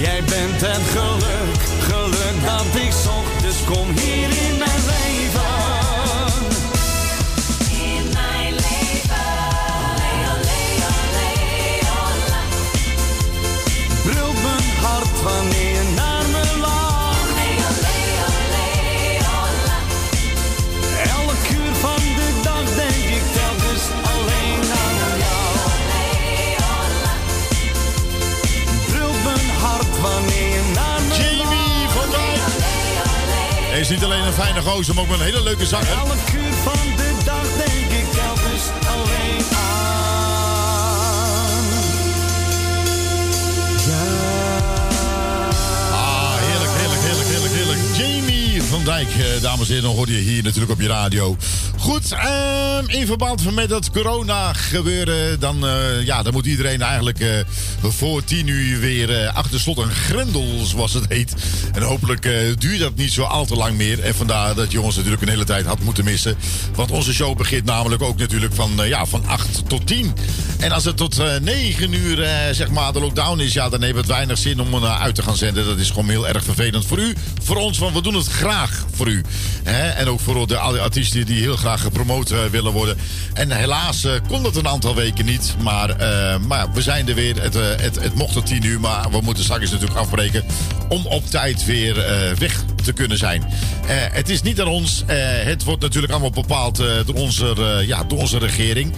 Jij 0.00 0.22
bent 0.22 0.60
het 0.60 0.82
geluk, 0.96 1.60
geluk 1.80 2.44
dat 2.44 2.82
ik 2.82 2.92
zocht, 2.92 3.42
dus 3.42 3.64
kom 3.64 3.88
hier 3.88 4.53
is 33.84 33.90
niet 33.90 34.04
alleen 34.04 34.24
een 34.24 34.32
fijne 34.32 34.60
gozer, 34.60 34.94
maar 34.94 35.04
ook 35.04 35.10
een 35.10 35.20
hele 35.20 35.42
leuke 35.42 35.66
zanger. 35.66 35.88
Elk 35.88 36.32
uur 36.34 36.52
van 36.52 36.96
de 36.96 37.14
dag 37.24 37.42
denk 37.42 37.90
ik 38.00 38.12
telkens 38.12 38.62
alleen 38.86 39.44
aan 39.54 39.84
Ah, 45.92 46.34
heerlijk, 46.36 46.70
heerlijk, 46.78 47.00
heerlijk, 47.00 47.28
heerlijk, 47.28 47.52
heerlijk. 47.54 47.80
Jamie 47.96 48.62
van 48.62 48.84
Dijk, 48.84 49.08
eh, 49.08 49.42
dames 49.42 49.68
en 49.68 49.74
heren, 49.74 49.90
hoorde 49.90 50.12
je 50.12 50.20
hier 50.30 50.42
natuurlijk 50.42 50.72
op 50.72 50.80
je 50.80 50.88
radio. 50.88 51.36
Goed, 51.78 52.12
ehm, 52.12 52.84
in 52.86 53.06
verband 53.06 53.54
met 53.54 53.68
dat 53.68 53.90
corona 53.90 54.52
gebeuren, 54.52 55.40
dan, 55.40 55.66
eh, 55.66 56.04
ja, 56.04 56.22
dan 56.22 56.32
moet 56.32 56.46
iedereen 56.46 56.82
eigenlijk 56.82 57.20
eh, 57.20 57.28
voor 57.92 58.24
tien 58.24 58.46
uur 58.46 58.80
weer 58.80 59.20
eh, 59.20 59.34
achter 59.34 59.60
slot 59.60 59.78
en 59.78 59.90
grendel, 59.90 60.64
zoals 60.64 60.92
het 60.92 61.04
heet. 61.08 61.34
En 61.72 61.82
hopelijk 61.82 62.24
eh, 62.24 62.32
duurt 62.58 62.80
dat 62.80 62.96
niet 62.96 63.12
zo 63.12 63.22
al 63.22 63.46
te 63.46 63.56
lang 63.56 63.76
meer. 63.76 64.00
En 64.00 64.14
vandaar 64.14 64.54
dat 64.54 64.76
ons 64.76 64.96
natuurlijk 64.96 65.22
een 65.22 65.28
hele 65.28 65.44
tijd 65.44 65.66
had 65.66 65.80
moeten 65.80 66.04
missen. 66.04 66.36
Want 66.74 66.90
onze 66.90 67.14
show 67.14 67.36
begint 67.36 67.64
namelijk 67.64 68.02
ook 68.02 68.18
natuurlijk 68.18 68.54
van, 68.54 68.82
eh, 68.82 68.88
ja, 68.88 69.06
van 69.06 69.26
8 69.26 69.68
tot 69.68 69.86
10. 69.86 70.12
En 70.64 70.72
als 70.72 70.84
het 70.84 70.96
tot 70.96 71.18
eh 71.18 71.40
9 71.40 71.92
uur, 71.92 72.22
eh, 72.22 72.30
zeg 72.52 72.70
maar, 72.70 72.92
de 72.92 73.00
lockdown 73.00 73.40
is, 73.40 73.52
ja, 73.52 73.68
dan 73.68 73.82
heeft 73.82 73.96
het 73.96 74.06
weinig 74.06 74.38
zin 74.38 74.60
om 74.60 74.74
er 74.74 74.88
uit 74.88 75.14
te 75.14 75.22
gaan 75.22 75.36
zenden. 75.36 75.66
Dat 75.66 75.78
is 75.78 75.88
gewoon 75.88 76.08
heel 76.08 76.28
erg 76.28 76.44
vervelend 76.44 76.86
voor 76.86 76.98
u. 76.98 77.14
Voor 77.42 77.56
ons, 77.56 77.78
want 77.78 77.94
we 77.94 78.02
doen 78.02 78.14
het 78.14 78.26
graag 78.26 78.84
voor 78.92 79.08
u. 79.08 79.24
En 79.96 80.08
ook 80.08 80.20
voor 80.20 80.46
de 80.46 80.58
artiesten 80.58 81.26
die 81.26 81.40
heel 81.40 81.56
graag 81.56 81.80
gepromoot 81.80 82.30
eh, 82.30 82.38
willen 82.50 82.72
worden. 82.72 82.96
En 83.32 83.50
helaas 83.50 84.04
eh, 84.04 84.12
kon 84.28 84.42
dat 84.42 84.56
een 84.56 84.68
aantal 84.68 84.94
weken 84.94 85.24
niet. 85.24 85.54
Maar, 85.62 85.90
eh, 85.90 86.38
maar 86.38 86.72
we 86.72 86.82
zijn 86.82 87.08
er 87.08 87.14
weer. 87.14 87.42
Het, 87.42 87.56
eh, 87.56 87.62
het, 87.76 88.00
het 88.00 88.14
mocht 88.14 88.32
tot 88.32 88.46
10 88.46 88.64
uur, 88.64 88.80
maar 88.80 89.10
we 89.10 89.20
moeten 89.20 89.44
straks 89.44 89.70
natuurlijk 89.70 90.00
afbreken. 90.00 90.44
Om 90.88 91.06
op 91.06 91.30
tijd 91.30 91.64
weer 91.64 91.98
eh, 91.98 92.36
weg 92.38 92.64
te 92.84 92.92
kunnen 92.92 93.18
zijn. 93.18 93.42
Eh, 93.42 93.96
het 93.96 94.28
is 94.28 94.42
niet 94.42 94.60
aan 94.60 94.66
ons. 94.66 95.02
Eh, 95.06 95.16
het 95.44 95.64
wordt 95.64 95.82
natuurlijk 95.82 96.12
allemaal 96.12 96.30
bepaald 96.30 96.78
eh, 96.78 96.86
door, 97.06 97.14
onze, 97.14 97.54
eh, 97.58 97.86
ja, 97.86 98.04
door 98.04 98.18
onze 98.18 98.38
regering. 98.38 98.92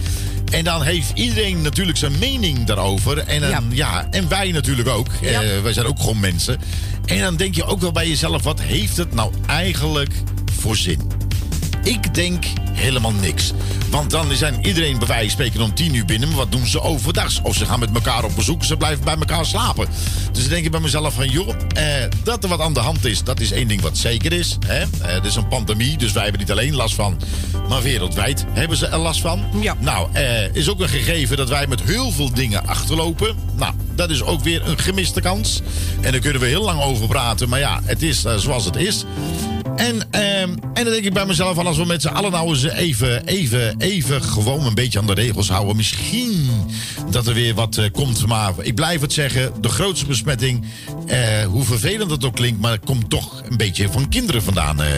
En 0.53 0.65
dan 0.65 0.83
heeft 0.83 1.11
iedereen 1.15 1.63
natuurlijk 1.63 1.99
zijn 1.99 2.19
mening 2.19 2.65
daarover. 2.65 3.19
En, 3.19 3.41
dan, 3.41 3.65
ja. 3.71 4.07
en 4.11 4.29
wij 4.29 4.53
natuurlijk 4.53 4.89
ook. 4.89 5.09
Eh, 5.23 5.39
wij 5.63 5.73
zijn 5.73 5.87
ook 5.87 6.01
gewoon 6.01 6.21
mensen. 6.21 6.61
En 7.05 7.21
dan 7.21 7.37
denk 7.37 7.55
je 7.55 7.65
ook 7.65 7.81
wel 7.81 7.93
bij 7.93 8.09
jezelf: 8.09 8.43
wat 8.43 8.61
heeft 8.61 8.97
het 8.97 9.15
nou 9.15 9.33
eigenlijk 9.47 10.13
voor 10.61 10.77
zin? 10.77 11.16
Ik 11.87 12.15
denk 12.15 12.45
helemaal 12.73 13.13
niks. 13.13 13.53
Want 13.91 14.11
dan 14.11 14.33
zijn 14.33 14.67
iedereen 14.67 14.99
bij 14.99 15.07
wijze 15.07 15.23
van 15.23 15.31
spreken 15.31 15.61
om 15.61 15.75
tien 15.75 15.95
uur 15.95 16.05
binnen. 16.05 16.29
Maar 16.29 16.37
wat 16.37 16.53
doen 16.53 16.67
ze 16.67 16.81
overdag? 16.81 17.43
Of 17.43 17.57
ze 17.57 17.67
gaan 17.67 17.79
met 17.79 17.95
elkaar 17.95 18.25
op 18.25 18.35
bezoek. 18.35 18.65
Ze 18.65 18.77
blijven 18.77 19.05
bij 19.05 19.15
elkaar 19.15 19.47
slapen. 19.47 19.89
Dus 20.33 20.43
dan 20.43 20.51
denk 20.51 20.65
ik 20.65 20.71
bij 20.71 20.81
mezelf 20.81 21.15
van... 21.15 21.29
joh, 21.29 21.49
eh, 21.49 21.85
dat 22.23 22.43
er 22.43 22.49
wat 22.49 22.61
aan 22.61 22.75
de 22.75 22.81
hand 22.81 23.05
is. 23.05 23.25
Dat 23.25 23.41
is 23.41 23.53
één 23.53 23.69
ding 23.69 23.81
wat 23.81 23.99
zeker 23.99 24.33
is. 24.33 24.59
Hè? 24.67 24.79
Eh, 24.79 25.15
er 25.15 25.25
is 25.25 25.37
een 25.37 25.49
pandemie. 25.49 25.97
Dus 25.97 26.13
wij 26.13 26.23
hebben 26.23 26.41
niet 26.41 26.51
alleen 26.51 26.75
last 26.75 26.95
van. 26.95 27.21
Maar 27.69 27.83
wereldwijd 27.83 28.45
hebben 28.53 28.77
ze 28.77 28.87
er 28.87 28.99
last 28.99 29.21
van. 29.21 29.45
Ja. 29.61 29.77
Nou, 29.79 30.09
eh, 30.13 30.55
is 30.55 30.69
ook 30.69 30.81
een 30.81 30.89
gegeven 30.89 31.37
dat 31.37 31.49
wij 31.49 31.67
met 31.67 31.83
heel 31.83 32.11
veel 32.11 32.31
dingen 32.33 32.67
achterlopen. 32.67 33.37
Nou, 33.55 33.75
dat 33.95 34.11
is 34.11 34.23
ook 34.23 34.43
weer 34.43 34.69
een 34.69 34.79
gemiste 34.79 35.21
kans. 35.21 35.63
En 36.01 36.13
daar 36.13 36.21
kunnen 36.21 36.41
we 36.41 36.47
heel 36.47 36.65
lang 36.65 36.83
over 36.83 37.07
praten. 37.07 37.49
Maar 37.49 37.59
ja, 37.59 37.81
het 37.85 38.03
is 38.03 38.25
eh, 38.25 38.37
zoals 38.37 38.65
het 38.65 38.77
is. 38.77 39.05
En, 39.77 40.11
ehm, 40.11 40.51
en 40.75 40.85
dan 40.85 40.93
denk 40.93 41.05
ik 41.05 41.13
bij 41.13 41.27
mezelf, 41.27 41.55
van 41.55 41.67
als 41.67 41.77
we 41.77 41.85
met 41.85 42.03
z'n 42.03 42.09
allen 42.09 42.31
nou 42.31 42.49
eens 42.49 42.63
even, 42.63 43.27
even, 43.27 43.75
even 43.79 44.23
gewoon 44.23 44.67
een 44.67 44.75
beetje 44.75 44.99
aan 44.99 45.07
de 45.07 45.15
regels 45.15 45.49
houden. 45.49 45.77
Misschien 45.77 46.49
dat 47.11 47.27
er 47.27 47.35
weer 47.35 47.55
wat 47.55 47.77
eh, 47.77 47.91
komt. 47.93 48.27
Maar 48.27 48.53
ik 48.61 48.75
blijf 48.75 49.01
het 49.01 49.13
zeggen, 49.13 49.53
de 49.61 49.69
grootste 49.69 50.07
besmetting, 50.07 50.65
eh, 51.07 51.45
hoe 51.45 51.65
vervelend 51.65 52.09
dat 52.11 52.25
ook 52.25 52.35
klinkt, 52.35 52.61
maar 52.61 52.73
het 52.73 52.85
komt 52.85 53.11
toch 53.11 53.43
een 53.51 53.57
beetje 53.57 53.89
van 53.91 54.09
kinderen 54.09 54.43
vandaan. 54.43 54.83
eh. 54.83 54.91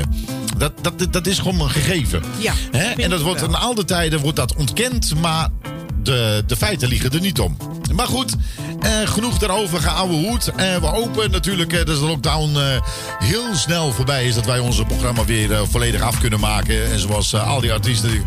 dat, 0.56 0.72
dat, 0.82 1.12
dat 1.12 1.26
is 1.26 1.38
gewoon 1.38 1.60
een 1.60 1.70
gegeven. 1.70 2.22
Ja, 2.38 2.52
Hè? 2.70 3.02
En 3.02 3.10
dat 3.10 3.22
wordt 3.22 3.42
aan 3.42 3.54
al 3.60 3.74
de 3.74 3.84
tijden 3.84 4.20
wordt 4.20 4.36
dat 4.36 4.54
ontkend, 4.56 5.14
maar 5.20 5.48
de, 6.08 6.42
de 6.46 6.56
feiten 6.56 6.88
liegen 6.88 7.10
er 7.10 7.20
niet 7.20 7.40
om. 7.40 7.56
Maar 7.94 8.06
goed, 8.06 8.36
eh, 8.80 8.92
genoeg 9.04 9.38
daarover 9.38 9.80
geouwe 9.80 10.12
hoed. 10.12 10.48
Eh, 10.48 10.76
we 10.76 10.86
hopen 10.86 11.30
natuurlijk 11.30 11.72
eh, 11.72 11.78
dat 11.78 11.98
de 11.98 12.06
lockdown 12.06 12.56
eh, 12.56 12.62
heel 13.18 13.54
snel 13.54 13.92
voorbij 13.92 14.26
is. 14.26 14.34
Dat 14.34 14.46
wij 14.46 14.58
onze 14.58 14.84
programma 14.84 15.24
weer 15.24 15.52
eh, 15.52 15.60
volledig 15.70 16.00
af 16.00 16.20
kunnen 16.20 16.40
maken. 16.40 16.92
En 16.92 16.98
zoals 16.98 17.34
al 17.34 17.60
die 17.60 17.72
artiesten 17.72 18.10
die, 18.10 18.22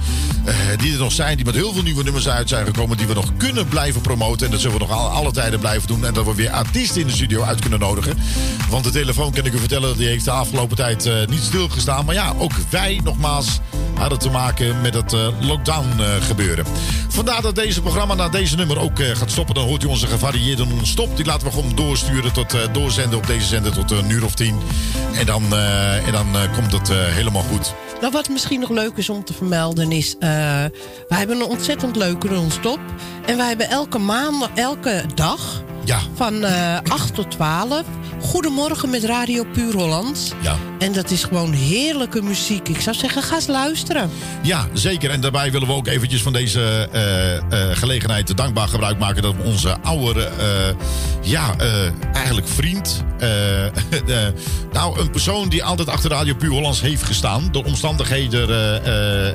die 0.78 0.94
er 0.94 1.00
nog 1.00 1.12
zijn, 1.12 1.36
die 1.36 1.46
met 1.46 1.56
heel 1.56 1.74
veel 1.74 1.84
nieuwe 1.84 2.04
nummers 2.04 2.30
uit 2.30 2.50
zijn 2.50 2.66
gekomen. 2.66 2.98
Die 2.98 3.08
we 3.08 3.14
nog 3.14 3.32
kunnen 3.38 3.68
blijven 3.68 4.02
promoten. 4.02 4.46
En 4.46 4.52
dat 4.52 4.62
zullen 4.62 4.78
we 4.78 4.86
nog 4.86 4.98
al, 4.98 5.10
alle 5.10 5.32
tijden 5.32 5.60
blijven 5.60 5.88
doen. 5.88 6.06
En 6.06 6.14
dat 6.14 6.26
we 6.26 6.36
weer 6.36 6.50
artiesten 6.52 7.02
in 7.02 7.08
de 7.08 7.14
studio 7.14 7.44
uit 7.44 7.60
kunnen 7.60 7.80
nodigen. 7.80 8.18
Want 8.70 8.84
de 8.84 8.92
telefoon 8.92 9.32
kan 9.32 9.46
ik 9.46 9.54
u 9.54 9.58
vertellen, 9.58 9.98
die 9.98 10.08
heeft 10.08 10.26
de 10.26 10.32
afgelopen 10.32 10.76
tijd 10.76 11.10
niet 11.30 11.44
stilgestaan. 11.44 12.06
Maar 12.06 12.16
ja, 12.16 12.34
ook 12.38 12.54
wij 12.70 13.00
nogmaals 13.04 13.60
hadden 14.02 14.20
te 14.20 14.30
maken 14.30 14.82
met 14.82 14.94
het 14.94 15.14
eh, 15.14 15.28
lockdown 15.40 16.00
eh, 16.00 16.06
gebeuren. 16.22 16.66
Vandaar 17.10 17.42
dat 17.42 17.56
deze 17.56 17.82
programma 17.82 18.16
naar 18.16 18.32
deze 18.32 18.56
nummer 18.56 18.80
ook 18.80 19.00
eh, 19.00 19.16
gaat 19.16 19.32
stoppen. 19.32 19.56
Dan 19.56 19.68
hoort 19.68 19.84
u 19.84 19.88
onze 19.88 20.08
gevarieerde 20.08 20.66
non-stop. 20.66 21.16
Die 21.16 21.26
laten 21.26 21.48
we 21.48 21.54
gewoon 21.54 21.76
doorsturen 21.76 22.34
tot, 22.34 22.56
doorzenden 22.72 23.18
op 23.18 23.28
deze 23.28 23.46
zender 23.46 23.72
tot 23.72 23.92
een 23.92 24.10
uur 24.10 24.26
of 24.26 24.36
tien. 24.36 24.60
En 25.14 25.26
dan, 25.26 25.56
en 26.06 26.12
dan 26.12 26.28
komt 26.56 26.72
het 26.72 26.90
helemaal 26.94 27.42
goed. 27.42 27.74
Nou, 28.02 28.14
wat 28.14 28.30
misschien 28.30 28.60
nog 28.60 28.70
leuk 28.70 28.98
is 28.98 29.10
om 29.10 29.24
te 29.24 29.34
vermelden 29.34 29.92
is... 29.92 30.16
eh 30.20 30.30
wij 31.08 31.18
hebben 31.18 31.36
een 31.36 31.46
ontzettend 31.46 31.96
leuke 31.96 32.30
non-stop. 32.30 32.80
En 33.26 33.38
wij 33.38 33.48
hebben 33.48 33.70
elke 33.70 33.98
maand, 33.98 34.50
elke 34.56 35.04
dag 35.16 35.64
Ja. 35.86 36.00
Van 36.16 36.44
eh 36.44 36.78
8 36.88 37.16
tot 37.16 37.32
12. 37.32 37.84
Goedemorgen 38.22 38.90
met 38.90 39.04
Radio 39.04 39.44
Puur 39.44 39.74
Hollands. 39.74 40.32
Ja. 40.42 40.56
En 40.80 40.94
dat 40.94 41.12
is 41.12 41.24
gewoon 41.24 41.54
heerlijke 41.54 42.22
muziek. 42.22 42.70
Ik 42.70 42.82
zou 42.82 42.96
zeggen, 42.96 43.24
ga 43.24 43.36
eens 43.36 43.48
luisteren. 43.48 44.10
Ja, 44.42 44.68
zeker. 44.74 45.10
En 45.10 45.22
daarbij 45.22 45.52
willen 45.52 45.68
we 45.68 45.74
ook 45.74 45.88
eventjes 45.88 46.22
van 46.22 46.34
deze 46.34 46.90
eh, 46.92 47.36
eh, 47.36 47.44
gelegenheid 47.78 48.38
dankbaar 48.38 48.68
gebruik 48.68 49.00
maken 49.00 49.22
dat 49.22 49.36
we 49.36 49.44
onze 49.44 49.78
oude, 49.82 50.30
ja, 51.22 51.56
eigenlijk 52.14 52.48
vriend, 52.48 53.04
nou, 54.74 55.00
een 55.00 55.12
persoon 55.12 55.50
die 55.50 55.64
altijd 55.64 55.88
achter 55.88 56.10
Radio 56.10 56.34
Puur 56.34 56.50
Hollands 56.50 56.82
heeft 56.82 57.04
gestaan. 57.04 57.48
Door 57.52 57.64
omstandigheden, 57.64 58.48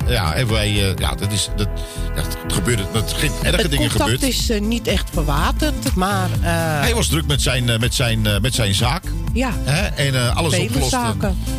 ja, 0.07 0.33
hebben 0.33 0.55
wij, 0.55 0.71
ja, 0.97 1.15
dat 1.15 1.31
is, 1.31 1.49
dat, 1.55 1.67
het 2.15 2.37
gebeurde, 2.47 2.83
dat 2.93 3.13
geen 3.13 3.31
erge 3.43 3.61
het 3.61 3.71
dingen 3.71 3.89
contact 3.89 4.11
gebeurd. 4.11 4.33
is 4.33 4.49
eh, 4.49 4.61
niet 4.61 4.87
echt 4.87 5.09
verwaterd, 5.13 5.95
maar... 5.95 6.29
eh, 6.41 6.79
Hij 6.79 6.93
was 6.93 7.07
druk 7.07 7.27
met 7.27 7.41
zijn, 7.41 7.69
eh, 7.69 7.79
met 7.79 7.95
zijn, 7.95 8.25
eh, 8.25 8.39
met 8.39 8.55
zijn 8.55 8.75
zaak. 8.75 9.03
Ja. 9.33 9.51
Hè? 9.63 9.85
En 9.85 10.35
alles 10.35 10.57
opgelost. 10.59 10.97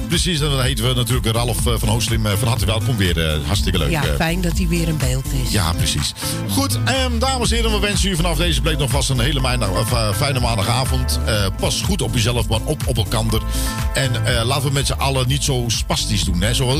Precies, 0.08 0.40
en 0.40 0.50
dan 0.50 0.60
heten 0.62 0.88
we 0.88 0.94
natuurlijk 0.94 1.26
Ralf 1.26 1.56
van 1.62 1.88
Hooslim 1.88 2.26
van 2.38 2.48
harte 2.48 2.66
welkom 2.66 2.96
weer. 2.96 3.40
hartstikke 3.46 3.78
leuk. 3.78 3.90
ja, 3.90 4.02
fijn 4.16 4.40
dat 4.40 4.58
hij 4.58 4.68
weer 4.68 4.88
in 4.88 4.96
beeld 4.96 5.26
is. 5.44 5.52
Ja, 5.52 5.72
precies. 5.72 6.12
Goed, 6.48 6.78
ehm, 6.84 7.18
dames 7.18 7.50
en 7.50 7.56
heren, 7.56 7.72
we 7.72 7.78
wensen 7.78 8.10
u 8.10 8.16
vanaf 8.16 8.36
deze 8.36 8.60
plek 8.60 8.78
nog 8.78 8.90
vast 8.90 9.10
een 9.10 9.20
hele 9.20 9.40
maandag, 9.40 9.92
eh, 9.92 10.12
fijne 10.12 10.40
maandagavond. 10.40 11.20
Pas 11.60 11.80
goed 11.82 12.02
op 12.02 12.14
jezelf, 12.14 12.48
maar 12.48 12.60
op 12.64 12.86
op 12.86 12.96
elkander. 12.96 13.42
En 13.94 14.10
laten 14.44 14.66
we 14.66 14.72
met 14.72 14.86
z'n 14.86 14.92
allen 14.92 15.28
niet 15.28 15.44
zo 15.44 15.64
spastisch 15.66 16.24
doen. 16.24 16.40
Hè? 16.40 16.54
Zo, 16.54 16.76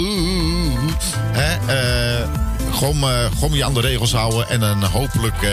hè? 1.32 1.56
Gewoon, 2.72 3.04
gewoon 3.38 3.52
je 3.52 3.64
aan 3.64 3.74
de 3.74 3.80
regels 3.80 4.12
houden. 4.12 4.48
En 4.48 4.60
dan 4.60 4.84
hopelijk 4.84 5.46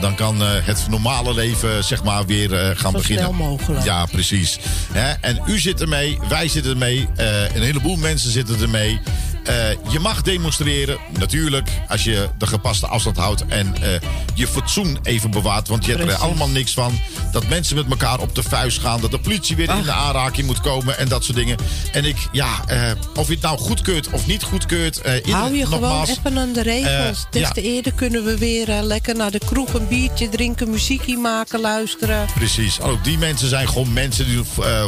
dan 0.00 0.14
kan 0.14 0.42
eh, 0.42 0.48
het 0.62 0.86
normale 0.90 1.34
leven 1.34 1.84
zeg 1.84 2.04
maar 2.04 2.26
weer 2.26 2.54
eh, 2.54 2.76
gaan 2.76 2.92
Zo 2.92 2.98
beginnen. 2.98 3.24
snel 3.24 3.32
mogelijk. 3.48 3.84
Ja, 3.84 4.06
precies. 4.06 4.58
Hè? 4.92 5.12
En 5.20 5.42
u 5.46 5.58
zit 5.58 5.80
ermee, 5.80 6.18
wij 6.28 6.48
zitten 6.48 6.72
ermee, 6.72 7.08
eh, 7.16 7.54
een 7.54 7.62
heleboel 7.62 7.96
mensen 7.96 8.30
zitten 8.30 8.60
ermee. 8.60 9.00
Eh, 9.48 9.70
je 9.88 9.98
mag 9.98 10.22
demonstreren, 10.22 10.98
natuurlijk, 11.18 11.68
als 11.88 12.04
je 12.04 12.28
de 12.38 12.46
gepaste 12.46 12.86
afstand 12.86 13.16
houdt 13.16 13.46
en 13.46 13.74
eh, 13.82 14.00
je 14.34 14.46
fatsoen 14.46 14.98
even 15.02 15.30
bewaart. 15.30 15.68
Want 15.68 15.84
je 15.84 15.96
hebt 15.96 16.10
er 16.10 16.16
allemaal 16.16 16.48
niks 16.48 16.72
van 16.72 17.00
dat 17.32 17.48
mensen 17.48 17.76
met 17.76 17.86
elkaar 17.90 18.20
op 18.20 18.34
de 18.34 18.42
vuist 18.42 18.78
gaan, 18.78 19.00
dat 19.00 19.10
de 19.10 19.18
politie 19.18 19.56
weer 19.56 19.70
in 19.70 19.82
de 19.82 19.92
aanraking 19.92 20.46
moet 20.46 20.60
komen 20.60 20.98
en 20.98 21.08
dat 21.08 21.24
soort 21.24 21.36
dingen. 21.36 21.56
En 21.92 22.04
ik, 22.04 22.16
ja, 22.32 22.64
eh, 22.66 22.90
of 23.14 23.26
je 23.26 23.32
het 23.32 23.42
nou 23.42 23.58
goedkeurt 23.58 24.08
of 24.10 24.26
niet 24.26 24.42
goedkeurt. 24.42 24.96
in- 25.22 25.32
Hou 25.32 25.54
je 25.56 25.64
gewoon 25.64 25.80
nogmaals, 25.80 26.08
even 26.08 26.38
aan 26.38 26.52
de 26.52 26.62
regels. 26.62 27.26
Des 27.30 27.42
ja. 27.42 27.50
te 27.50 27.62
eerder 27.62 27.92
kunnen 27.92 28.24
we 28.24 28.38
weer 28.38 28.68
lekker 28.82 29.16
naar 29.16 29.30
de 29.30 29.40
kroeg 29.46 29.74
een 29.74 29.88
biertje 29.88 30.28
drinken, 30.28 30.70
muziekje 30.70 31.16
maken, 31.16 31.60
luisteren. 31.60 32.26
Precies. 32.34 32.80
Ook 32.80 33.04
die 33.04 33.18
mensen 33.18 33.48
zijn 33.48 33.68
gewoon 33.68 33.92
mensen 33.92 34.26
die 34.26 34.40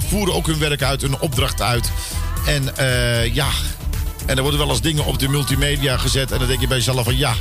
voeren 0.08 0.34
ook 0.34 0.46
hun 0.46 0.58
werk 0.58 0.82
uit, 0.82 1.00
hun 1.02 1.20
opdracht 1.20 1.62
uit. 1.62 1.90
En 2.46 2.74
ja, 3.32 3.48
en 4.26 4.36
er 4.36 4.42
worden 4.42 4.60
wel 4.60 4.68
eens 4.68 4.80
dingen 4.80 5.04
op 5.04 5.18
de 5.18 5.28
multimedia 5.28 5.96
gezet. 5.96 6.32
En 6.32 6.38
dan 6.38 6.48
denk 6.48 6.60
je 6.60 6.66
bij 6.66 6.76
jezelf 6.76 7.04
van 7.04 7.16
ja, 7.16 7.34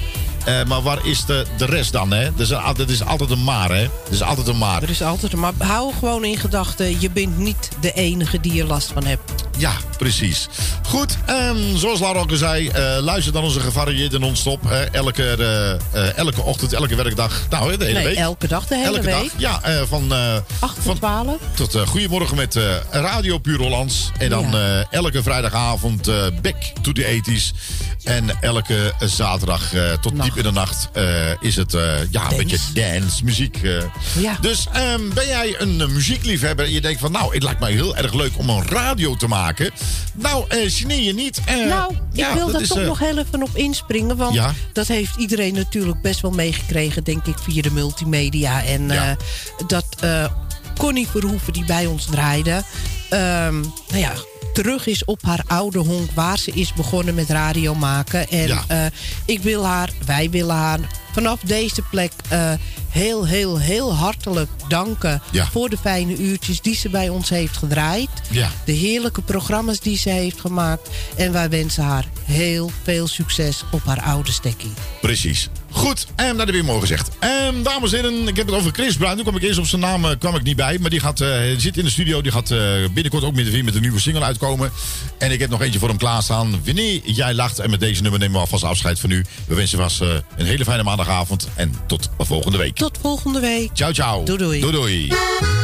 eh, 0.45 0.63
maar 0.63 0.81
waar 0.81 1.05
is 1.05 1.25
de, 1.25 1.45
de 1.57 1.65
rest 1.65 1.91
dan? 1.91 2.11
Hè? 2.11 2.23
Dat, 2.35 2.39
is, 2.39 2.47
dat 2.75 2.89
is 2.89 3.03
altijd 3.05 3.29
een 3.29 3.43
maar, 3.43 3.69
hè? 3.71 3.81
Dat 4.03 4.13
is 4.13 4.21
altijd 4.21 4.47
een 4.47 4.57
maar. 4.57 4.83
Er 4.83 4.89
is 4.89 5.01
altijd 5.01 5.33
een 5.33 5.39
maar 5.39 5.53
hou 5.57 5.93
gewoon 5.99 6.23
in 6.25 6.37
gedachten, 6.37 7.01
je 7.01 7.09
bent 7.11 7.37
niet 7.37 7.69
de 7.81 7.91
enige 7.93 8.39
die 8.39 8.61
er 8.61 8.67
last 8.67 8.91
van 8.93 9.05
hebt. 9.05 9.31
Ja, 9.57 9.71
precies. 9.97 10.47
Goed, 10.87 11.17
ehm, 11.25 11.75
zoals 11.75 11.99
Laura 11.99 12.19
ook 12.19 12.31
al 12.31 12.37
zei, 12.37 12.67
eh, 12.67 12.97
luister 13.01 13.33
dan 13.33 13.43
onze 13.43 13.59
gevarieerde 13.59 14.19
non-stop. 14.19 14.71
elke, 14.91 15.23
eh, 15.93 16.17
elke 16.17 16.41
ochtend, 16.41 16.73
elke 16.73 16.95
werkdag. 16.95 17.41
Nou, 17.49 17.77
de 17.77 17.85
hele 17.85 17.97
nee, 17.99 18.07
week. 18.07 18.17
elke 18.17 18.47
dag, 18.47 18.67
de 18.67 18.75
hele 18.75 18.87
elke 18.87 19.01
week. 19.01 19.13
dag. 19.13 19.61
Ja, 19.63 19.85
van, 19.85 20.13
eh 20.13 20.35
8 20.59 20.83
tot 20.83 20.95
12. 20.95 21.35
tot 21.53 21.77
Goedemorgen 21.87 22.35
met 22.35 22.59
Radio 22.89 23.37
Puur 23.37 23.57
Hollands. 23.57 24.11
En 24.17 24.29
dan 24.29 24.47
Ja. 24.51 24.85
elke 24.89 25.23
vrijdagavond 25.23 26.05
back 26.41 26.55
to 26.81 26.91
the 26.91 27.03
80s. 27.05 27.53
En 28.03 28.41
elke 28.41 28.93
zaterdag 28.99 29.71
tot 30.01 30.13
diep 30.29 30.45
in 30.45 30.53
de 30.53 30.59
nacht 30.59 30.89
eh, 30.93 31.41
is 31.41 31.55
het 31.55 31.73
eh, 31.73 32.11
ja, 32.11 32.31
een 32.31 32.37
beetje 32.37 32.57
dance, 32.73 33.23
muziek. 33.23 33.57
eh. 33.63 33.83
Ja. 34.19 34.37
Dus 34.41 34.67
ehm, 34.73 35.09
ben 35.13 35.27
jij 35.27 35.55
een 35.57 35.93
muziekliefhebber 35.93 36.65
en 36.65 36.71
je 36.71 36.81
denkt 36.81 36.99
van... 36.99 37.11
nou, 37.11 37.33
het 37.33 37.43
lijkt 37.43 37.59
mij 37.59 37.71
heel 37.71 37.95
erg 37.95 38.13
leuk 38.13 38.31
om 38.37 38.49
een 38.49 38.67
radio 38.67 39.15
te 39.15 39.27
maken. 39.27 39.71
Nou, 40.13 40.45
eh 40.47 40.57
geneer 40.71 41.01
je 41.01 41.13
niet. 41.13 41.41
Nou, 41.67 41.93
ik 41.93 41.99
ja, 42.13 42.33
wil 42.33 42.45
dat 42.51 42.59
daar 42.59 42.67
toch 42.67 42.85
nog 42.85 42.99
heel 42.99 43.17
even 43.17 43.43
op 43.43 43.55
inspringen. 43.55 44.17
Want 44.17 44.33
Ja. 44.33 44.53
dat 44.73 44.87
heeft 44.87 45.15
iedereen 45.17 45.53
natuurlijk 45.53 46.01
best 46.01 46.21
wel 46.21 46.31
meegekregen, 46.31 47.03
denk 47.03 47.25
ik, 47.25 47.37
via 47.39 47.61
de 47.61 47.71
multimedia. 47.71 48.63
En 48.63 48.87
Ja. 48.89 49.15
dat 49.67 49.85
Connie 50.77 51.07
Verhoeven, 51.07 51.53
die 51.53 51.65
bij 51.65 51.85
ons 51.85 52.05
draaide, 52.05 52.63
ehm, 53.09 53.59
nou 53.61 53.97
ja, 53.97 54.13
terug 54.53 54.87
is 54.87 55.05
op 55.05 55.23
haar 55.23 55.43
oude 55.47 55.79
honk 55.79 56.11
waar 56.11 56.37
ze 56.37 56.51
is 56.51 56.73
begonnen 56.73 57.15
met 57.15 57.29
radio 57.29 57.75
maken. 57.75 58.27
En 58.29 58.47
Ja. 58.47 58.63
eh, 58.67 58.85
ik 59.25 59.41
wil 59.41 59.65
haar, 59.65 59.89
wij 60.05 60.29
willen 60.29 60.55
haar 60.55 60.79
vanaf 61.11 61.39
deze 61.39 61.81
plek 61.81 62.11
eh, 62.27 62.51
heel, 62.89 63.25
heel, 63.25 63.59
heel 63.59 63.95
hartelijk 63.95 64.49
danken 64.67 65.21
Ja. 65.31 65.47
voor 65.51 65.69
de 65.69 65.77
fijne 65.77 66.17
uurtjes 66.17 66.61
die 66.61 66.75
ze 66.75 66.89
bij 66.89 67.09
ons 67.09 67.29
heeft 67.29 67.57
gedraaid. 67.57 68.09
Ja. 68.29 68.49
De 68.65 68.71
heerlijke 68.71 69.21
programma's 69.21 69.79
die 69.79 69.97
ze 69.97 70.09
heeft 70.09 70.39
gemaakt. 70.39 70.89
En 71.15 71.31
wij 71.31 71.49
wensen 71.49 71.83
haar 71.83 72.05
heel 72.23 72.71
veel 72.83 73.07
succes 73.07 73.63
op 73.71 73.85
haar 73.85 74.01
oude 74.01 74.31
stekkie. 74.31 74.71
Precies. 75.01 75.49
Goed, 75.71 76.07
en 76.15 76.37
dat 76.37 76.45
heb 76.47 76.55
ik 76.55 76.63
mooi 76.63 76.79
gezegd. 76.79 77.09
En 77.19 77.63
dames 77.63 77.93
en 77.93 78.03
heren, 78.03 78.27
ik 78.27 78.35
heb 78.37 78.45
het 78.45 78.55
over 78.55 78.71
Chris 78.71 78.95
Bruin. 78.97 79.15
Toen 79.15 79.23
kwam 79.23 79.35
ik 79.35 79.41
eerst 79.43 79.59
op 79.59 79.65
zijn 79.65 79.81
naam 79.81 80.05
eh, 80.05 80.11
kwam 80.19 80.35
ik 80.35 80.43
niet 80.43 80.55
bij. 80.55 80.77
Maar 80.79 80.89
die 80.89 80.99
gaat, 80.99 81.21
eh, 81.21 81.29
zit 81.57 81.77
in 81.77 81.83
de 81.83 81.89
studio. 81.89 82.21
Die 82.21 82.31
gaat 82.31 82.47
binnenkort 82.93 83.23
ook 83.23 83.33
met, 83.35 83.63
met 83.63 83.75
een 83.75 83.81
nieuwe 83.81 83.99
single 83.99 84.23
uitkomen. 84.23 84.71
En 85.17 85.31
ik 85.31 85.39
heb 85.39 85.49
nog 85.49 85.61
eentje 85.61 85.79
voor 85.79 85.87
hem 85.87 85.97
klaarstaan. 85.97 86.61
Wanneer 86.65 87.01
jij 87.03 87.33
lacht. 87.33 87.59
En 87.59 87.69
met 87.69 87.79
deze 87.79 88.01
nummer 88.01 88.19
nemen 88.19 88.35
we 88.35 88.41
alvast 88.41 88.63
afscheid 88.63 88.99
van 88.99 89.11
u. 89.11 89.25
We 89.47 89.55
wensen 89.55 89.77
vast 89.77 89.99
een 90.01 90.45
hele 90.45 90.63
fijne 90.63 90.83
maandagavond. 90.99 91.47
En 91.55 91.73
tot 91.87 92.09
volgende 92.17 92.57
week. 92.57 92.75
Tot 92.75 92.97
volgende 93.01 93.39
week. 93.39 93.69
Ciao, 93.73 93.91
ciao. 93.91 94.23
Doei, 94.23 94.37
doei. 94.37 94.59
Doei, 94.59 94.73
doei. 94.73 95.58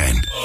zijn. 0.00 0.39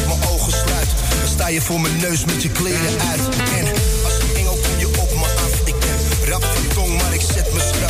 ik 0.00 0.06
mijn 0.06 0.30
ogen 0.32 0.52
sluit, 0.52 0.90
dan 1.20 1.28
sta 1.28 1.48
je 1.48 1.60
voor 1.60 1.80
mijn 1.80 1.96
neus 1.96 2.24
met 2.24 2.42
je 2.42 2.50
kleren 2.50 3.00
uit. 3.10 3.20
En 3.58 3.66
als 4.04 4.18
een 4.20 4.36
engel 4.36 4.58
kom 4.62 4.78
je 4.78 4.86
op 4.86 5.10
me 5.14 5.26
af, 5.44 5.60
ik 5.64 5.74
ben 5.78 6.28
rap 6.28 6.44
van 6.44 6.66
tong, 6.74 7.02
maar 7.02 7.14
ik 7.14 7.20
zet 7.20 7.52
me. 7.52 7.89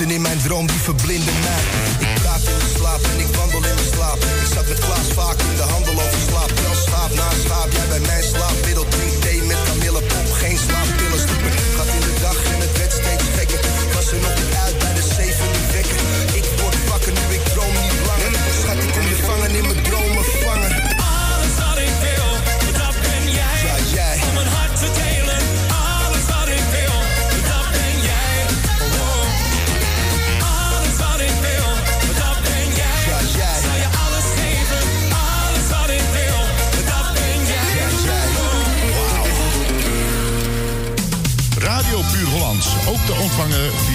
in 0.00 0.20
mijn 0.20 0.38
droom 0.38 0.66
die 0.66 0.80
verblinden 0.80 1.34
mij. 1.40 1.62
Ik 2.08 2.20
praat 2.20 2.42
in 2.42 2.56
mijn 2.56 2.70
slaap 2.76 3.00
en 3.12 3.18
ik 3.20 3.34
wandel 3.34 3.56
in 3.56 3.74
mijn 3.74 3.90
slaap. 3.94 4.16
Ik 4.16 4.48
zat 4.54 4.68
met 4.68 4.78
Klaas 4.78 5.08
vaak 5.14 5.38
in 5.40 5.56
de 5.56 5.62
handel 5.62 5.92
over 5.92 6.20
slaap. 6.28 6.50
Wel 6.62 6.74
schaap 6.74 7.14
na 7.14 7.28
schaap, 7.44 7.72
jij 7.72 7.86
bij 7.88 8.00
mij 8.00 8.22
slaapt. 8.22 8.67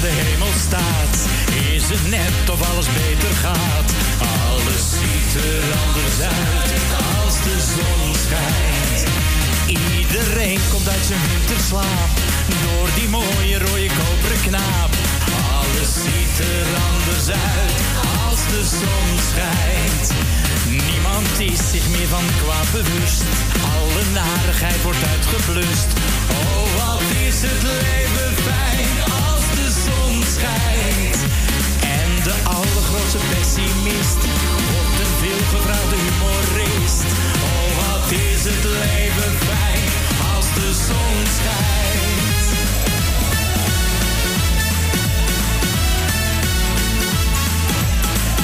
De 0.00 0.12
hemel 0.22 0.52
staat, 0.68 1.16
is 1.74 1.84
het 1.88 2.04
net 2.10 2.50
of 2.54 2.60
alles 2.70 2.88
beter 3.02 3.34
gaat. 3.44 3.88
Alles 4.44 4.82
ziet 4.98 5.32
er 5.50 5.64
anders 5.84 6.18
uit 6.20 6.82
als 7.16 7.34
de 7.46 7.56
zon 7.74 8.02
schijnt. 8.24 9.00
Iedereen 9.66 10.60
komt 10.72 10.88
uit 10.88 11.04
zijn 11.10 11.24
winterslaap 11.32 12.10
door 12.64 12.88
die 12.98 13.08
mooie 13.08 13.58
rode 13.64 13.90
koperen 14.00 14.42
knaap. 14.46 14.92
Alles 15.56 15.92
ziet 16.04 16.36
er 16.54 16.68
anders 16.90 17.26
uit 17.52 17.78
als 18.24 18.40
de 18.52 18.62
zon 18.80 19.10
schijnt. 19.30 20.06
Niemand 20.84 21.32
is 21.52 21.60
zich 21.74 21.86
meer 21.94 22.10
van 22.16 22.26
kwaad 22.42 22.68
bewust. 22.72 23.22
Alle 23.74 24.02
narigheid 24.20 24.82
wordt 24.82 25.04
uitgeblust. 25.12 25.88
Oh, 26.40 26.64
wat 26.78 27.06
is 27.26 27.38
het 27.48 27.62
leven 27.62 28.32
fijn 28.46 28.90
schijnt. 30.36 31.18
En 31.96 32.10
de 32.22 32.36
allergrootste 32.44 33.18
pessimist 33.32 34.20
wordt 34.72 34.98
een 35.04 35.14
veelgevraagde 35.22 35.96
humorist. 36.04 37.04
Oh, 37.48 37.68
wat 37.80 38.12
is 38.12 38.44
het 38.44 38.64
leven 38.84 39.32
fijn 39.48 39.90
als 40.34 40.46
de 40.58 40.68
zon 40.86 41.16
schijnt. 41.38 42.46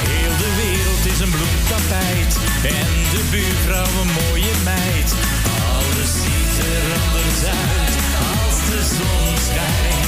Heel 0.09 0.37
de 0.43 0.51
wereld 0.63 1.05
is 1.13 1.21
een 1.21 1.35
bloemtapijt 1.37 2.33
en 2.81 2.91
de 3.15 3.23
buurvrouw 3.31 3.93
een 4.01 4.13
mooie 4.23 4.55
meid. 4.65 5.15
Alles 5.75 6.13
ziet 6.23 6.55
er 6.75 6.85
anders 7.05 7.41
uit 7.69 7.95
als 8.35 8.57
de 8.71 8.81
zon 8.97 9.37
schijnt. 9.47 10.06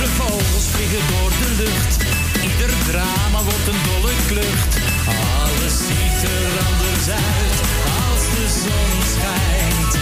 Zilveren 0.00 0.28
vogels 0.28 0.66
vliegen 0.74 1.06
door 1.12 1.30
de 1.40 1.50
lucht, 1.62 1.96
ieder 2.42 2.72
drama 2.90 3.42
wordt 3.48 3.68
een 3.72 3.82
dolle 3.90 4.14
klucht. 4.26 4.72
Alles 5.06 5.74
ziet 5.86 6.20
er 6.36 6.52
anders 6.68 7.06
uit 7.08 7.58
als 8.04 8.22
de 8.34 8.46
zon 8.62 8.92
schijnt. 9.14 9.92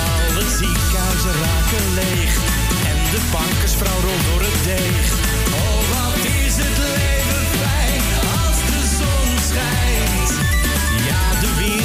Alle 0.00 0.44
ziekenhuizen 0.58 1.34
raken 1.44 1.86
leeg 2.00 2.32
en 2.90 2.98
de 3.12 3.20
bankersvrouw 3.34 4.00
rolt 4.06 4.24
door 4.28 4.42
het 4.48 4.60
deeg. 4.70 5.06
Oh, 5.62 5.80
wat 5.92 6.24
is 6.44 6.54
het 6.64 6.76
leven 6.88 7.42
fijn 7.60 8.04
als 8.40 8.58
de 8.70 8.82
zon 8.98 9.28
schijnt. 9.50 10.30
Ja, 11.08 11.22
de 11.44 11.52
wereld 11.60 11.81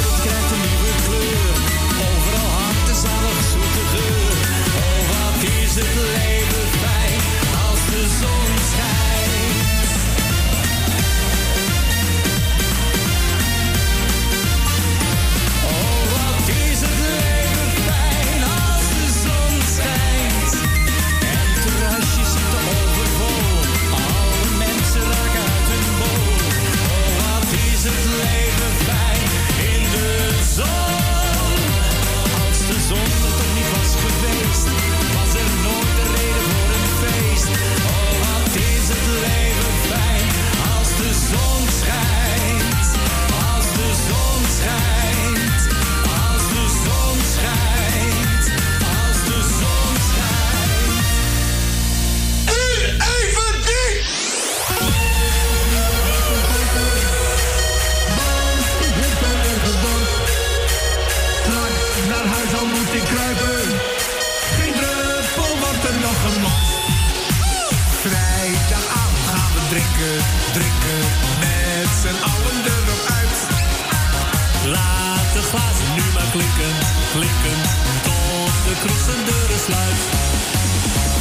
zijn 79.08 79.24
deuren 79.24 79.58
sluit. 79.58 80.00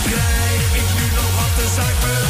Krijg 0.04 0.76
ik 0.76 0.90
nu 1.00 1.16
nog 1.16 1.32
wat 1.36 1.56
te 1.56 1.74
zuipen. 1.76 2.27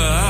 Ik 0.00 0.29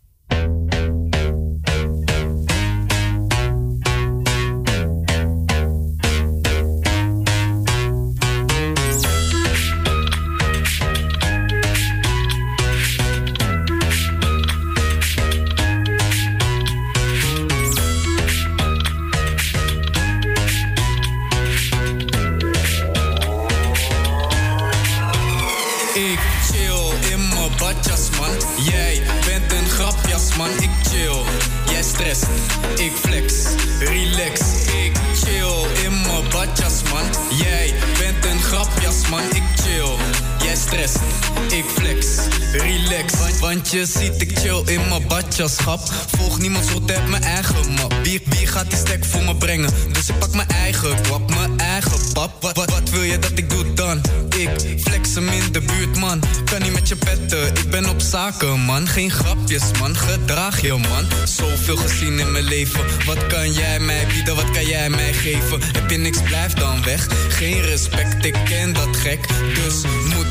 Volg 45.49 46.39
niemand, 46.39 46.65
zo 46.65 46.81
heb 46.85 47.07
mijn 47.07 47.23
eigen 47.23 47.71
map. 47.73 47.93
Wie, 48.03 48.21
wie 48.25 48.47
gaat 48.47 48.69
die 48.69 48.79
stek 48.79 49.05
voor 49.05 49.23
me 49.23 49.35
brengen? 49.35 49.69
Dus 49.91 50.09
ik 50.09 50.19
pak 50.19 50.33
mijn 50.33 50.47
eigen 50.47 51.01
kwap, 51.01 51.29
mijn 51.29 51.59
eigen 51.59 52.13
pap. 52.13 52.41
Wat, 52.41 52.55
wat, 52.55 52.69
wat 52.69 52.89
wil 52.89 53.01
je 53.01 53.19
dat 53.19 53.31
ik 53.35 53.49
doe 53.49 53.73
dan? 53.73 54.01
Ik 54.37 54.79
flex 54.81 55.15
hem 55.15 55.29
in 55.29 55.51
de 55.51 55.61
buurt, 55.61 55.97
man. 55.97 56.23
Kan 56.45 56.61
niet 56.61 56.73
met 56.73 56.87
je 56.87 56.95
petten, 56.95 57.47
ik 57.47 57.69
ben 57.69 57.89
op 57.89 58.01
zaken, 58.01 58.59
man. 58.59 58.87
Geen 58.87 59.11
grapjes, 59.11 59.63
man. 59.79 59.95
Gedraag 59.95 60.61
je, 60.61 60.71
man. 60.71 61.07
Zoveel 61.23 61.77
gezien 61.77 62.19
in 62.19 62.31
mijn 62.31 62.43
leven. 62.43 62.81
Wat 63.05 63.27
kan 63.27 63.51
jij 63.51 63.79
mij 63.79 64.07
bieden, 64.07 64.35
wat 64.35 64.51
kan 64.51 64.65
jij 64.65 64.89
mij 64.89 65.13
geven? 65.13 65.61
Heb 65.73 65.89
je 65.89 65.97
niks, 65.97 66.21
blijf 66.21 66.53
dan 66.53 66.83
weg. 66.83 67.07
Geen 67.29 67.61
respect, 67.61 68.25
ik 68.25 68.35
ken 68.45 68.73
dat 68.73 68.97
gek. 68.97 69.27
Dus 69.53 69.81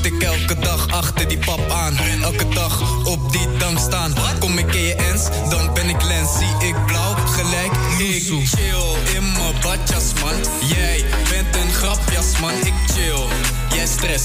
moet 0.02 0.12
ik 0.12 0.22
elke 0.22 0.60
dag 0.60 0.88
achter 0.88 1.28
die 1.28 1.38
pap 1.38 1.70
aan. 1.70 1.96
Elke 2.22 2.48
dag 2.48 3.04
op 3.06 3.32
die 3.32 3.56
dam 3.58 3.78
staan. 3.78 4.14
Kom 4.38 4.58
ik 4.58 4.74
in 4.74 4.82
je 4.82 4.94
ens, 4.94 5.24
dan 5.50 5.74
ben 5.74 5.88
ik 5.88 6.02
lens. 6.02 6.30
Zie 6.38 6.68
ik 6.68 6.86
blauw, 6.86 7.14
gelijk 7.14 7.72
ik 7.98 8.22
chill 8.22 9.14
in 9.14 9.32
mijn 9.32 9.54
badjas, 9.62 10.12
man. 10.20 10.34
Jij 10.68 11.04
bent 11.30 11.56
een 11.56 11.72
grapjas, 11.72 12.40
man. 12.40 12.50
Ik 12.50 12.72
chill. 12.94 13.26
Jij 13.74 13.86
stress, 13.86 14.24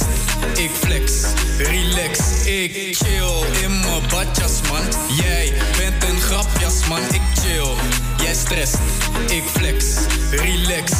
ik 0.55 0.71
flex, 0.79 1.11
relax, 1.57 2.19
ik 2.45 2.97
chill 2.97 3.63
in 3.63 3.79
mijn 3.79 4.01
badjas, 4.09 4.61
man. 4.69 4.83
Jij 5.23 5.53
bent 5.77 6.03
een 6.03 6.21
grapjas, 6.21 6.87
man. 6.87 7.01
Ik 7.11 7.21
chill. 7.33 7.75
Jij 8.23 8.33
stress, 8.33 8.73
ik 9.27 9.43
flex, 9.53 9.85
relax. 10.31 10.91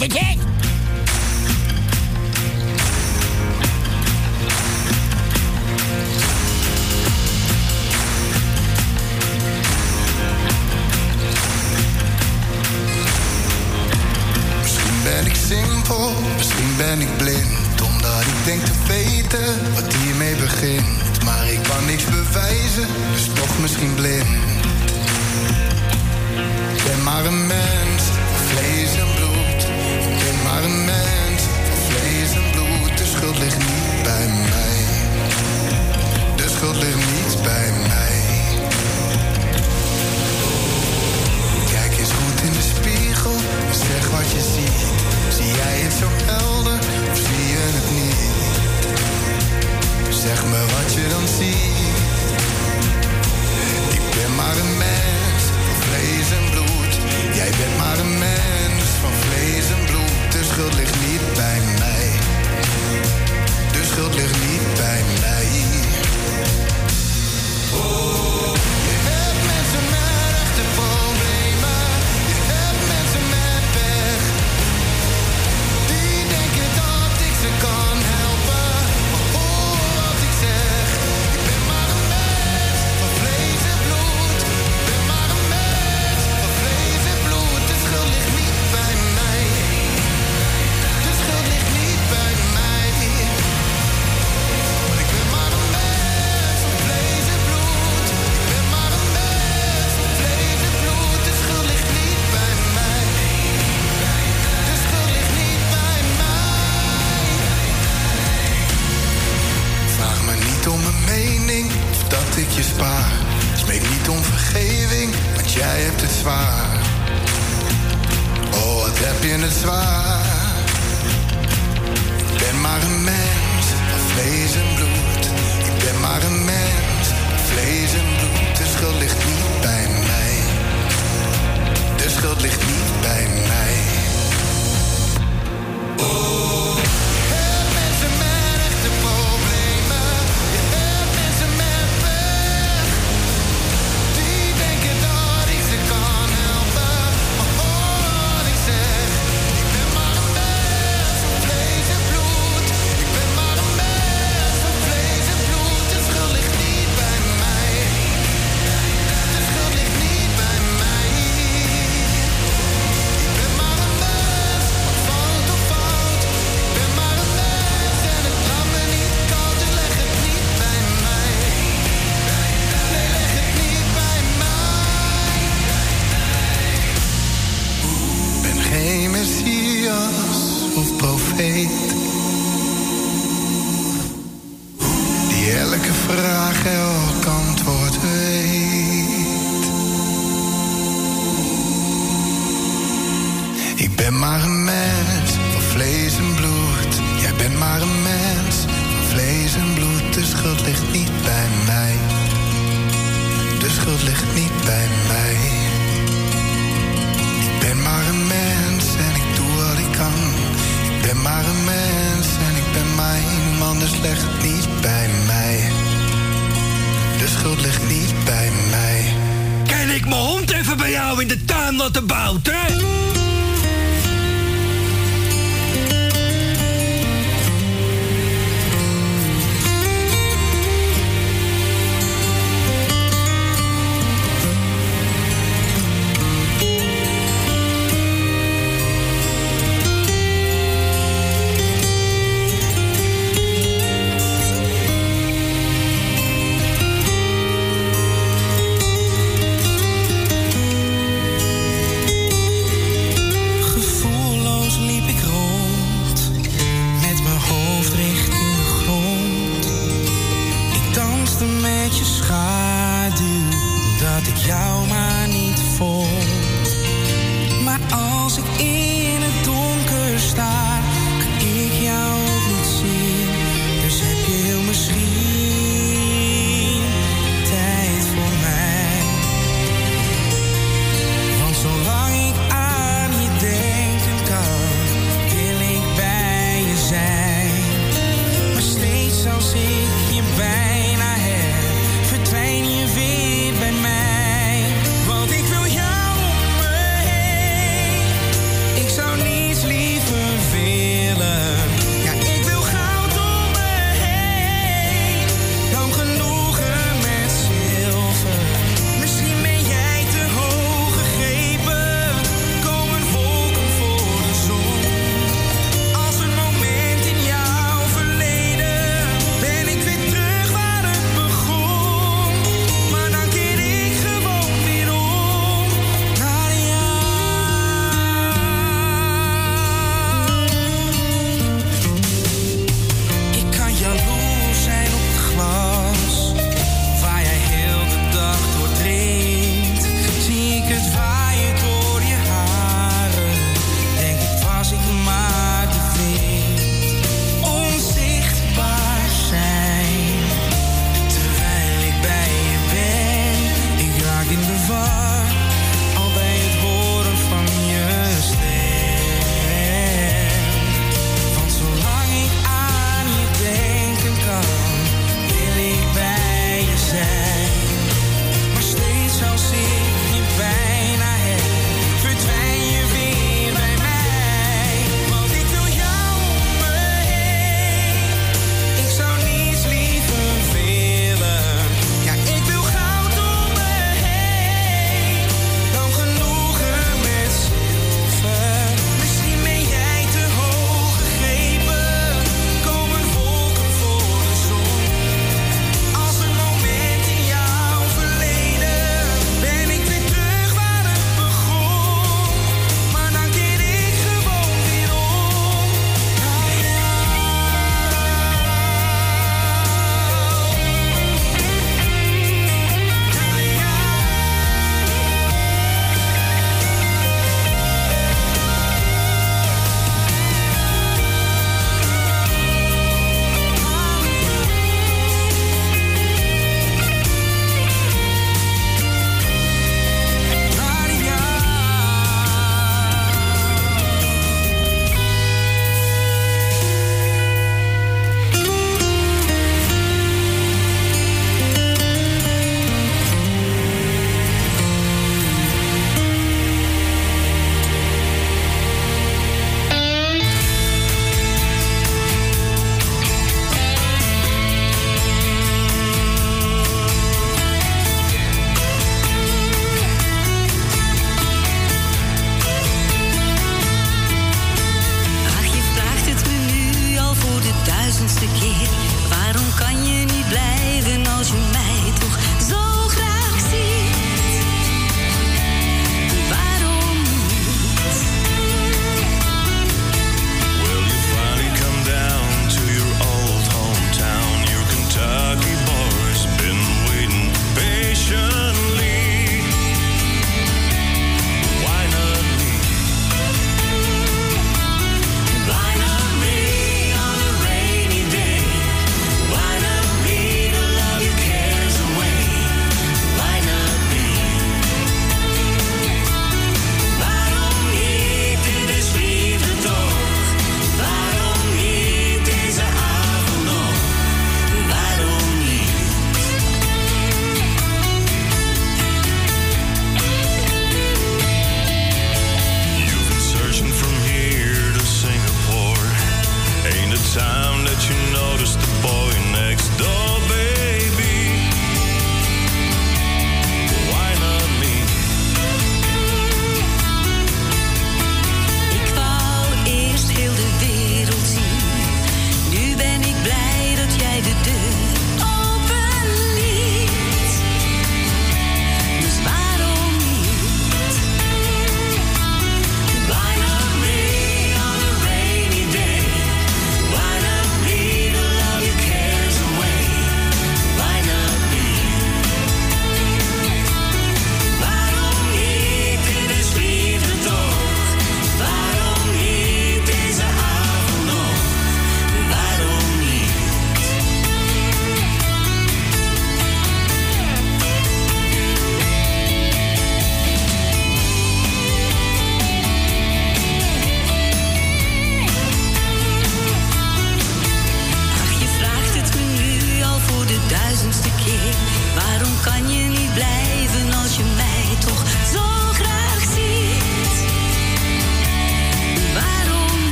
Misschien 0.00 0.49